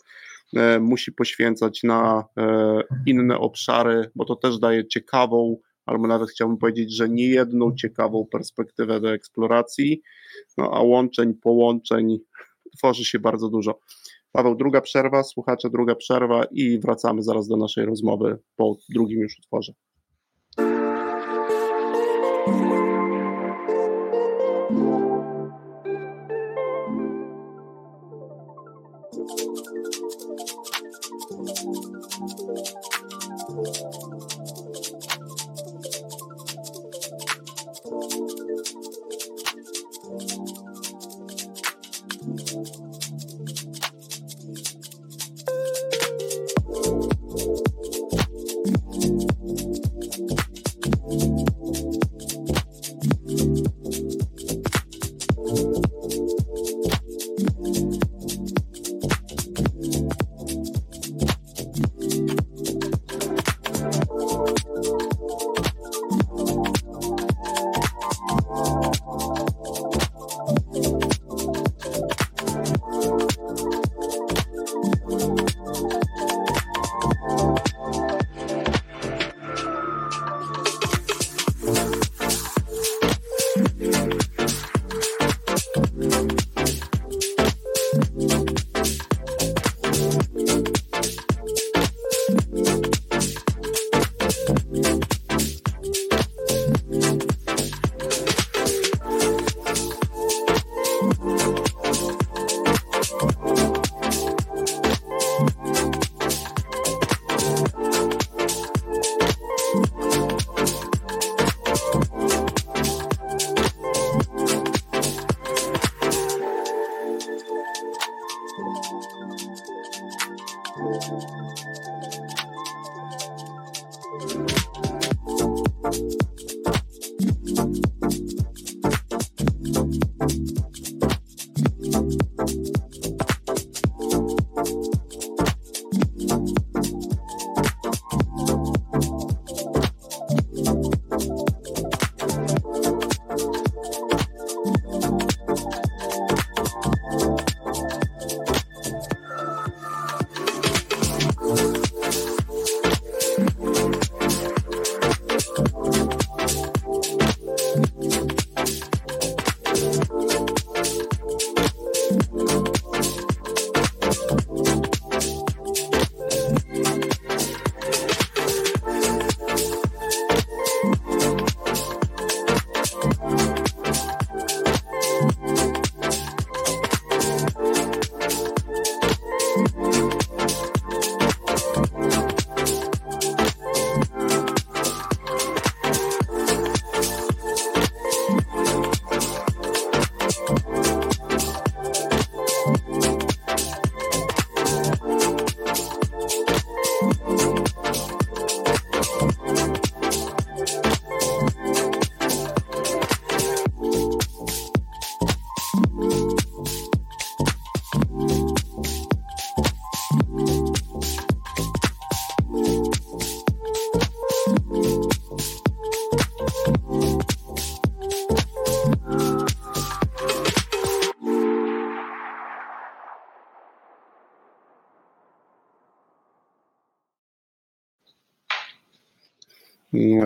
e, 0.55 0.79
musi 0.79 1.11
poświęcać 1.11 1.83
na 1.83 2.25
e, 2.37 2.81
inne 3.05 3.37
obszary, 3.37 4.11
bo 4.15 4.25
to 4.25 4.35
też 4.35 4.59
daje 4.59 4.87
ciekawą, 4.87 5.57
albo 5.85 6.07
nawet 6.07 6.29
chciałbym 6.29 6.57
powiedzieć, 6.57 6.95
że 6.95 7.09
nie 7.09 7.27
jedną 7.27 7.75
ciekawą 7.75 8.25
perspektywę 8.31 8.99
do 8.99 9.13
eksploracji, 9.13 10.01
no 10.57 10.71
a 10.73 10.81
łączeń, 10.81 11.33
połączeń 11.33 12.17
tworzy 12.77 13.05
się 13.05 13.19
bardzo 13.19 13.49
dużo. 13.49 13.79
Paweł, 14.31 14.55
druga 14.55 14.81
przerwa, 14.81 15.23
słuchacze, 15.23 15.69
druga 15.69 15.95
przerwa 15.95 16.43
i 16.51 16.79
wracamy 16.79 17.23
zaraz 17.23 17.47
do 17.47 17.57
naszej 17.57 17.85
rozmowy 17.85 18.37
po 18.55 18.77
drugim 18.89 19.19
już 19.19 19.39
utworze. 19.39 19.73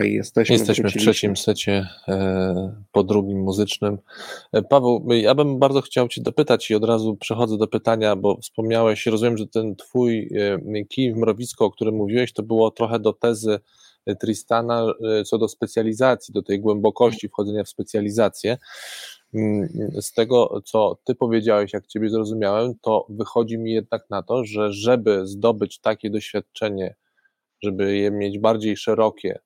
I 0.04 0.14
jesteśmy, 0.14 0.56
jesteśmy 0.56 0.90
w 0.90 0.94
trzecim 0.94 1.38
secie 1.38 1.88
e, 2.08 2.84
po 2.92 3.04
drugim 3.04 3.40
muzycznym. 3.40 3.98
E, 4.52 4.62
Paweł, 4.62 5.08
ja 5.10 5.36
bym 5.36 5.60
bardzo 5.60 5.82
chciał 5.82 6.08
Cię 6.08 6.22
dopytać 6.22 6.72
i 6.72 6.76
od 6.76 6.84
razu 6.84 7.16
przechodzę 7.16 7.58
do 7.58 7.68
pytania, 7.68 8.16
bo 8.16 8.38
wspomniałeś, 8.42 9.06
rozumiem, 9.06 9.38
że 9.38 9.48
ten 9.48 9.76
Twój 9.76 10.30
e, 10.76 10.86
kij 10.86 11.14
w 11.14 11.18
mrowisko, 11.18 11.66
o 11.66 11.72
którym 11.72 11.96
mówiłeś, 11.96 12.34
to 12.34 12.44
było 12.44 12.72
trochę 12.72 13.00
do 13.00 13.14
tezy 13.14 13.60
Tristana 14.20 14.94
co 15.26 15.38
do 15.38 15.48
specjalizacji, 15.48 16.34
do 16.34 16.44
tej 16.44 16.60
głębokości 16.60 17.30
wchodzenia 17.30 17.64
w 17.64 17.70
specjalizację. 17.70 18.58
Mm, 19.34 19.70
z 20.02 20.12
tego, 20.14 20.62
co 20.66 20.98
Ty 21.04 21.16
powiedziałeś, 21.16 21.74
jak 21.74 21.88
Ciebie 21.88 22.10
zrozumiałem, 22.10 22.74
to 22.82 23.06
wychodzi 23.10 23.58
mi 23.58 23.72
jednak 23.72 24.10
na 24.10 24.24
to, 24.24 24.46
że 24.46 24.74
żeby 24.74 25.28
zdobyć 25.28 25.80
takie 25.80 26.10
doświadczenie, 26.10 26.96
żeby 27.64 27.98
je 27.98 28.12
mieć 28.12 28.40
bardziej 28.40 28.78
szerokie, 28.78 29.40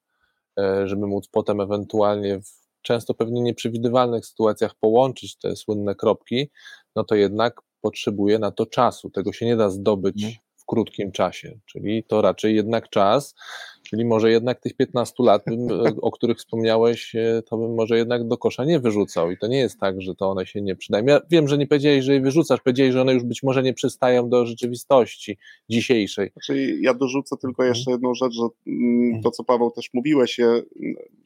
żeby 0.86 1.08
móc 1.08 1.28
potem 1.32 1.62
ewentualnie 1.62 2.42
w 2.42 2.68
często 2.82 3.14
pewnie 3.14 3.42
nieprzewidywalnych 3.42 4.26
sytuacjach 4.26 4.76
połączyć 4.76 5.38
te 5.38 5.56
słynne 5.56 5.96
kropki, 5.96 6.50
no 6.96 7.04
to 7.04 7.16
jednak 7.16 7.62
potrzebuje 7.82 8.40
na 8.40 8.52
to 8.52 8.66
czasu. 8.66 9.10
Tego 9.10 9.34
się 9.34 9.46
nie 9.46 9.56
da 9.56 9.70
zdobyć 9.70 10.24
mhm 10.24 10.47
krótkim 10.68 11.12
czasie, 11.12 11.60
czyli 11.66 12.04
to 12.04 12.22
raczej 12.22 12.56
jednak 12.56 12.90
czas, 12.90 13.36
czyli 13.90 14.06
może 14.06 14.32
jednak 14.32 14.60
tych 14.60 14.74
15 14.74 15.24
lat, 15.24 15.46
o 16.02 16.12
których 16.12 16.38
wspomniałeś, 16.38 17.16
e, 17.16 17.44
to 17.50 17.58
bym 17.58 17.76
może 17.76 17.98
jednak 17.98 18.28
do 18.28 18.38
kosza 18.38 18.66
nie 18.66 18.80
wyrzucał 18.80 19.32
i 19.32 19.38
to 19.38 19.48
nie 19.48 19.58
jest 19.58 19.80
tak, 19.80 20.02
że 20.02 20.16
to 20.16 20.30
one 20.30 20.46
się 20.46 20.62
nie 20.62 20.76
przydają. 20.76 21.06
Ja 21.06 21.22
wiem, 21.30 21.48
że 21.48 21.58
nie 21.58 21.68
powiedziałeś, 21.68 22.04
że 22.04 22.14
je 22.14 22.22
wyrzucasz, 22.22 22.62
powiedziałeś, 22.62 22.94
że 22.94 23.02
one 23.02 23.14
już 23.14 23.24
być 23.24 23.44
może 23.44 23.64
nie 23.64 23.74
przystają 23.74 24.30
do 24.30 24.46
rzeczywistości 24.46 25.38
dzisiejszej. 25.70 26.32
Znaczy, 26.34 26.78
ja 26.82 26.94
dorzucę 26.94 27.36
tylko 27.42 27.64
mhm. 27.64 27.76
jeszcze 27.76 27.92
jedną 27.92 28.14
rzecz, 28.14 28.34
że 28.34 28.48
mm, 28.68 29.06
mhm. 29.06 29.24
to, 29.24 29.32
co 29.32 29.44
Paweł 29.44 29.72
też 29.72 29.90
mówiłeś, 29.94 30.40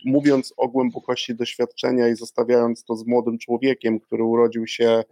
mówiąc 0.06 0.54
o 0.58 0.68
głębokości 0.68 1.36
doświadczenia 1.36 2.10
i 2.10 2.16
zostawiając 2.16 2.84
to 2.84 2.96
z 2.96 3.08
młodym 3.08 3.38
człowiekiem, 3.38 4.00
który 4.00 4.24
urodził 4.24 4.68
się, 4.68 5.04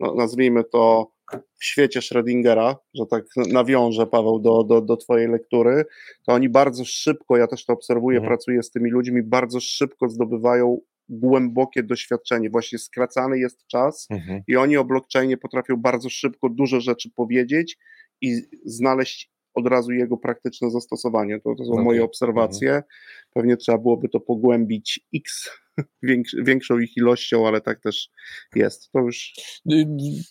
no, 0.00 0.14
nazwijmy 0.14 0.64
to 0.64 1.10
w 1.58 1.64
świecie 1.64 2.00
Schrödingera, 2.00 2.74
że 2.94 3.06
tak 3.06 3.24
nawiążę 3.36 4.06
Paweł 4.06 4.38
do, 4.38 4.64
do, 4.64 4.80
do 4.80 4.96
Twojej 4.96 5.28
lektury, 5.28 5.84
to 6.26 6.32
oni 6.32 6.48
bardzo 6.48 6.84
szybko, 6.84 7.36
ja 7.36 7.46
też 7.46 7.64
to 7.64 7.72
obserwuję, 7.72 8.18
mhm. 8.18 8.30
pracuję 8.30 8.62
z 8.62 8.70
tymi 8.70 8.90
ludźmi, 8.90 9.22
bardzo 9.22 9.60
szybko 9.60 10.08
zdobywają 10.08 10.80
głębokie 11.08 11.82
doświadczenie. 11.82 12.50
Właśnie 12.50 12.78
skracany 12.78 13.38
jest 13.38 13.66
czas 13.66 14.06
mhm. 14.10 14.42
i 14.48 14.56
oni 14.56 14.76
o 14.76 14.84
blockchainie 14.84 15.36
potrafią 15.36 15.76
bardzo 15.76 16.10
szybko 16.10 16.48
dużo 16.48 16.80
rzeczy 16.80 17.10
powiedzieć 17.10 17.78
i 18.20 18.42
znaleźć 18.64 19.35
od 19.56 19.66
razu 19.66 19.92
jego 19.92 20.16
praktyczne 20.16 20.70
zastosowanie. 20.70 21.40
To, 21.40 21.54
to 21.54 21.64
są 21.64 21.72
okay. 21.72 21.84
moje 21.84 22.04
obserwacje. 22.04 22.68
Mhm. 22.68 22.84
Pewnie 23.34 23.56
trzeba 23.56 23.78
byłoby 23.78 24.08
to 24.08 24.20
pogłębić 24.20 25.00
x 25.14 25.50
większą 26.46 26.78
ich 26.78 26.96
ilością, 26.96 27.46
ale 27.46 27.60
tak 27.60 27.80
też 27.80 28.10
jest. 28.54 28.92
To 28.92 28.98
już... 28.98 29.34
Y, 29.72 29.86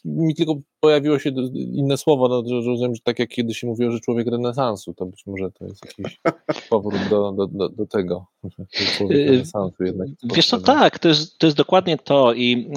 mi 0.05 0.35
tylko 0.35 0.55
pojawiło 0.79 1.19
się 1.19 1.29
inne 1.53 1.97
słowo, 1.97 2.27
no, 2.27 2.43
że 2.49 2.55
rozumiem, 2.69 2.95
że 2.95 3.01
tak 3.03 3.19
jak 3.19 3.29
kiedyś 3.29 3.57
się 3.57 3.67
mówiło, 3.67 3.91
że 3.91 3.99
człowiek 3.99 4.27
renesansu, 4.27 4.93
to 4.93 5.05
być 5.05 5.23
może 5.25 5.51
to 5.51 5.65
jest 5.65 5.85
jakiś 5.85 6.21
powrót 6.69 7.01
do, 7.09 7.31
do, 7.31 7.47
do, 7.47 7.69
do 7.69 7.85
tego. 7.85 8.25
Człowiek 8.97 9.17
y, 9.17 9.31
renesansu 9.31 9.83
jednak. 9.83 10.07
Wiesz 10.35 10.47
co, 10.47 10.61
tak, 10.61 10.99
to 10.99 11.07
jest, 11.07 11.37
to 11.37 11.47
jest 11.47 11.57
dokładnie 11.57 11.97
to 11.97 12.33
i 12.33 12.71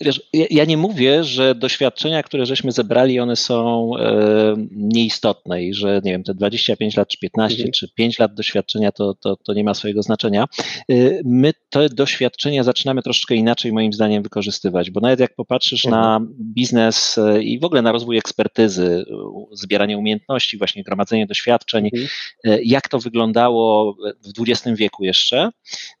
wiesz, 0.00 0.20
ja 0.32 0.64
nie 0.64 0.76
mówię, 0.76 1.24
że 1.24 1.54
doświadczenia, 1.54 2.22
które 2.22 2.46
żeśmy 2.46 2.72
zebrali, 2.72 3.20
one 3.20 3.36
są 3.36 3.90
e, 3.96 4.54
nieistotne 4.70 5.64
i 5.64 5.74
że 5.74 6.00
nie 6.04 6.12
wiem, 6.12 6.24
te 6.24 6.34
25 6.34 6.96
lat, 6.96 7.08
czy 7.08 7.18
15, 7.18 7.56
mhm. 7.56 7.72
czy 7.72 7.88
5 7.94 8.18
lat 8.18 8.34
doświadczenia 8.34 8.92
to, 8.92 9.14
to, 9.14 9.36
to 9.36 9.54
nie 9.54 9.64
ma 9.64 9.74
swojego 9.74 10.02
znaczenia. 10.02 10.44
E, 10.90 10.94
my 11.24 11.52
te 11.70 11.88
doświadczenia 11.88 12.62
zaczynamy 12.62 13.02
troszeczkę 13.02 13.34
inaczej, 13.34 13.72
moim 13.72 13.92
zdaniem, 13.92 14.22
wykorzystywać, 14.22 14.90
bo 14.90 15.00
nawet 15.00 15.20
jak 15.20 15.34
popatrzysz 15.34 15.86
mhm. 15.86 16.02
na 16.02 16.20
biznes 16.40 17.18
e, 17.18 17.42
i 17.42 17.58
w 17.58 17.64
ogóle 17.64 17.82
na 17.82 17.92
rozwój 17.92 18.18
ekspertyzy, 18.18 19.04
zbieranie 19.52 19.98
umiejętności, 19.98 20.58
właśnie 20.58 20.82
gromadzenie 20.82 21.26
doświadczeń, 21.26 21.90
mhm. 21.94 22.60
jak 22.64 22.88
to 22.88 22.98
wyglądało 22.98 23.96
w 24.24 24.42
XX 24.42 24.78
wieku 24.78 25.04
jeszcze, 25.04 25.50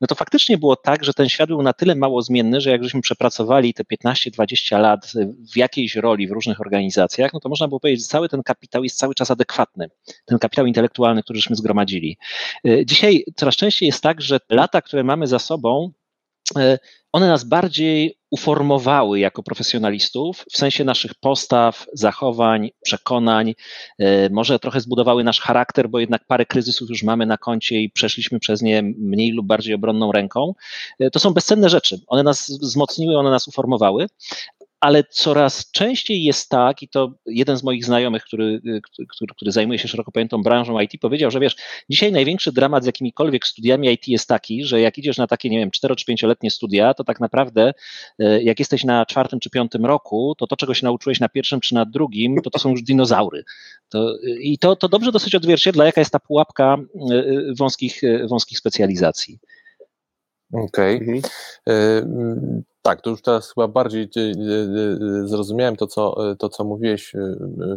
no 0.00 0.06
to 0.06 0.14
faktycznie 0.14 0.58
było 0.58 0.76
tak, 0.76 1.04
że 1.04 1.14
ten 1.14 1.28
świat 1.28 1.48
był 1.48 1.62
na 1.62 1.72
tyle 1.72 1.94
mało 1.94 2.22
zmienny, 2.22 2.60
że 2.60 2.70
jak 2.70 2.84
żeśmy 2.84 3.00
przepracowali 3.00 3.74
te 3.74 3.84
15-20 3.92 4.80
lat 4.80 5.12
w 5.52 5.56
jakiejś 5.56 5.94
roli 5.94 6.28
w 6.28 6.30
różnych 6.30 6.60
organizacjach, 6.60 7.32
no 7.32 7.40
to 7.40 7.48
można 7.48 7.68
było 7.68 7.80
powiedzieć, 7.80 8.04
że 8.04 8.08
cały 8.08 8.28
ten 8.28 8.42
kapitał 8.42 8.84
jest 8.84 8.98
cały 8.98 9.14
czas 9.14 9.30
adekwatny. 9.30 9.90
Ten 10.24 10.38
kapitał 10.38 10.66
intelektualny, 10.66 11.22
któryśmy 11.22 11.56
zgromadzili. 11.56 12.18
Y, 12.66 12.86
dzisiaj 12.86 13.24
coraz 13.36 13.56
częściej 13.56 13.86
jest 13.86 14.02
tak, 14.02 14.20
że 14.20 14.40
lata, 14.50 14.82
które 14.82 15.04
mamy 15.04 15.26
za 15.26 15.38
sobą, 15.38 15.92
one 17.12 17.28
nas 17.28 17.44
bardziej 17.44 18.18
uformowały 18.30 19.18
jako 19.18 19.42
profesjonalistów 19.42 20.44
w 20.52 20.56
sensie 20.56 20.84
naszych 20.84 21.14
postaw, 21.14 21.86
zachowań, 21.92 22.70
przekonań. 22.82 23.54
Y, 24.00 24.04
może 24.30 24.58
trochę 24.58 24.80
zbudowały 24.80 25.24
nasz 25.24 25.40
charakter, 25.40 25.88
bo 25.88 25.98
jednak 25.98 26.24
parę 26.26 26.46
kryzysów 26.46 26.88
już 26.88 27.02
mamy 27.02 27.26
na 27.26 27.38
koncie 27.38 27.80
i 27.80 27.90
przeszliśmy 27.90 28.40
przez 28.40 28.62
nie 28.62 28.82
mniej 28.82 29.32
lub 29.32 29.46
bardziej 29.46 29.74
obronną 29.74 30.12
ręką. 30.12 30.52
To 31.12 31.18
są 31.18 31.34
bezcenne 31.34 31.68
rzeczy. 31.68 32.00
One 32.06 32.22
nas 32.22 32.50
wzmocniły, 32.50 33.18
one 33.18 33.30
nas 33.30 33.48
uformowały, 33.48 34.06
ale 34.86 35.04
coraz 35.04 35.70
częściej 35.70 36.24
jest 36.24 36.48
tak, 36.48 36.82
i 36.82 36.88
to 36.88 37.12
jeden 37.26 37.56
z 37.56 37.62
moich 37.62 37.84
znajomych, 37.84 38.24
który, 38.24 38.60
który, 39.08 39.34
który, 39.36 39.52
zajmuje 39.52 39.78
się 39.78 39.88
szeroko 39.88 40.12
pojętą 40.12 40.42
branżą 40.42 40.80
IT, 40.80 40.92
powiedział, 41.00 41.30
że 41.30 41.40
wiesz, 41.40 41.56
dzisiaj 41.90 42.12
największy 42.12 42.52
dramat 42.52 42.82
z 42.82 42.86
jakimikolwiek 42.86 43.46
studiami 43.46 43.92
IT 43.92 44.08
jest 44.08 44.28
taki, 44.28 44.64
że 44.64 44.80
jak 44.80 44.98
idziesz 44.98 45.18
na 45.18 45.26
takie, 45.26 45.50
nie 45.50 45.58
wiem, 45.58 45.70
4 45.70 45.96
czy 45.96 46.04
5-letnie 46.04 46.50
studia, 46.50 46.94
to 46.94 47.04
tak 47.04 47.20
naprawdę 47.20 47.74
e, 48.18 48.42
jak 48.42 48.58
jesteś 48.58 48.84
na 48.84 49.06
czwartym 49.06 49.40
czy 49.40 49.50
piątym 49.50 49.86
roku, 49.86 50.34
to 50.38 50.46
to, 50.46 50.56
czego 50.56 50.74
się 50.74 50.84
nauczyłeś 50.84 51.20
na 51.20 51.28
pierwszym 51.28 51.60
czy 51.60 51.74
na 51.74 51.84
drugim, 51.84 52.42
to 52.42 52.50
to 52.50 52.58
są 52.58 52.70
już 52.70 52.82
dinozaury. 52.82 53.44
To, 53.88 54.18
I 54.40 54.58
to, 54.58 54.76
to 54.76 54.88
dobrze 54.88 55.12
dosyć 55.12 55.34
odzwierciedla, 55.34 55.84
jaka 55.84 56.00
jest 56.00 56.12
ta 56.12 56.20
pułapka 56.20 56.76
wąskich, 57.58 58.02
wąskich 58.28 58.58
specjalizacji. 58.58 59.38
Okej. 60.52 60.96
Okay. 60.96 61.22
Mhm. 61.66 62.62
Tak, 62.82 63.00
to 63.00 63.10
już 63.10 63.22
teraz 63.22 63.52
chyba 63.54 63.68
bardziej 63.68 64.02
e, 64.02 64.20
e, 64.20 64.24
e, 64.24 65.28
zrozumiałem 65.28 65.76
to, 65.76 65.86
co, 65.86 66.34
to, 66.36 66.48
co 66.48 66.64
mówiłeś 66.64 67.12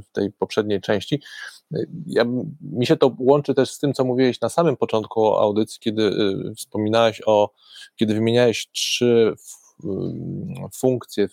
w 0.07 0.11
tej 0.11 0.32
poprzedniej 0.32 0.82
części. 0.82 1.22
Ja, 2.05 2.26
mi 2.61 2.86
się 2.86 2.97
to 2.97 3.15
łączy 3.20 3.53
też 3.53 3.72
z 3.72 3.80
tym, 3.80 3.93
co 3.93 4.05
mówiłeś 4.05 4.41
na 4.41 4.49
samym 4.49 4.78
początku 4.78 5.36
audycji, 5.36 5.80
kiedy 5.80 6.11
wspominałeś 6.55 7.22
o, 7.26 7.51
kiedy 7.95 8.13
wymieniałeś 8.13 8.70
trzy 8.72 9.34
funkcje, 10.74 11.28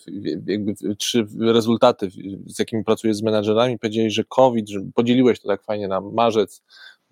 jakby 0.45 0.73
trzy 0.97 1.27
rezultaty, 1.39 2.09
z 2.45 2.59
jakimi 2.59 2.83
pracujesz 2.83 3.17
z 3.17 3.21
menadżerami, 3.21 3.79
powiedziałeś, 3.79 4.13
że 4.13 4.23
COVID, 4.23 4.69
że 4.69 4.79
podzieliłeś 4.95 5.39
to 5.39 5.47
tak 5.47 5.63
fajnie 5.63 5.87
na 5.87 6.01
marzec 6.01 6.61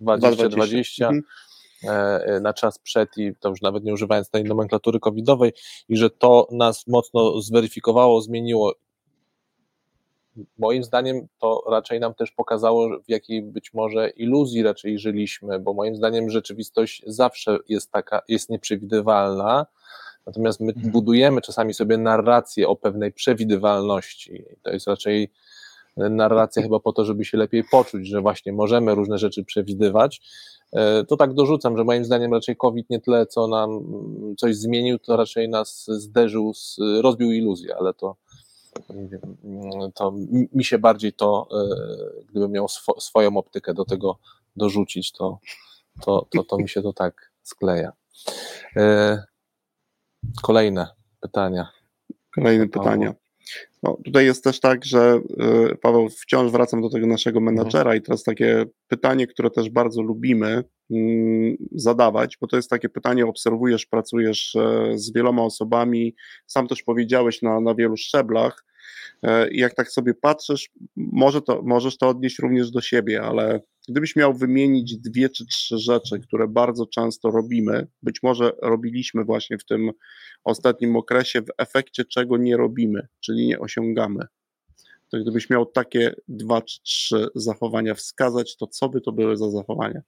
2020, 0.00 0.48
2020 0.48 1.10
E, 1.10 1.10
e, 1.10 1.22
na 2.40 2.54
czas 2.54 2.78
przed 2.78 3.18
i 3.18 3.34
to 3.40 3.48
już 3.48 3.62
nawet 3.62 3.84
nie 3.84 3.92
używając 3.92 4.30
tej 4.30 4.44
nomenklatury 4.44 5.00
covidowej 5.00 5.52
i 5.88 5.96
że 5.96 6.10
to 6.10 6.48
nas 6.50 6.86
mocno 6.86 7.40
zweryfikowało, 7.40 8.20
zmieniło. 8.20 8.74
Moim 10.58 10.84
zdaniem 10.84 11.26
to 11.40 11.64
raczej 11.70 12.00
nam 12.00 12.14
też 12.14 12.30
pokazało, 12.30 13.00
w 13.00 13.08
jakiej 13.08 13.42
być 13.42 13.74
może 13.74 14.08
iluzji 14.08 14.62
raczej 14.62 14.98
żyliśmy, 14.98 15.58
bo 15.58 15.74
moim 15.74 15.96
zdaniem 15.96 16.30
rzeczywistość 16.30 17.02
zawsze 17.06 17.58
jest 17.68 17.90
taka, 17.90 18.22
jest 18.28 18.50
nieprzewidywalna, 18.50 19.66
natomiast 20.26 20.60
my 20.60 20.72
mhm. 20.72 20.92
budujemy 20.92 21.40
czasami 21.40 21.74
sobie 21.74 21.98
narrację 21.98 22.68
o 22.68 22.76
pewnej 22.76 23.12
przewidywalności. 23.12 24.44
To 24.62 24.70
jest 24.70 24.86
raczej 24.86 25.30
narracja 25.96 26.62
chyba 26.62 26.80
po 26.80 26.92
to, 26.92 27.04
żeby 27.04 27.24
się 27.24 27.38
lepiej 27.38 27.64
poczuć, 27.64 28.08
że 28.08 28.20
właśnie 28.20 28.52
możemy 28.52 28.94
różne 28.94 29.18
rzeczy 29.18 29.44
przewidywać, 29.44 30.20
E, 30.72 31.04
to 31.04 31.16
tak 31.16 31.34
dorzucam, 31.34 31.76
że 31.76 31.84
moim 31.84 32.04
zdaniem 32.04 32.32
raczej 32.32 32.56
COVID 32.56 32.90
nie 32.90 33.00
tyle, 33.00 33.26
co 33.26 33.46
nam 33.46 33.80
coś 34.38 34.56
zmienił, 34.56 34.98
to 34.98 35.16
raczej 35.16 35.48
nas 35.48 35.86
zderzył, 35.88 36.52
rozbił 37.00 37.32
iluzję, 37.32 37.76
ale 37.78 37.94
to, 37.94 38.16
to 39.94 40.14
mi 40.52 40.64
się 40.64 40.78
bardziej 40.78 41.12
to, 41.12 41.48
e, 41.52 42.24
gdybym 42.30 42.52
miał 42.52 42.68
swo, 42.68 43.00
swoją 43.00 43.36
optykę 43.36 43.74
do 43.74 43.84
tego 43.84 44.18
dorzucić, 44.56 45.12
to, 45.12 45.38
to, 46.02 46.26
to, 46.30 46.44
to 46.44 46.56
mi 46.58 46.68
się 46.68 46.82
to 46.82 46.92
tak 46.92 47.32
skleja. 47.42 47.92
E, 48.76 49.22
kolejne 50.42 50.86
pytania. 51.20 51.68
Kolejne 52.34 52.68
pytania. 52.68 53.14
No, 53.82 53.98
tutaj 54.04 54.24
jest 54.24 54.44
też 54.44 54.60
tak, 54.60 54.84
że 54.84 55.20
y, 55.72 55.76
Paweł, 55.76 56.08
wciąż 56.08 56.52
wracam 56.52 56.82
do 56.82 56.90
tego 56.90 57.06
naszego 57.06 57.38
mhm. 57.38 57.56
menadżera 57.56 57.94
i 57.94 58.02
teraz 58.02 58.22
takie 58.22 58.64
pytanie, 58.88 59.26
które 59.26 59.50
też 59.50 59.70
bardzo 59.70 60.02
lubimy 60.02 60.64
mm, 60.90 61.56
zadawać, 61.72 62.38
bo 62.40 62.46
to 62.46 62.56
jest 62.56 62.70
takie 62.70 62.88
pytanie, 62.88 63.26
obserwujesz, 63.26 63.86
pracujesz 63.86 64.56
e, 64.56 64.92
z 64.94 65.12
wieloma 65.12 65.42
osobami, 65.42 66.14
sam 66.46 66.68
też 66.68 66.82
powiedziałeś 66.82 67.42
na, 67.42 67.60
na 67.60 67.74
wielu 67.74 67.96
szczeblach, 67.96 68.64
e, 69.22 69.50
i 69.50 69.58
jak 69.58 69.74
tak 69.74 69.90
sobie 69.90 70.14
patrzysz, 70.14 70.70
może 70.96 71.42
to, 71.42 71.62
możesz 71.62 71.98
to 71.98 72.08
odnieść 72.08 72.38
również 72.38 72.70
do 72.70 72.80
siebie, 72.80 73.22
ale 73.22 73.60
gdybyś 73.88 74.16
miał 74.16 74.34
wymienić 74.34 74.96
dwie 74.96 75.28
czy 75.28 75.46
trzy 75.46 75.78
rzeczy, 75.78 76.20
które 76.20 76.48
bardzo 76.48 76.86
często 76.86 77.30
robimy, 77.30 77.86
być 78.02 78.22
może 78.22 78.52
robiliśmy 78.62 79.24
właśnie 79.24 79.58
w 79.58 79.64
tym 79.64 79.90
ostatnim 80.44 80.96
okresie, 80.96 81.42
w 81.42 81.50
efekcie 81.58 82.04
czego 82.04 82.36
nie 82.36 82.56
robimy, 82.56 83.08
czyli 83.20 83.46
nie 83.46 83.58
osiągamy, 83.58 84.26
to 85.10 85.18
gdybyś 85.18 85.50
miał 85.50 85.66
takie 85.66 86.14
dwa 86.28 86.62
czy 86.62 86.82
trzy 86.82 87.26
zachowania 87.34 87.94
wskazać, 87.94 88.56
to 88.56 88.66
co 88.66 88.88
by 88.88 89.00
to 89.00 89.12
były 89.12 89.36
za 89.36 89.50
zachowania? 89.50 90.00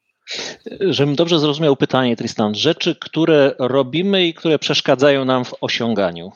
Żebym 0.81 1.15
dobrze 1.15 1.39
zrozumiał 1.39 1.77
pytanie, 1.77 2.17
Tristan. 2.17 2.55
Rzeczy, 2.55 2.97
które 3.01 3.55
robimy 3.59 4.27
i 4.27 4.35
które 4.35 4.59
przeszkadzają 4.59 5.25
nam 5.25 5.45
w 5.45 5.55
osiąganiu 5.61 6.33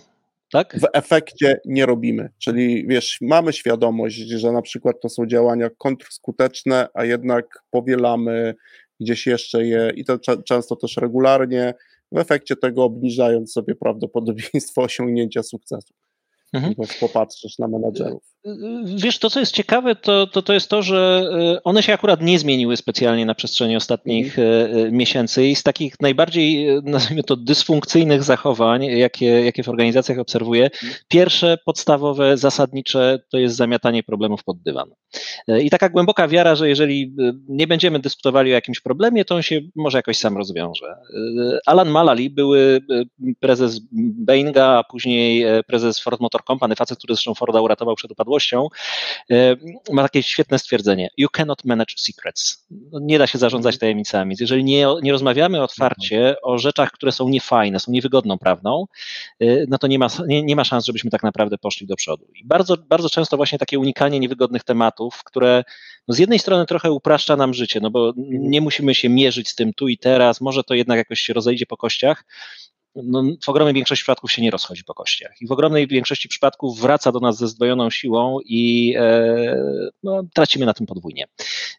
tak? 0.53 0.77
w 0.81 0.87
efekcie 0.93 1.61
nie 1.65 1.87
robimy. 1.87 2.29
Czyli 2.39 2.87
wiesz, 2.87 3.19
mamy 3.21 3.53
świadomość, 3.53 4.17
że 4.17 4.53
na 4.53 4.63
przykład 4.63 4.97
to 5.03 5.09
są 5.09 5.27
działania 5.27 5.71
kontrskuteczne, 5.79 6.89
a 6.95 7.05
jednak 7.05 7.47
powielamy 7.71 8.55
gdzieś 9.01 9.27
jeszcze 9.27 9.67
je 9.67 9.93
i 9.97 10.05
to 10.05 10.19
często 10.47 10.77
też 10.77 10.97
regularnie, 10.97 11.75
w 12.13 12.19
efekcie 12.19 12.57
tego 12.57 12.85
obniżając 12.85 13.53
sobie 13.53 13.75
prawdopodobieństwo 13.75 14.83
osiągnięcia 14.83 15.43
sukcesu. 15.43 15.95
Mhm. 16.53 16.75
popatrzysz 17.01 17.59
na 17.59 17.69
menadżerów. 17.69 18.23
Wiesz, 18.85 19.19
to 19.19 19.31
co 19.31 19.41
jest 19.41 19.53
ciekawe, 19.53 19.97
to, 19.97 20.27
to, 20.27 20.43
to 20.43 20.53
jest 20.53 20.69
to, 20.69 20.83
że 20.83 21.31
e, 21.57 21.63
one 21.63 21.83
się 21.83 21.95
akurat 21.95 22.23
nie 22.23 22.39
zmieniły 22.39 22.77
specjalnie 22.77 23.27
na 23.27 23.35
przestrzeni 23.35 23.77
ostatnich 23.77 24.39
mhm. 24.39 24.87
E, 24.87 24.91
miesięcy 24.91 25.47
i 25.47 25.57
z 25.57 25.63
takich 25.63 25.95
najbardziej, 26.01 26.69
e, 26.69 26.81
nazwijmy 26.85 27.23
to, 27.23 27.37
dysfunkcyjnych 27.37 28.23
zachowań, 28.23 28.85
jakie, 28.85 29.27
jakie 29.27 29.63
w 29.63 29.69
organizacjach 29.69 30.19
obserwuję, 30.19 30.65
mhm. 30.65 30.93
pierwsze, 31.09 31.59
podstawowe, 31.65 32.37
zasadnicze 32.37 33.19
to 33.31 33.39
jest 33.39 33.57
zamiatanie 33.57 34.03
problemów 34.03 34.45
pod 34.45 34.63
dywan. 34.63 34.91
I 35.63 35.71
taka 35.71 35.89
głęboka 35.89 36.29
wiara, 36.29 36.55
że 36.55 36.69
jeżeli 36.69 37.15
nie 37.49 37.67
będziemy 37.67 37.99
dyskutowali 37.99 38.51
o 38.51 38.55
jakimś 38.55 38.81
problemie, 38.81 39.25
to 39.25 39.35
on 39.35 39.43
się 39.43 39.61
może 39.77 39.99
jakoś 39.99 40.19
sam 40.19 40.37
rozwiąże. 40.37 40.95
Alan 41.67 41.89
Malali, 41.89 42.31
były 42.31 42.81
prezes 43.41 43.81
Bainga, 44.27 44.67
a 44.67 44.85
później 44.85 45.45
prezes 45.67 45.99
Ford 45.99 46.21
Motor 46.21 46.42
for 46.43 46.47
company, 46.47 46.77
facet, 46.77 46.99
który 46.99 47.15
zresztą 47.15 47.35
Forda 47.35 47.61
uratował 47.61 47.95
przed 47.95 48.11
upadłością, 48.11 48.69
ma 49.93 50.03
takie 50.03 50.23
świetne 50.23 50.59
stwierdzenie, 50.59 51.09
you 51.17 51.29
cannot 51.29 51.65
manage 51.65 51.95
secrets. 51.97 52.67
No, 52.71 52.99
nie 53.03 53.19
da 53.19 53.27
się 53.27 53.39
zarządzać 53.39 53.75
mhm. 53.75 53.81
tajemnicami. 53.81 54.37
Jeżeli 54.41 54.65
nie, 54.65 54.87
nie 55.03 55.13
rozmawiamy 55.13 55.63
otwarcie 55.63 56.19
mhm. 56.19 56.37
o 56.43 56.59
rzeczach, 56.59 56.93
które 56.93 57.13
są 57.13 57.29
niefajne, 57.29 57.81
są 57.81 57.93
niewygodną 57.93 58.39
prawną, 58.39 58.87
no 59.69 59.79
to 59.79 59.87
nie 59.87 59.99
ma, 59.99 60.07
nie, 60.27 60.43
nie 60.43 60.57
ma 60.57 60.65
szans, 60.65 60.85
żebyśmy 60.85 61.11
tak 61.11 61.23
naprawdę 61.23 61.59
poszli 61.59 61.87
do 61.87 61.97
przodu. 61.97 62.27
I 62.35 62.45
bardzo, 62.45 62.77
bardzo 62.77 63.11
często 63.11 63.37
właśnie 63.37 63.59
takie 63.59 63.79
unikanie 63.79 64.21
niewygodnych 64.21 64.65
tematów, 64.65 65.25
które 65.25 65.65
no 66.09 66.15
z 66.15 66.19
jednej 66.19 66.39
strony 66.39 66.67
trochę 66.67 66.93
upraszcza 66.93 67.37
nam 67.37 67.55
życie, 67.55 67.81
no 67.81 67.91
bo 67.91 68.09
mhm. 68.09 68.51
nie 68.51 68.61
musimy 68.61 68.95
się 68.95 69.09
mierzyć 69.09 69.49
z 69.49 69.55
tym 69.55 69.73
tu 69.73 69.89
i 69.89 69.99
teraz, 69.99 70.41
może 70.41 70.65
to 70.65 70.75
jednak 70.75 70.99
jakoś 70.99 71.21
się 71.21 71.33
rozejdzie 71.33 71.67
po 71.67 71.77
kościach, 71.77 72.25
no, 72.95 73.23
w 73.45 73.49
ogromnej 73.49 73.75
większości 73.75 74.03
przypadków 74.03 74.33
się 74.33 74.43
nie 74.43 74.51
rozchodzi 74.51 74.85
po 74.85 74.95
kościach. 74.95 75.33
I 75.41 75.47
w 75.47 75.53
ogromnej 75.53 75.87
większości 75.87 76.29
przypadków 76.29 76.81
wraca 76.81 77.13
do 77.13 77.21
nas 77.21 77.37
ze 77.37 77.49
zdwojoną 77.49 77.91
siłą 77.91 78.39
i 78.45 78.95
e, 78.99 79.63
no, 80.03 80.23
tracimy 80.35 80.67
na 80.67 80.75
tym 80.75 80.87
podwójnie. 80.87 81.25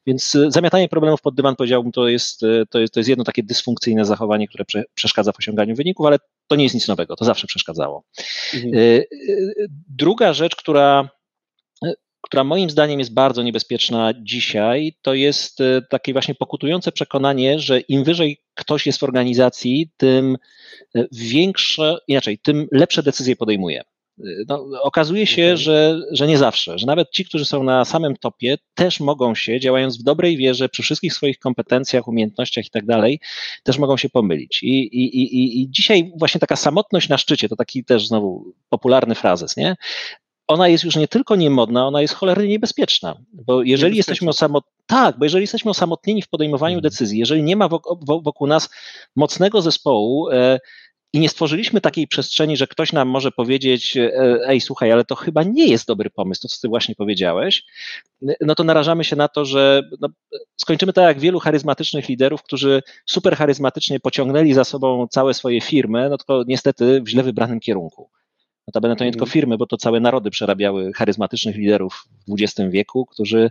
Więc 0.07 0.35
e, 0.35 0.51
zamiatanie 0.51 0.89
problemów 0.89 1.21
pod 1.21 1.35
dywan, 1.35 1.55
powiedziałbym, 1.55 1.91
to 1.91 2.07
jest, 2.07 2.43
e, 2.43 2.65
to 2.69 2.79
jest, 2.79 2.93
to 2.93 2.99
jest 2.99 3.09
jedno 3.09 3.23
takie 3.23 3.43
dysfunkcyjne 3.43 4.05
zachowanie, 4.05 4.47
które 4.47 4.65
prze, 4.65 4.83
przeszkadza 4.93 5.31
w 5.31 5.39
osiąganiu 5.39 5.75
wyników, 5.75 6.05
ale 6.05 6.17
to 6.47 6.55
nie 6.55 6.63
jest 6.63 6.75
nic 6.75 6.87
nowego, 6.87 7.15
to 7.15 7.25
zawsze 7.25 7.47
przeszkadzało. 7.47 8.03
Mhm. 8.53 8.73
Druga 9.87 10.33
rzecz, 10.33 10.55
która 10.55 11.09
która 12.23 12.43
moim 12.43 12.69
zdaniem 12.69 12.99
jest 12.99 13.13
bardzo 13.13 13.43
niebezpieczna 13.43 14.13
dzisiaj, 14.21 14.93
to 15.01 15.13
jest 15.13 15.61
e, 15.61 15.81
takie 15.89 16.13
właśnie 16.13 16.35
pokutujące 16.35 16.91
przekonanie, 16.91 17.59
że 17.59 17.79
im 17.79 18.03
wyżej 18.03 18.41
ktoś 18.53 18.85
jest 18.85 18.99
w 18.99 19.03
organizacji, 19.03 19.91
tym 19.97 20.37
e, 20.95 21.05
większe, 21.11 21.97
inaczej, 22.07 22.39
tym 22.39 22.67
lepsze 22.71 23.03
decyzje 23.03 23.35
podejmuje. 23.35 23.81
E, 24.19 24.23
no, 24.47 24.65
okazuje 24.81 25.27
się, 25.27 25.45
okay. 25.45 25.57
że, 25.57 26.01
że 26.11 26.27
nie 26.27 26.37
zawsze, 26.37 26.77
że 26.77 26.87
nawet 26.87 27.09
ci, 27.11 27.25
którzy 27.25 27.45
są 27.45 27.63
na 27.63 27.85
samym 27.85 28.17
topie, 28.17 28.57
też 28.73 28.99
mogą 28.99 29.35
się, 29.35 29.59
działając 29.59 29.99
w 29.99 30.03
dobrej 30.03 30.37
wierze, 30.37 30.69
przy 30.69 30.83
wszystkich 30.83 31.13
swoich 31.13 31.39
kompetencjach, 31.39 32.07
umiejętnościach 32.07 32.65
i 32.65 32.69
tak 32.69 32.85
dalej, 32.85 33.19
też 33.63 33.77
mogą 33.77 33.97
się 33.97 34.09
pomylić. 34.09 34.63
I, 34.63 34.67
i, 34.67 35.21
i, 35.21 35.61
I 35.61 35.71
dzisiaj 35.71 36.11
właśnie 36.17 36.39
taka 36.39 36.55
samotność 36.55 37.09
na 37.09 37.17
szczycie, 37.17 37.49
to 37.49 37.55
taki 37.55 37.85
też 37.85 38.07
znowu 38.07 38.53
popularny 38.69 39.15
frazes, 39.15 39.57
nie? 39.57 39.75
Ona 40.47 40.67
jest 40.67 40.83
już 40.83 40.95
nie 40.95 41.07
tylko 41.07 41.35
niemodna, 41.35 41.87
ona 41.87 42.01
jest 42.01 42.13
cholernie 42.13 42.47
niebezpieczna, 42.47 43.15
bo 43.33 43.63
jeżeli 43.63 43.97
jesteśmy 43.97 44.29
osamotnieni, 44.29 44.73
tak, 44.85 45.17
bo 45.17 45.25
jeżeli 45.25 45.43
jesteśmy 45.43 45.71
osamotnieni 45.71 46.21
w 46.21 46.29
podejmowaniu 46.29 46.77
mhm. 46.77 46.91
decyzji, 46.91 47.19
jeżeli 47.19 47.43
nie 47.43 47.55
ma 47.55 47.69
wokół 48.01 48.47
nas 48.47 48.69
mocnego 49.15 49.61
zespołu 49.61 50.29
e, 50.29 50.59
i 51.13 51.19
nie 51.19 51.29
stworzyliśmy 51.29 51.81
takiej 51.81 52.07
przestrzeni, 52.07 52.57
że 52.57 52.67
ktoś 52.67 52.93
nam 52.93 53.07
może 53.07 53.31
powiedzieć, 53.31 53.97
e, 53.97 54.39
ej, 54.47 54.61
słuchaj, 54.61 54.91
ale 54.91 55.05
to 55.05 55.15
chyba 55.15 55.43
nie 55.43 55.67
jest 55.67 55.87
dobry 55.87 56.09
pomysł, 56.09 56.41
to 56.41 56.47
co 56.47 56.61
ty 56.61 56.67
właśnie 56.67 56.95
powiedziałeś, 56.95 57.63
no 58.41 58.55
to 58.55 58.63
narażamy 58.63 59.03
się 59.03 59.15
na 59.15 59.27
to, 59.27 59.45
że 59.45 59.81
no, 60.01 60.07
skończymy 60.61 60.93
tak 60.93 61.05
jak 61.05 61.19
wielu 61.19 61.39
charyzmatycznych 61.39 62.09
liderów, 62.09 62.43
którzy 62.43 62.81
super 63.05 63.35
charyzmatycznie 63.35 63.99
pociągnęli 63.99 64.53
za 64.53 64.63
sobą 64.63 65.07
całe 65.07 65.33
swoje 65.33 65.61
firmy, 65.61 66.09
no 66.09 66.17
tylko 66.17 66.43
niestety 66.47 67.01
w 67.01 67.09
źle 67.09 67.23
wybranym 67.23 67.59
kierunku. 67.59 68.09
Notabene 68.67 68.95
to 68.95 69.03
nie 69.03 69.11
tylko 69.11 69.25
mhm. 69.25 69.33
firmy, 69.33 69.57
bo 69.57 69.65
to 69.65 69.77
całe 69.77 69.99
narody 69.99 70.29
przerabiały 70.29 70.93
charyzmatycznych 70.93 71.55
liderów 71.55 72.03
w 72.27 72.33
XX 72.41 72.71
wieku, 72.71 73.05
którzy 73.05 73.49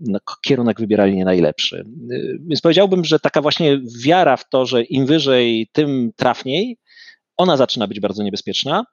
no, 0.00 0.18
kierunek 0.44 0.80
wybierali 0.80 1.16
nie 1.16 1.24
najlepszy. 1.24 1.84
Y, 2.12 2.38
więc 2.40 2.60
powiedziałbym, 2.60 3.04
że 3.04 3.20
taka 3.20 3.42
właśnie 3.42 3.80
wiara 4.04 4.36
w 4.36 4.48
to, 4.48 4.66
że 4.66 4.82
im 4.82 5.06
wyżej, 5.06 5.68
tym 5.72 6.12
trafniej, 6.16 6.78
ona 7.36 7.56
zaczyna 7.56 7.86
być 7.86 8.00
bardzo 8.00 8.22
niebezpieczna. 8.22 8.84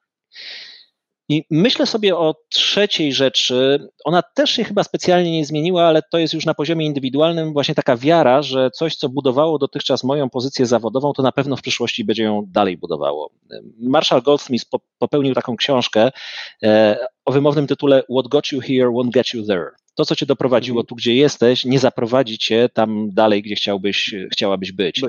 I 1.32 1.45
myślę 1.49 1.86
sobie 1.86 2.17
o 2.17 2.36
trzeciej 2.49 3.13
rzeczy. 3.13 3.88
Ona 4.05 4.21
też 4.21 4.51
się 4.51 4.63
chyba 4.63 4.84
specjalnie 4.84 5.32
nie 5.32 5.45
zmieniła, 5.45 5.84
ale 5.84 6.01
to 6.11 6.17
jest 6.17 6.34
już 6.34 6.45
na 6.45 6.53
poziomie 6.53 6.86
indywidualnym 6.86 7.53
właśnie 7.53 7.75
taka 7.75 7.97
wiara, 7.97 8.41
że 8.41 8.71
coś, 8.71 8.95
co 8.95 9.09
budowało 9.09 9.57
dotychczas 9.57 10.03
moją 10.03 10.29
pozycję 10.29 10.65
zawodową, 10.65 11.13
to 11.13 11.23
na 11.23 11.32
pewno 11.32 11.55
w 11.55 11.61
przyszłości 11.61 12.05
będzie 12.05 12.23
ją 12.23 12.43
dalej 12.47 12.77
budowało. 12.77 13.32
Marshall 13.79 14.21
Goldsmith 14.21 14.65
popełnił 14.99 15.34
taką 15.34 15.55
książkę 15.55 16.11
e, 16.63 16.97
o 17.25 17.32
wymownym 17.32 17.67
tytule 17.67 18.03
What 18.03 18.27
got 18.27 18.51
you 18.51 18.61
here 18.61 18.89
won't 18.89 19.09
get 19.09 19.34
you 19.34 19.45
there. 19.45 19.69
To, 19.95 20.05
co 20.05 20.15
cię 20.15 20.25
doprowadziło 20.25 20.75
mhm. 20.75 20.88
tu, 20.88 20.95
gdzie 20.95 21.15
jesteś, 21.15 21.65
nie 21.65 21.79
zaprowadzi 21.79 22.38
cię 22.38 22.69
tam 22.73 23.09
dalej, 23.13 23.41
gdzie 23.41 23.55
chciałbyś, 23.55 24.15
chciałabyś 24.32 24.71
być. 24.71 25.01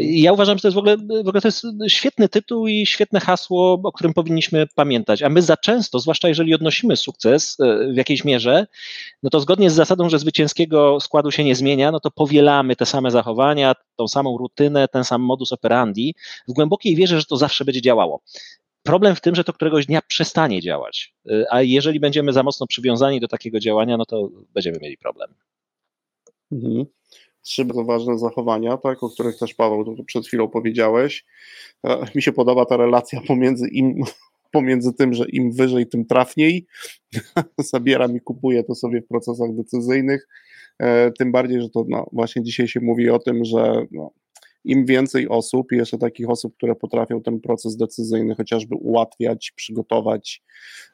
Ja 0.00 0.32
uważam, 0.32 0.58
że 0.58 0.62
to 0.62 0.68
jest 0.68 0.74
w 0.74 0.78
ogóle, 0.78 0.96
w 0.96 1.28
ogóle 1.28 1.40
to 1.40 1.48
jest 1.48 1.66
świetny 1.88 2.28
tytuł 2.28 2.66
i 2.66 2.86
świetne 2.86 3.20
hasło, 3.20 3.80
o 3.84 3.92
którym 3.92 4.14
powinniśmy 4.14 4.66
pamiętać. 4.74 5.22
A 5.22 5.28
my 5.28 5.42
za 5.42 5.56
często, 5.56 5.98
zwłaszcza 5.98 6.28
jeżeli 6.28 6.54
odnosimy 6.54 6.96
sukces 6.96 7.56
e, 7.60 7.92
w 7.92 7.96
jakiejś 7.96 8.24
mierze, 8.24 8.66
no 9.22 9.30
to 9.30 9.40
zgodnie 9.40 9.70
z 9.70 9.74
zasadą, 9.74 10.08
że 10.08 10.18
zwycięskiego 10.18 11.00
składu 11.00 11.30
się 11.30 11.44
nie 11.44 11.54
zmienia, 11.54 11.92
no 11.92 12.00
to 12.00 12.10
powielamy 12.10 12.76
te 12.76 12.86
same 12.86 13.10
zachowania, 13.10 13.74
tą 13.96 14.08
samą 14.08 14.38
rutynę, 14.38 14.88
ten 14.88 15.04
sam 15.04 15.22
modus 15.22 15.52
operandi, 15.52 16.14
w 16.48 16.52
głębokiej 16.52 16.96
wierze, 16.96 17.20
że 17.20 17.26
to 17.26 17.36
zawsze 17.36 17.64
będzie 17.64 17.82
działało. 17.82 18.22
Problem 18.82 19.16
w 19.16 19.20
tym, 19.20 19.34
że 19.34 19.44
to 19.44 19.52
któregoś 19.52 19.86
dnia 19.86 20.00
przestanie 20.08 20.60
działać. 20.60 21.14
E, 21.30 21.44
a 21.50 21.62
jeżeli 21.62 22.00
będziemy 22.00 22.32
za 22.32 22.42
mocno 22.42 22.66
przywiązani 22.66 23.20
do 23.20 23.28
takiego 23.28 23.60
działania, 23.60 23.96
no 23.96 24.06
to 24.06 24.28
będziemy 24.54 24.78
mieli 24.82 24.98
problem. 24.98 25.34
Mhm 26.52 26.86
trzy 27.44 27.64
bardzo 27.64 27.84
ważne 27.84 28.18
zachowania, 28.18 28.76
tak, 28.76 29.02
o 29.02 29.10
których 29.10 29.38
też 29.38 29.54
Paweł 29.54 29.96
przed 30.06 30.26
chwilą 30.26 30.48
powiedziałeś. 30.48 31.24
E, 31.86 32.06
mi 32.14 32.22
się 32.22 32.32
podoba 32.32 32.64
ta 32.64 32.76
relacja 32.76 33.20
pomiędzy 33.26 33.68
im, 33.68 33.94
pomiędzy 34.52 34.92
tym, 34.92 35.14
że 35.14 35.24
im 35.28 35.52
wyżej, 35.52 35.86
tym 35.86 36.04
trafniej. 36.04 36.66
Zabieram 37.72 38.16
i 38.16 38.20
kupuję 38.20 38.64
to 38.64 38.74
sobie 38.74 39.02
w 39.02 39.06
procesach 39.06 39.54
decyzyjnych. 39.54 40.28
E, 40.78 41.12
tym 41.12 41.32
bardziej, 41.32 41.62
że 41.62 41.70
to 41.70 41.84
no, 41.88 42.06
właśnie 42.12 42.42
dzisiaj 42.42 42.68
się 42.68 42.80
mówi 42.80 43.10
o 43.10 43.18
tym, 43.18 43.44
że 43.44 43.86
no, 43.90 44.10
im 44.64 44.86
więcej 44.86 45.28
osób, 45.28 45.72
i 45.72 45.76
jeszcze 45.76 45.98
takich 45.98 46.30
osób, 46.30 46.56
które 46.56 46.74
potrafią 46.74 47.22
ten 47.22 47.40
proces 47.40 47.76
decyzyjny 47.76 48.34
chociażby 48.34 48.74
ułatwiać, 48.74 49.52
przygotować 49.56 50.42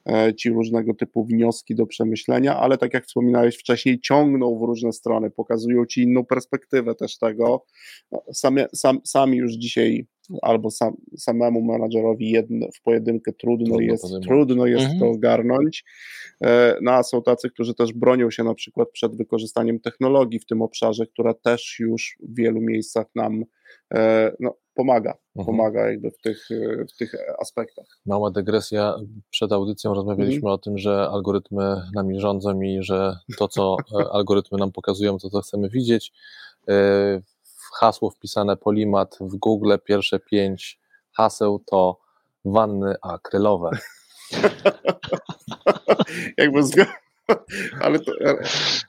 e, 0.09 0.35
ci 0.35 0.51
różnego 0.51 0.95
typu 0.95 1.25
wnioski 1.25 1.75
do 1.75 1.87
przemyślenia, 1.87 2.57
ale 2.57 2.79
tak 2.79 2.95
jak 2.95 3.07
wspominałeś 3.07 3.57
wcześniej, 3.57 4.01
ciągną 4.01 4.59
w 4.59 4.63
różne 4.63 4.93
strony, 4.93 5.31
pokazują 5.31 5.87
ci 5.87 6.03
inną 6.03 6.25
perspektywę 6.25 6.95
też 6.95 7.19
tego. 7.19 7.65
No, 8.13 8.23
sami, 8.33 8.63
sam, 8.75 9.01
sami 9.05 9.39
już 9.39 9.53
dzisiaj 9.53 10.07
albo 10.43 10.71
sam, 10.71 10.97
samemu 11.19 11.63
menadżerowi 11.63 12.31
jedno, 12.31 12.67
w 12.75 12.83
pojedynkę 12.83 13.33
trudno, 13.33 13.67
trudno 13.67 13.81
jest, 13.81 14.05
trudno 14.23 14.67
jest 14.67 14.85
mhm. 14.85 15.01
to 15.01 15.09
ogarnąć. 15.09 15.85
E, 16.45 16.77
no 16.83 16.93
a 16.93 17.03
są 17.03 17.23
tacy, 17.23 17.51
którzy 17.51 17.75
też 17.75 17.93
bronią 17.93 18.31
się 18.31 18.45
na 18.45 18.55
przykład 18.55 18.91
przed 18.91 19.17
wykorzystaniem 19.17 19.81
technologii 19.81 20.39
w 20.39 20.47
tym 20.47 20.63
obszarze, 20.63 21.07
która 21.07 21.35
też 21.35 21.77
już 21.79 22.19
w 22.23 22.37
wielu 22.37 22.61
miejscach 22.61 23.07
nam 23.15 23.45
no, 24.41 24.55
pomaga, 24.75 25.15
mhm. 25.37 25.47
pomaga 25.47 25.91
jakby 25.91 26.11
w 26.11 26.19
tych, 26.19 26.49
w 26.95 26.99
tych 26.99 27.13
aspektach. 27.39 27.87
Mała 28.07 28.31
dygresja, 28.31 28.95
przed 29.31 29.53
audycją 29.53 29.95
rozmawialiśmy 29.95 30.37
mhm. 30.37 30.55
o 30.55 30.59
tym, 30.59 30.79
że 30.79 31.09
algorytmy 31.11 31.83
nami 31.95 32.21
rządzą 32.21 32.61
i 32.61 32.83
że 32.83 33.17
to, 33.39 33.49
co 33.49 33.77
e, 34.01 34.05
algorytmy 34.13 34.59
nam 34.59 34.73
pokazują, 34.73 35.19
to 35.19 35.31
co 35.31 35.41
chcemy 35.41 35.69
widzieć, 35.69 36.13
hasło 37.79 38.11
wpisane 38.11 38.57
Polimat 38.57 39.19
w 39.21 39.37
Google, 39.37 39.73
pierwsze 39.85 40.19
pięć 40.19 40.81
haseł 41.13 41.63
to 41.67 42.01
wanny 42.45 42.95
akrylowe. 43.03 43.71
Jakby 46.39 46.63
z... 46.63 46.71
ale 47.85 47.99
to... 47.99 48.13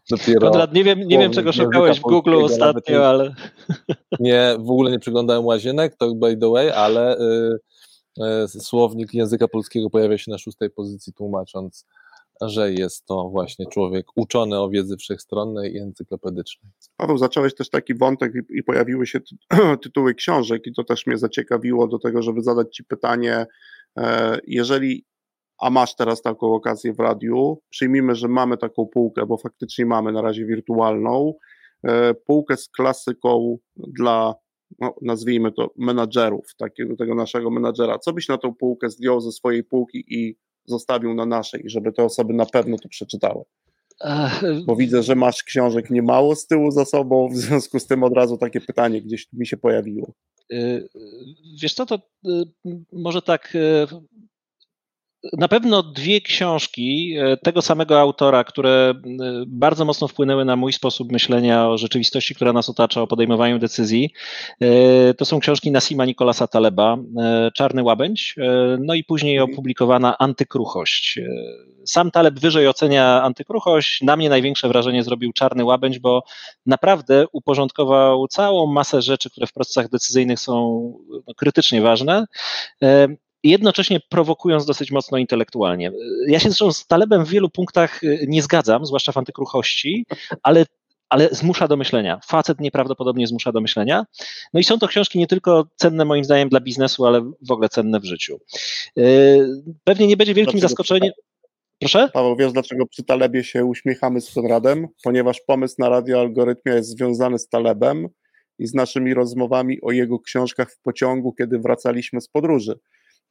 Dopiero 0.09 0.51
Konrad, 0.51 0.73
nie 0.73 0.83
wiem, 0.83 0.99
nie 0.99 1.17
wiem 1.17 1.31
czego 1.31 1.53
szukałeś 1.53 1.99
w 1.99 2.01
Google 2.01 2.35
ostatnio, 2.35 3.09
ale... 3.09 3.33
Nie, 4.19 4.55
w 4.59 4.71
ogóle 4.71 4.91
nie 4.91 4.99
przeglądałem 4.99 5.45
łazienek, 5.45 5.95
to 5.95 6.15
by 6.15 6.37
the 6.37 6.49
way, 6.49 6.71
ale 6.71 7.17
y, 7.19 7.59
y, 8.45 8.47
słownik 8.47 9.13
języka 9.13 9.47
polskiego 9.47 9.89
pojawia 9.89 10.17
się 10.17 10.31
na 10.31 10.37
szóstej 10.37 10.69
pozycji 10.69 11.13
tłumacząc 11.13 11.85
że 12.41 12.73
jest 12.73 13.05
to 13.05 13.29
właśnie 13.29 13.65
człowiek 13.65 14.05
uczony 14.15 14.59
o 14.59 14.69
wiedzy 14.69 14.97
wszechstronnej 14.97 15.73
i 15.73 15.79
encyklopedycznej. 15.79 16.71
Paweł, 16.97 17.17
zacząłeś 17.17 17.55
też 17.55 17.69
taki 17.69 17.95
wątek 17.95 18.33
i 18.49 18.63
pojawiły 18.63 19.07
się 19.07 19.19
tytuły 19.83 20.15
książek 20.15 20.67
i 20.67 20.73
to 20.73 20.83
też 20.83 21.07
mnie 21.07 21.17
zaciekawiło 21.17 21.87
do 21.87 21.99
tego, 21.99 22.21
żeby 22.21 22.41
zadać 22.41 22.75
Ci 22.75 22.83
pytanie, 22.83 23.45
e, 23.97 24.37
jeżeli 24.47 25.05
a 25.61 25.69
masz 25.69 25.95
teraz 25.95 26.21
taką 26.21 26.53
okazję 26.53 26.93
w 26.93 26.99
radiu, 26.99 27.61
przyjmijmy, 27.69 28.15
że 28.15 28.27
mamy 28.27 28.57
taką 28.57 28.85
półkę, 28.85 29.25
bo 29.25 29.37
faktycznie 29.37 29.85
mamy 29.85 30.11
na 30.11 30.21
razie 30.21 30.45
wirtualną, 30.45 31.33
e, 31.83 32.13
półkę 32.13 32.57
z 32.57 32.69
klasyką 32.69 33.57
dla, 33.75 34.35
no, 34.79 34.95
nazwijmy 35.01 35.51
to, 35.51 35.71
menadżerów, 35.77 36.55
takiego 36.57 36.95
tego 36.95 37.15
naszego 37.15 37.49
menadżera. 37.49 37.99
Co 37.99 38.13
byś 38.13 38.27
na 38.27 38.37
tą 38.37 38.55
półkę 38.55 38.89
zdjął 38.89 39.21
ze 39.21 39.31
swojej 39.31 39.63
półki 39.63 40.03
i 40.07 40.35
zostawił 40.65 41.13
na 41.13 41.25
naszej, 41.25 41.63
żeby 41.65 41.91
te 41.91 42.03
osoby 42.03 42.33
na 42.33 42.45
pewno 42.45 42.77
to 42.77 42.89
przeczytały. 42.89 43.43
Bo 44.65 44.75
widzę, 44.75 45.03
że 45.03 45.15
masz 45.15 45.43
książek 45.43 45.89
niemało 45.89 46.35
z 46.35 46.47
tyłu 46.47 46.71
za 46.71 46.85
sobą, 46.85 47.29
w 47.29 47.37
związku 47.37 47.79
z 47.79 47.87
tym 47.87 48.03
od 48.03 48.13
razu 48.13 48.37
takie 48.37 48.61
pytanie 48.61 49.01
gdzieś 49.01 49.27
mi 49.33 49.47
się 49.47 49.57
pojawiło. 49.57 50.13
Y, 50.53 50.89
wiesz 51.61 51.73
co, 51.73 51.85
to 51.85 51.95
y, 52.27 52.43
może 52.93 53.21
tak 53.21 53.55
y, 53.55 53.87
na 55.37 55.47
pewno 55.47 55.83
dwie 55.83 56.21
książki 56.21 57.15
e, 57.19 57.37
tego 57.37 57.61
samego 57.61 57.99
autora, 57.99 58.43
które 58.43 58.93
e, 58.93 59.03
bardzo 59.47 59.85
mocno 59.85 60.07
wpłynęły 60.07 60.45
na 60.45 60.55
mój 60.55 60.73
sposób 60.73 61.11
myślenia 61.11 61.69
o 61.69 61.77
rzeczywistości, 61.77 62.35
która 62.35 62.53
nas 62.53 62.69
otacza, 62.69 63.01
o 63.01 63.07
podejmowaniu 63.07 63.59
decyzji. 63.59 64.13
To 65.17 65.25
są 65.25 65.39
książki 65.39 65.71
Nasima 65.71 66.05
Nikolasa 66.05 66.47
Taleba, 66.47 66.97
Czarny 67.53 67.83
Łabędź, 67.83 68.35
no 68.79 68.93
i 68.93 69.03
później 69.03 69.37
mhm. 69.37 69.53
opublikowana 69.53 70.17
Antykruchość. 70.17 71.19
Sam 71.85 72.11
Taleb 72.11 72.39
wyżej 72.39 72.67
ocenia 72.67 73.21
antykruchość. 73.23 74.01
Na 74.01 74.15
mnie 74.15 74.29
największe 74.29 74.67
wrażenie 74.67 75.03
zrobił 75.03 75.33
Czarny 75.33 75.65
Łabędź, 75.65 75.99
bo 75.99 76.23
naprawdę 76.65 77.25
uporządkował 77.31 78.27
całą 78.27 78.67
masę 78.67 79.01
rzeczy, 79.01 79.29
które 79.29 79.47
w 79.47 79.53
procesach 79.53 79.89
decyzyjnych 79.89 80.39
są 80.39 80.53
no, 81.27 81.33
krytycznie 81.33 81.81
ważne 81.81 82.25
jednocześnie 83.43 83.99
prowokując 84.09 84.65
dosyć 84.65 84.91
mocno 84.91 85.17
intelektualnie. 85.17 85.91
Ja 86.27 86.39
się 86.39 86.49
zresztą 86.49 86.71
z 86.71 86.87
Talebem 86.87 87.25
w 87.25 87.29
wielu 87.29 87.49
punktach 87.49 88.03
y, 88.03 88.25
nie 88.27 88.41
zgadzam, 88.41 88.85
zwłaszcza 88.85 89.11
w 89.11 89.17
antykruchości, 89.17 90.05
ale 90.43 90.65
ale 91.09 91.29
zmusza 91.31 91.67
do 91.67 91.77
myślenia. 91.77 92.19
Facet 92.25 92.59
nieprawdopodobnie 92.59 93.27
zmusza 93.27 93.51
do 93.51 93.61
myślenia. 93.61 94.05
No 94.53 94.59
i 94.59 94.63
są 94.63 94.79
to 94.79 94.87
książki 94.87 95.19
nie 95.19 95.27
tylko 95.27 95.67
cenne 95.75 96.05
moim 96.05 96.23
zdaniem 96.23 96.49
dla 96.49 96.59
biznesu, 96.59 97.05
ale 97.05 97.31
w 97.47 97.51
ogóle 97.51 97.69
cenne 97.69 97.99
w 97.99 98.05
życiu. 98.05 98.39
Y, 98.97 99.63
pewnie 99.83 100.07
nie 100.07 100.17
będzie 100.17 100.33
wielkim 100.33 100.59
dlaczego 100.59 100.69
zaskoczeniem. 100.69 101.13
Proszę? 101.79 102.09
Paweł, 102.13 102.35
wiesz 102.35 102.53
dlaczego 102.53 102.85
przy 102.85 103.03
Talebie 103.03 103.43
się 103.43 103.65
uśmiechamy 103.65 104.21
z 104.21 104.33
Konradem? 104.33 104.87
Ponieważ 105.03 105.41
pomysł 105.47 105.75
na 105.79 105.89
radioalgorytmia 105.89 106.75
jest 106.75 106.89
związany 106.89 107.39
z 107.39 107.49
Talebem 107.49 108.07
i 108.59 108.67
z 108.67 108.73
naszymi 108.73 109.13
rozmowami 109.13 109.81
o 109.81 109.91
jego 109.91 110.19
książkach 110.19 110.71
w 110.71 110.81
pociągu, 110.81 111.33
kiedy 111.33 111.59
wracaliśmy 111.59 112.21
z 112.21 112.27
podróży. 112.27 112.79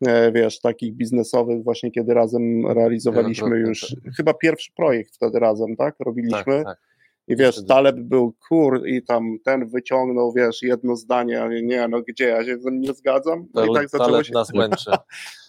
E, 0.06 0.32
wiesz, 0.32 0.60
takich 0.60 0.94
biznesowych, 0.94 1.64
właśnie 1.64 1.90
kiedy 1.90 2.14
razem 2.14 2.66
realizowaliśmy 2.66 3.58
już, 3.58 3.96
chyba 4.16 4.34
pierwszy 4.34 4.72
projekt 4.76 5.14
wtedy 5.14 5.38
razem, 5.38 5.76
tak, 5.76 5.94
robiliśmy. 6.00 6.64
Tak, 6.64 6.64
tak. 6.64 6.89
I 7.30 7.36
wiesz, 7.36 7.66
Taleb 7.68 7.96
był 7.96 8.32
kur 8.48 8.86
i 8.88 9.02
tam 9.02 9.38
ten 9.44 9.68
wyciągnął, 9.68 10.32
wiesz, 10.32 10.62
jedno 10.62 10.96
zdanie, 10.96 11.42
ale 11.42 11.62
nie, 11.62 11.88
no 11.88 12.02
gdzie, 12.08 12.24
ja 12.24 12.44
się 12.44 12.56
z 12.56 12.64
tym 12.64 12.80
nie 12.80 12.94
zgadzam. 12.94 13.46
I 13.70 13.74
tak 13.74 13.88
zaczęło 13.88 14.24
się... 14.24 14.32
nas 14.32 14.54
męczy. 14.54 14.90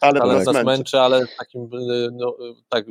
Taleb, 0.01 0.23
Taleb 0.23 0.45
nas, 0.45 0.65
męczy. 0.65 0.99
ale 0.99 1.25
takim, 1.39 1.69
no, 2.11 2.35
tak, 2.69 2.85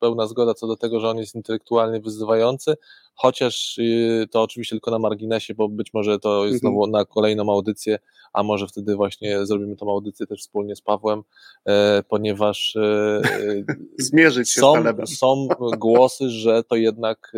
pełna 0.00 0.26
zgoda 0.26 0.54
co 0.54 0.66
do 0.66 0.76
tego, 0.76 1.00
że 1.00 1.08
on 1.08 1.18
jest 1.18 1.34
intelektualnie 1.34 2.00
wyzywający, 2.00 2.74
chociaż 3.14 3.78
y, 3.78 4.26
to 4.30 4.42
oczywiście 4.42 4.76
tylko 4.76 4.90
na 4.90 4.98
marginesie, 4.98 5.54
bo 5.54 5.68
być 5.68 5.94
może 5.94 6.18
to 6.18 6.46
jest 6.46 6.60
znowu 6.60 6.84
mhm. 6.84 6.90
na 6.90 7.04
kolejną 7.04 7.52
audycję, 7.52 7.98
a 8.32 8.42
może 8.42 8.66
wtedy 8.66 8.96
właśnie 8.96 9.46
zrobimy 9.46 9.76
tą 9.76 9.90
audycję 9.90 10.26
też 10.26 10.40
wspólnie 10.40 10.76
z 10.76 10.80
Pawłem, 10.80 11.22
e, 11.68 12.02
ponieważ 12.08 12.76
e, 12.76 13.22
Zmierzyć 13.98 14.50
się 14.50 14.60
są, 14.60 14.74
są 15.06 15.48
głosy, 15.78 16.30
że 16.30 16.64
to 16.64 16.76
jednak 16.76 17.32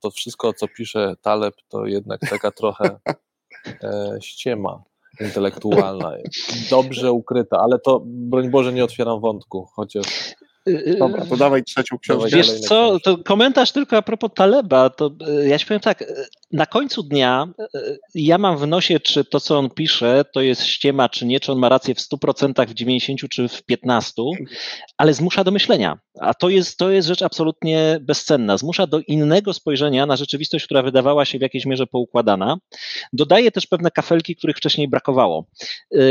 to 0.00 0.10
wszystko, 0.10 0.52
co 0.52 0.68
pisze 0.68 1.14
Taleb, 1.22 1.54
to 1.68 1.86
jednak 1.86 2.20
taka 2.20 2.50
trochę 2.50 2.98
e, 3.82 4.18
ściema 4.20 4.82
intelektualna, 5.20 6.12
dobrze 6.70 7.12
ukryta, 7.12 7.58
ale 7.58 7.78
to 7.78 8.02
broń 8.04 8.50
Boże 8.50 8.72
nie 8.72 8.84
otwieram 8.84 9.20
wątku, 9.20 9.68
chociaż 9.74 10.34
Dobra, 10.98 11.26
to 11.26 11.36
dawaj 11.36 11.64
trzecią 11.64 11.98
książkę. 11.98 12.36
Wiesz 12.36 12.60
co, 12.60 13.00
to 13.00 13.18
komentarz 13.18 13.72
tylko 13.72 13.96
a 13.96 14.02
propos 14.02 14.30
Taleba, 14.34 14.90
to 14.90 15.10
e, 15.28 15.48
ja 15.48 15.58
ci 15.58 15.66
powiem 15.66 15.80
tak, 15.80 16.02
e, 16.02 16.06
na 16.52 16.66
końcu 16.66 17.02
dnia 17.02 17.48
e, 17.74 17.80
ja 18.14 18.38
mam 18.38 18.58
w 18.58 18.66
nosie, 18.66 19.00
czy 19.00 19.24
to, 19.24 19.40
co 19.40 19.58
on 19.58 19.70
pisze, 19.70 20.24
to 20.32 20.40
jest 20.40 20.64
ściema, 20.64 21.08
czy 21.08 21.26
nie, 21.26 21.40
czy 21.40 21.52
on 21.52 21.58
ma 21.58 21.68
rację 21.68 21.94
w 21.94 21.98
100%, 21.98 22.66
w 22.66 22.74
90% 22.74 23.28
czy 23.28 23.48
w 23.48 23.62
15%, 23.66 24.32
ale 24.96 25.14
zmusza 25.14 25.44
do 25.44 25.50
myślenia. 25.50 25.98
A 26.20 26.34
to 26.34 26.48
jest, 26.48 26.78
to 26.78 26.90
jest 26.90 27.08
rzecz 27.08 27.22
absolutnie 27.22 27.98
bezcenna. 28.02 28.58
Zmusza 28.58 28.86
do 28.86 29.00
innego 29.00 29.52
spojrzenia 29.52 30.06
na 30.06 30.16
rzeczywistość, 30.16 30.64
która 30.64 30.82
wydawała 30.82 31.24
się 31.24 31.38
w 31.38 31.42
jakiejś 31.42 31.66
mierze 31.66 31.86
poukładana. 31.86 32.56
Dodaje 33.12 33.52
też 33.52 33.66
pewne 33.66 33.90
kafelki, 33.90 34.36
których 34.36 34.56
wcześniej 34.56 34.88
brakowało. 34.88 35.46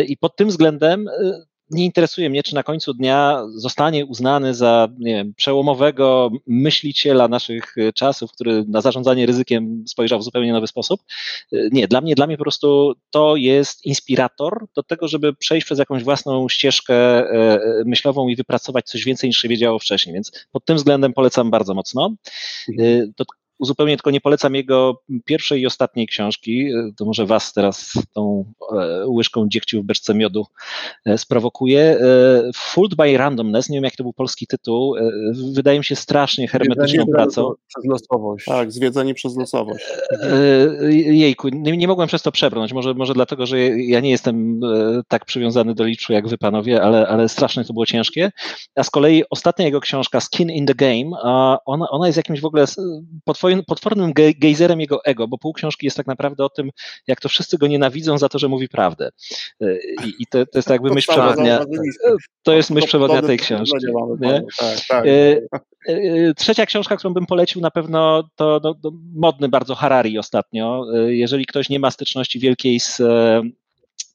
I 0.08 0.18
pod 0.18 0.36
tym 0.36 0.48
względem 0.48 1.10
nie 1.70 1.86
interesuje 1.86 2.30
mnie, 2.30 2.44
czy 2.44 2.56
na 2.56 2.64
końcu 2.64 2.94
dnia 2.94 3.44
zostanie 3.56 4.06
uznany 4.06 4.54
za 4.54 4.88
nie 5.00 5.16
wiem, 5.16 5.34
przełomowego 5.34 6.32
myśliciela 6.48 7.28
naszych 7.28 7.76
czasów, 7.96 8.32
który 8.32 8.66
na 8.68 8.82
zarządzanie 8.82 9.26
ryzykiem 9.26 9.84
spojrzał 9.88 10.20
w 10.20 10.24
zupełnie 10.24 10.54
nowy 10.54 10.68
sposób. 10.68 11.02
Nie, 11.72 11.88
dla 11.88 12.02
mnie, 12.02 12.16
dla 12.16 12.28
mnie 12.28 12.38
po 12.38 12.44
prostu 12.44 12.94
to 13.10 13.36
jest 13.36 13.86
inspirator 13.86 14.66
do 14.76 14.84
tego, 14.84 15.08
żeby 15.08 15.34
przejść 15.34 15.66
przez 15.66 15.80
jakąś 15.80 16.04
własną 16.04 16.50
ścieżkę 16.50 16.96
e, 16.96 17.60
myślową 17.86 18.28
i 18.28 18.36
wypracować 18.36 18.86
coś 18.86 19.04
więcej 19.04 19.30
niż 19.30 19.38
się 19.38 19.48
wiedziało 19.48 19.80
wcześniej, 19.80 20.14
więc 20.14 20.48
pod 20.52 20.66
tym 20.66 20.78
względem 20.78 21.14
polecam 21.14 21.52
bardzo 21.52 21.74
mocno. 21.74 22.16
E, 22.80 23.08
to 23.16 23.26
Uzupełnię 23.60 23.98
tylko 23.98 24.12
nie 24.12 24.22
polecam 24.22 24.56
jego 24.56 25.02
pierwszej 25.26 25.62
i 25.62 25.66
ostatniej 25.66 26.08
książki. 26.08 26.70
To 26.98 27.06
może 27.06 27.26
was 27.26 27.54
teraz 27.54 27.94
tą 28.14 28.54
e, 28.80 29.08
łyżką 29.08 29.48
dziegciu 29.50 29.82
w 29.82 29.86
beczce 29.86 30.14
miodu 30.14 30.46
e, 31.06 31.18
sprowokuje. 31.18 31.82
E, 31.82 32.00
Fooled 32.56 32.96
by 32.96 33.18
Randomness, 33.18 33.70
nie 33.70 33.78
wiem 33.78 33.84
jak 33.84 33.96
to 33.96 34.04
był 34.04 34.14
polski 34.14 34.48
tytuł, 34.48 34.96
wydaje 35.54 35.78
mi 35.78 35.86
się 35.86 35.96
strasznie 35.96 36.48
hermetyczną 36.48 37.06
pracą. 37.06 37.54
Przez 37.68 37.86
losowość. 37.86 38.46
Tak, 38.46 38.72
zwiedzanie 38.72 39.14
przez 39.14 39.38
losowość. 39.38 39.86
Jejku, 40.92 41.50
nie, 41.50 41.78
nie 41.78 41.88
mogłem 41.88 42.08
przez 42.08 42.22
to 42.22 42.32
przebrnąć. 42.32 42.74
Może, 42.74 42.94
może 42.94 43.14
dlatego, 43.14 43.46
że 43.46 43.60
ja 43.70 44.00
nie 44.00 44.10
jestem 44.10 44.60
tak 45.08 45.26
przywiązany 45.26 45.74
do 45.76 45.84
liczu 45.84 46.14
jak 46.14 46.28
wy 46.28 46.38
panowie, 46.38 46.82
ale, 46.82 47.08
ale 47.08 47.30
strasznie 47.30 47.66
to 47.66 47.74
było 47.74 47.86
ciężkie. 47.86 48.32
A 48.76 48.84
z 48.84 48.90
kolei 48.90 49.24
ostatnia 49.30 49.66
jego 49.66 49.82
książka, 49.82 50.20
Skin 50.20 50.50
in 50.50 50.66
the 50.66 50.76
Game, 50.76 51.22
ona, 51.66 51.90
ona 51.90 52.08
jest 52.08 52.18
jakimś 52.18 52.42
w 52.42 52.46
ogóle 52.46 52.66
potworem 53.24 53.47
potwornym 53.68 54.14
gejzerem 54.38 54.82
jego 54.82 55.06
ego, 55.06 55.28
bo 55.28 55.38
pół 55.38 55.54
książki 55.54 55.88
jest 55.88 55.98
tak 55.98 56.08
naprawdę 56.08 56.46
o 56.46 56.50
tym, 56.50 56.70
jak 57.08 57.22
to 57.22 57.30
wszyscy 57.30 57.58
go 57.58 57.68
nienawidzą 57.68 58.18
za 58.18 58.30
to, 58.30 58.40
że 58.40 58.48
mówi 58.48 58.70
prawdę. 58.70 59.10
E, 59.62 59.76
I, 60.06 60.14
i 60.20 60.26
to, 60.26 60.46
to, 60.46 60.58
jest 60.58 60.70
jakby 60.70 60.90
myśl 60.90 61.12
przewodnia. 61.12 61.66
To 62.44 62.54
jest 62.54 62.70
myśl 62.70 62.88
przewodnia 62.88 63.22
tej 63.22 63.38
książki. 63.38 63.78
Tak, 64.60 64.76
tak. 64.90 65.06
E, 65.06 65.42
e, 65.88 66.34
trzecia 66.34 66.66
książka, 66.66 66.98
którą 66.98 67.14
bym 67.14 67.26
polecił 67.26 67.62
na 67.62 67.72
pewno 67.72 68.30
to, 68.36 68.60
to 68.60 68.92
modny 69.16 69.50
bardzo 69.50 69.76
Harari 69.76 70.18
ostatnio. 70.18 70.86
Jeżeli 71.08 71.46
ktoś 71.46 71.70
nie 71.70 71.80
ma 71.80 71.92
styczności 71.92 72.40
wielkiej 72.40 72.80
z 72.80 73.02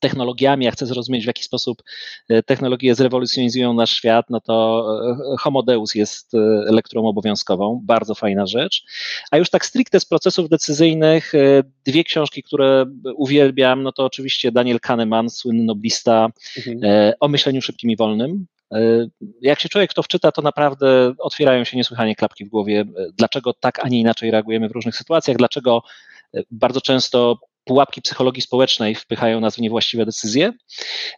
technologiami, 0.03 0.69
a 0.69 0.71
chce 0.71 0.87
zrozumieć, 0.87 1.25
w 1.25 1.27
jaki 1.27 1.43
sposób 1.43 1.83
e, 2.29 2.43
technologie 2.43 2.95
zrewolucjonizują 2.95 3.75
nasz 3.75 3.91
świat, 3.91 4.27
no 4.31 4.41
to 4.41 4.87
e, 5.33 5.37
Homo 5.39 5.63
Deus 5.63 5.95
jest 5.95 6.35
e, 6.35 6.39
lekturą 6.73 7.07
obowiązkową, 7.07 7.81
bardzo 7.85 8.15
fajna 8.15 8.47
rzecz. 8.47 8.85
A 9.31 9.39
już 9.39 9.51
tak 9.51 9.67
stricte 9.67 10.01
z 10.01 10.05
procesów 10.05 10.49
decyzyjnych, 10.49 11.33
dwie 11.87 12.05
książki, 12.05 12.43
które 12.43 12.85
uwielbiam, 13.17 13.83
no 13.83 13.93
to 13.93 14.05
oczywiście 14.05 14.53
Daniel 14.53 14.81
Kahneman, 14.81 15.31
słynny 15.31 15.65
noblista 15.65 16.29
mhm. 16.57 17.13
o 17.21 17.29
myśleniu 17.29 17.63
szybkim 17.63 17.91
i 17.91 17.97
wolnym. 17.97 18.47
Jak 19.41 19.61
się 19.61 19.69
człowiek 19.69 19.95
to 19.95 20.03
wczyta, 20.03 20.33
to 20.33 20.43
naprawdę 20.43 21.15
otwierają 21.19 21.65
się 21.65 21.77
niesłychanie 21.77 22.17
klapki 22.17 22.45
w 22.45 22.49
głowie, 22.49 22.85
dlaczego 23.19 23.53
tak, 23.55 23.85
a 23.85 23.89
nie 23.89 24.01
inaczej 24.01 24.31
reagujemy 24.31 24.69
w 24.69 24.73
różnych 24.73 24.97
sytuacjach, 24.97 25.37
dlaczego 25.37 25.83
bardzo 26.51 26.81
często 26.81 27.39
pułapki 27.65 28.03
psychologii 28.03 28.43
społecznej 28.43 28.95
wpychają 28.95 29.41
nas 29.41 29.57
w 29.57 29.59
niewłaściwe 29.59 30.07
decyzje. 30.07 30.53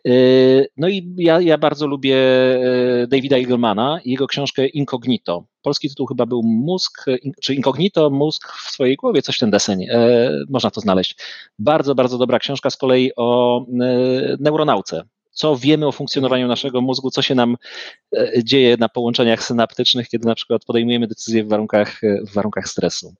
Yy, 0.05 0.67
no 0.77 0.89
i 0.89 1.15
ja, 1.17 1.41
ja 1.41 1.59
bardzo 1.59 1.87
lubię 1.87 2.15
yy, 2.15 3.07
Davida 3.09 3.37
Eaglemana 3.37 4.01
i 4.05 4.11
jego 4.11 4.27
książkę 4.27 4.67
Incognito. 4.67 5.45
Polski 5.63 5.89
tytuł 5.89 6.07
chyba 6.07 6.27
był 6.27 6.43
Mózg, 6.43 7.05
czy 7.43 7.55
Incognito, 7.55 8.11
Mózg 8.11 8.53
w 8.53 8.71
swojej 8.71 8.97
głowie, 8.97 9.23
coś 9.23 9.37
w 9.37 9.41
ten 9.41 9.51
deseń. 9.51 9.81
Yy, 9.81 9.91
można 10.49 10.71
to 10.71 10.81
znaleźć. 10.81 11.17
Bardzo, 11.59 11.95
bardzo 11.95 12.19
dobra 12.19 12.39
książka 12.39 12.71
z 12.71 12.77
kolei 12.77 13.11
o 13.17 13.61
neuronauce. 14.41 15.03
Co 15.31 15.57
wiemy 15.57 15.87
o 15.87 15.93
funkcjonowaniu 15.93 16.49
naszego 16.49 16.81
mózgu, 16.81 17.11
co 17.11 17.23
się 17.23 17.35
nam 17.35 17.57
dzieje 18.45 18.77
na 18.77 18.89
połączeniach 18.89 19.43
synaptycznych, 19.43 20.09
kiedy 20.09 20.29
na 20.29 20.35
przykład 20.35 20.65
podejmujemy 20.65 21.07
decyzje 21.07 21.45
w 21.45 21.49
warunkach, 21.49 22.01
w 22.31 22.35
warunkach 22.35 22.69
stresu. 22.69 23.15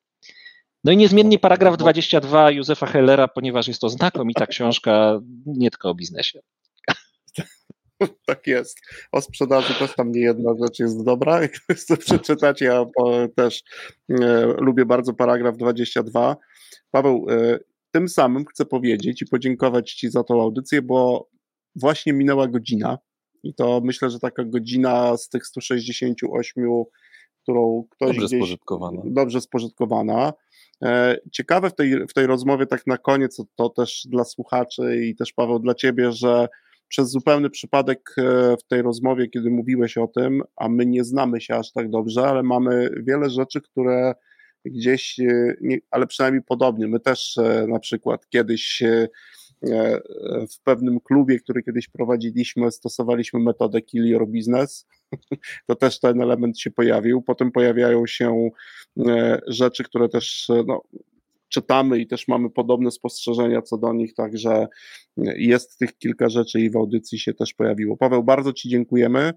No 0.85 0.93
i 0.93 0.97
niezmiennie 0.97 1.39
paragraf 1.39 1.77
22 1.77 2.51
Józefa 2.51 2.87
Hellera, 2.87 3.29
ponieważ 3.29 3.69
jest 3.69 3.81
to 3.81 3.89
znakomita 3.89 4.47
książka 4.47 5.21
nie 5.47 5.71
tylko 5.71 5.91
o 5.91 5.95
biznesie. 5.95 6.41
Tak 8.27 8.47
jest. 8.47 8.81
O 9.13 9.21
sprzedaży 9.21 9.75
też 9.75 9.95
tam 9.95 10.13
nie 10.13 10.21
jedna 10.21 10.51
rzecz 10.63 10.79
jest 10.79 11.05
dobra. 11.05 11.41
Jak 11.43 11.53
chcę 11.53 11.97
przeczytać, 11.97 12.61
ja 12.61 12.85
też 13.37 13.63
e, 14.11 14.47
lubię 14.59 14.87
bardzo 14.87 15.15
paragraf 15.15 15.57
22. 15.57 16.37
Paweł, 16.91 17.27
e, 17.31 17.59
tym 17.91 18.09
samym 18.09 18.45
chcę 18.45 18.65
powiedzieć 18.65 19.23
i 19.23 19.27
podziękować 19.27 19.93
Ci 19.93 20.11
za 20.11 20.25
tą 20.25 20.43
audycję, 20.43 20.83
bo 20.83 21.29
właśnie 21.77 22.13
minęła 22.13 22.49
godzina 22.49 22.99
i 23.43 23.55
to 23.55 23.81
myślę, 23.85 24.11
że 24.11 24.19
taka 24.19 24.45
godzina 24.45 25.17
z 25.17 25.29
tych 25.29 25.47
168, 25.47 26.85
którą 27.43 27.85
ktoś 27.91 28.09
dobrze 28.09 28.27
gdzieś, 28.27 28.41
spożytkowana. 28.41 29.03
dobrze 29.05 29.41
spożytkowana, 29.41 30.33
E, 30.33 30.33
ciekawe 31.33 31.71
w 31.71 31.75
tej, 31.75 32.07
w 32.07 32.13
tej 32.13 32.27
rozmowie, 32.27 32.67
tak 32.67 32.87
na 32.87 32.99
koniec, 32.99 33.43
to 33.57 33.69
też 33.69 34.07
dla 34.11 34.25
słuchaczy 34.25 34.97
i 35.05 35.17
też 35.17 35.33
Paweł 35.33 35.59
dla 35.59 35.75
Ciebie, 35.75 36.13
że 36.13 36.49
przez 36.89 37.11
zupełny 37.11 37.51
przypadek 37.51 38.15
e, 38.19 38.23
w 38.57 38.65
tej 38.69 38.83
rozmowie, 38.83 39.29
kiedy 39.29 39.51
mówiłeś 39.51 39.99
o 39.99 40.07
tym, 40.07 40.43
a 40.57 40.69
my 40.69 40.87
nie 40.87 41.05
znamy 41.05 41.41
się 41.41 41.55
aż 41.55 41.73
tak 41.73 41.91
dobrze, 41.91 42.27
ale 42.27 42.43
mamy 42.43 42.91
wiele 42.97 43.31
rzeczy, 43.31 43.61
które 43.61 44.15
gdzieś, 44.65 45.19
nie, 45.61 45.79
ale 45.91 46.07
przynajmniej 46.07 46.43
podobnie. 46.43 46.89
My 46.89 47.01
też 47.01 47.39
na 47.69 47.79
przykład 47.79 48.29
kiedyś 48.29 48.83
w 50.51 50.63
pewnym 50.65 51.01
klubie, 51.01 51.41
który 51.41 51.63
kiedyś 51.63 51.89
prowadziliśmy, 51.89 52.71
stosowaliśmy 52.71 53.41
metodę 53.41 53.83
Kill 53.83 54.07
Your 54.07 54.29
Business. 54.29 54.87
To 55.67 55.75
też 55.75 56.01
ten 56.01 56.21
element 56.21 56.59
się 56.59 56.71
pojawił. 56.71 57.23
Potem 57.23 57.53
pojawiają 57.53 58.07
się 58.07 58.49
rzeczy, 59.47 59.85
które 59.85 60.09
też 60.09 60.49
no, 60.67 60.83
czytamy 61.49 61.99
i 61.99 62.07
też 62.07 62.29
mamy 62.29 62.51
podobne 62.51 62.91
spostrzeżenia 62.91 63.63
co 63.63 63.79
do 63.79 63.93
nich, 63.93 64.15
także 64.15 64.67
jest 65.37 65.79
tych 65.79 65.99
kilka 65.99 66.29
rzeczy 66.29 66.61
i 66.61 66.71
w 66.71 66.77
audycji 66.77 67.19
się 67.19 67.35
też 67.35 67.55
pojawiło. 67.55 67.97
Paweł, 67.97 68.25
bardzo 68.25 68.53
Ci 68.53 68.69
dziękujemy 68.69 69.33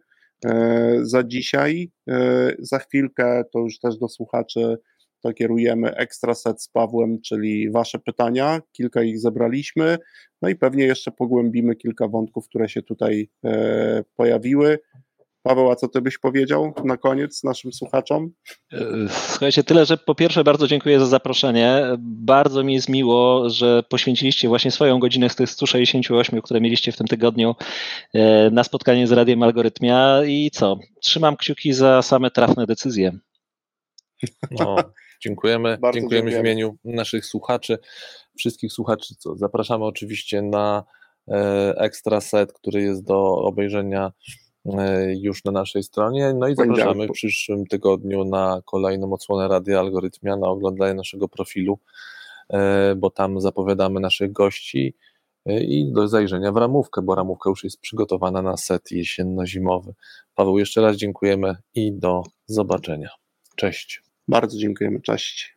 e, 0.45 0.97
za 1.01 1.23
dzisiaj. 1.23 1.91
E, 2.09 2.51
za 2.59 2.79
chwilkę 2.79 3.43
to 3.53 3.59
już 3.59 3.79
też 3.79 3.97
do 3.97 4.07
słuchaczy 4.07 4.77
to 5.21 5.33
kierujemy 5.33 5.95
ekstra 5.95 6.33
set 6.33 6.63
z 6.63 6.69
Pawłem, 6.69 7.21
czyli 7.21 7.71
Wasze 7.71 7.99
pytania. 7.99 8.61
Kilka 8.71 9.03
ich 9.03 9.19
zebraliśmy, 9.19 9.97
no 10.41 10.49
i 10.49 10.55
pewnie 10.55 10.85
jeszcze 10.85 11.11
pogłębimy 11.11 11.75
kilka 11.75 12.07
wątków, 12.07 12.47
które 12.47 12.69
się 12.69 12.81
tutaj 12.81 13.29
e, 13.45 14.03
pojawiły. 14.15 14.79
Paweł, 15.47 15.71
a 15.71 15.75
co 15.75 15.87
ty 15.87 16.01
byś 16.01 16.17
powiedział 16.17 16.73
na 16.83 16.97
koniec 16.97 17.43
naszym 17.43 17.73
słuchaczom? 17.73 18.31
Słuchajcie, 19.09 19.63
tyle, 19.63 19.85
że 19.85 19.97
po 19.97 20.15
pierwsze 20.15 20.43
bardzo 20.43 20.67
dziękuję 20.67 20.99
za 20.99 21.05
zaproszenie. 21.05 21.83
Bardzo 21.99 22.63
mi 22.63 22.73
jest 22.73 22.89
miło, 22.89 23.49
że 23.49 23.83
poświęciliście 23.83 24.47
właśnie 24.47 24.71
swoją 24.71 24.99
godzinę 24.99 25.29
z 25.29 25.35
tych 25.35 25.49
168, 25.49 26.41
które 26.41 26.61
mieliście 26.61 26.91
w 26.91 26.97
tym 26.97 27.07
tygodniu 27.07 27.55
e, 28.13 28.49
na 28.49 28.63
spotkanie 28.63 29.07
z 29.07 29.11
Radiem 29.11 29.43
Algorytmia 29.43 30.21
i 30.25 30.51
co? 30.51 30.79
Trzymam 31.01 31.37
kciuki 31.37 31.73
za 31.73 32.01
same 32.01 32.31
trafne 32.31 32.65
decyzje. 32.65 33.11
No, 34.51 34.75
dziękujemy. 35.23 35.77
dziękujemy 35.93 36.31
w 36.31 36.39
imieniu 36.39 36.77
naszych 36.83 37.25
słuchaczy, 37.25 37.77
wszystkich 38.37 38.73
słuchaczy. 38.73 39.15
Co, 39.17 39.35
zapraszamy 39.35 39.85
oczywiście 39.85 40.41
na 40.41 40.83
e, 41.27 41.73
ekstra 41.77 42.21
set, 42.21 42.53
który 42.53 42.81
jest 42.81 43.03
do 43.03 43.35
obejrzenia 43.35 44.11
E, 44.31 44.46
już 45.19 45.43
na 45.43 45.51
naszej 45.51 45.83
stronie. 45.83 46.33
No 46.33 46.47
i 46.47 46.55
zapraszamy 46.55 47.07
w 47.07 47.11
przyszłym 47.11 47.65
tygodniu 47.65 48.25
na 48.25 48.61
kolejną 48.65 49.13
odsłonę 49.13 49.47
Radia 49.47 49.79
Algorytmia, 49.79 50.37
na 50.37 50.47
oglądanie 50.47 50.93
naszego 50.93 51.27
profilu, 51.27 51.79
e, 52.49 52.95
bo 52.95 53.09
tam 53.09 53.41
zapowiadamy 53.41 53.99
naszych 53.99 54.31
gości 54.31 54.93
e, 55.45 55.63
i 55.63 55.91
do 55.91 56.07
zajrzenia 56.07 56.51
w 56.51 56.57
ramówkę, 56.57 57.01
bo 57.01 57.15
ramówka 57.15 57.49
już 57.49 57.63
jest 57.63 57.79
przygotowana 57.79 58.41
na 58.41 58.57
set 58.57 58.91
jesienno-zimowy. 58.91 59.93
Paweł, 60.35 60.59
jeszcze 60.59 60.81
raz 60.81 60.95
dziękujemy 60.95 61.55
i 61.75 61.93
do 61.93 62.23
zobaczenia. 62.45 63.09
Cześć. 63.55 64.03
Bardzo 64.27 64.57
dziękujemy. 64.57 65.01
Cześć. 65.01 65.56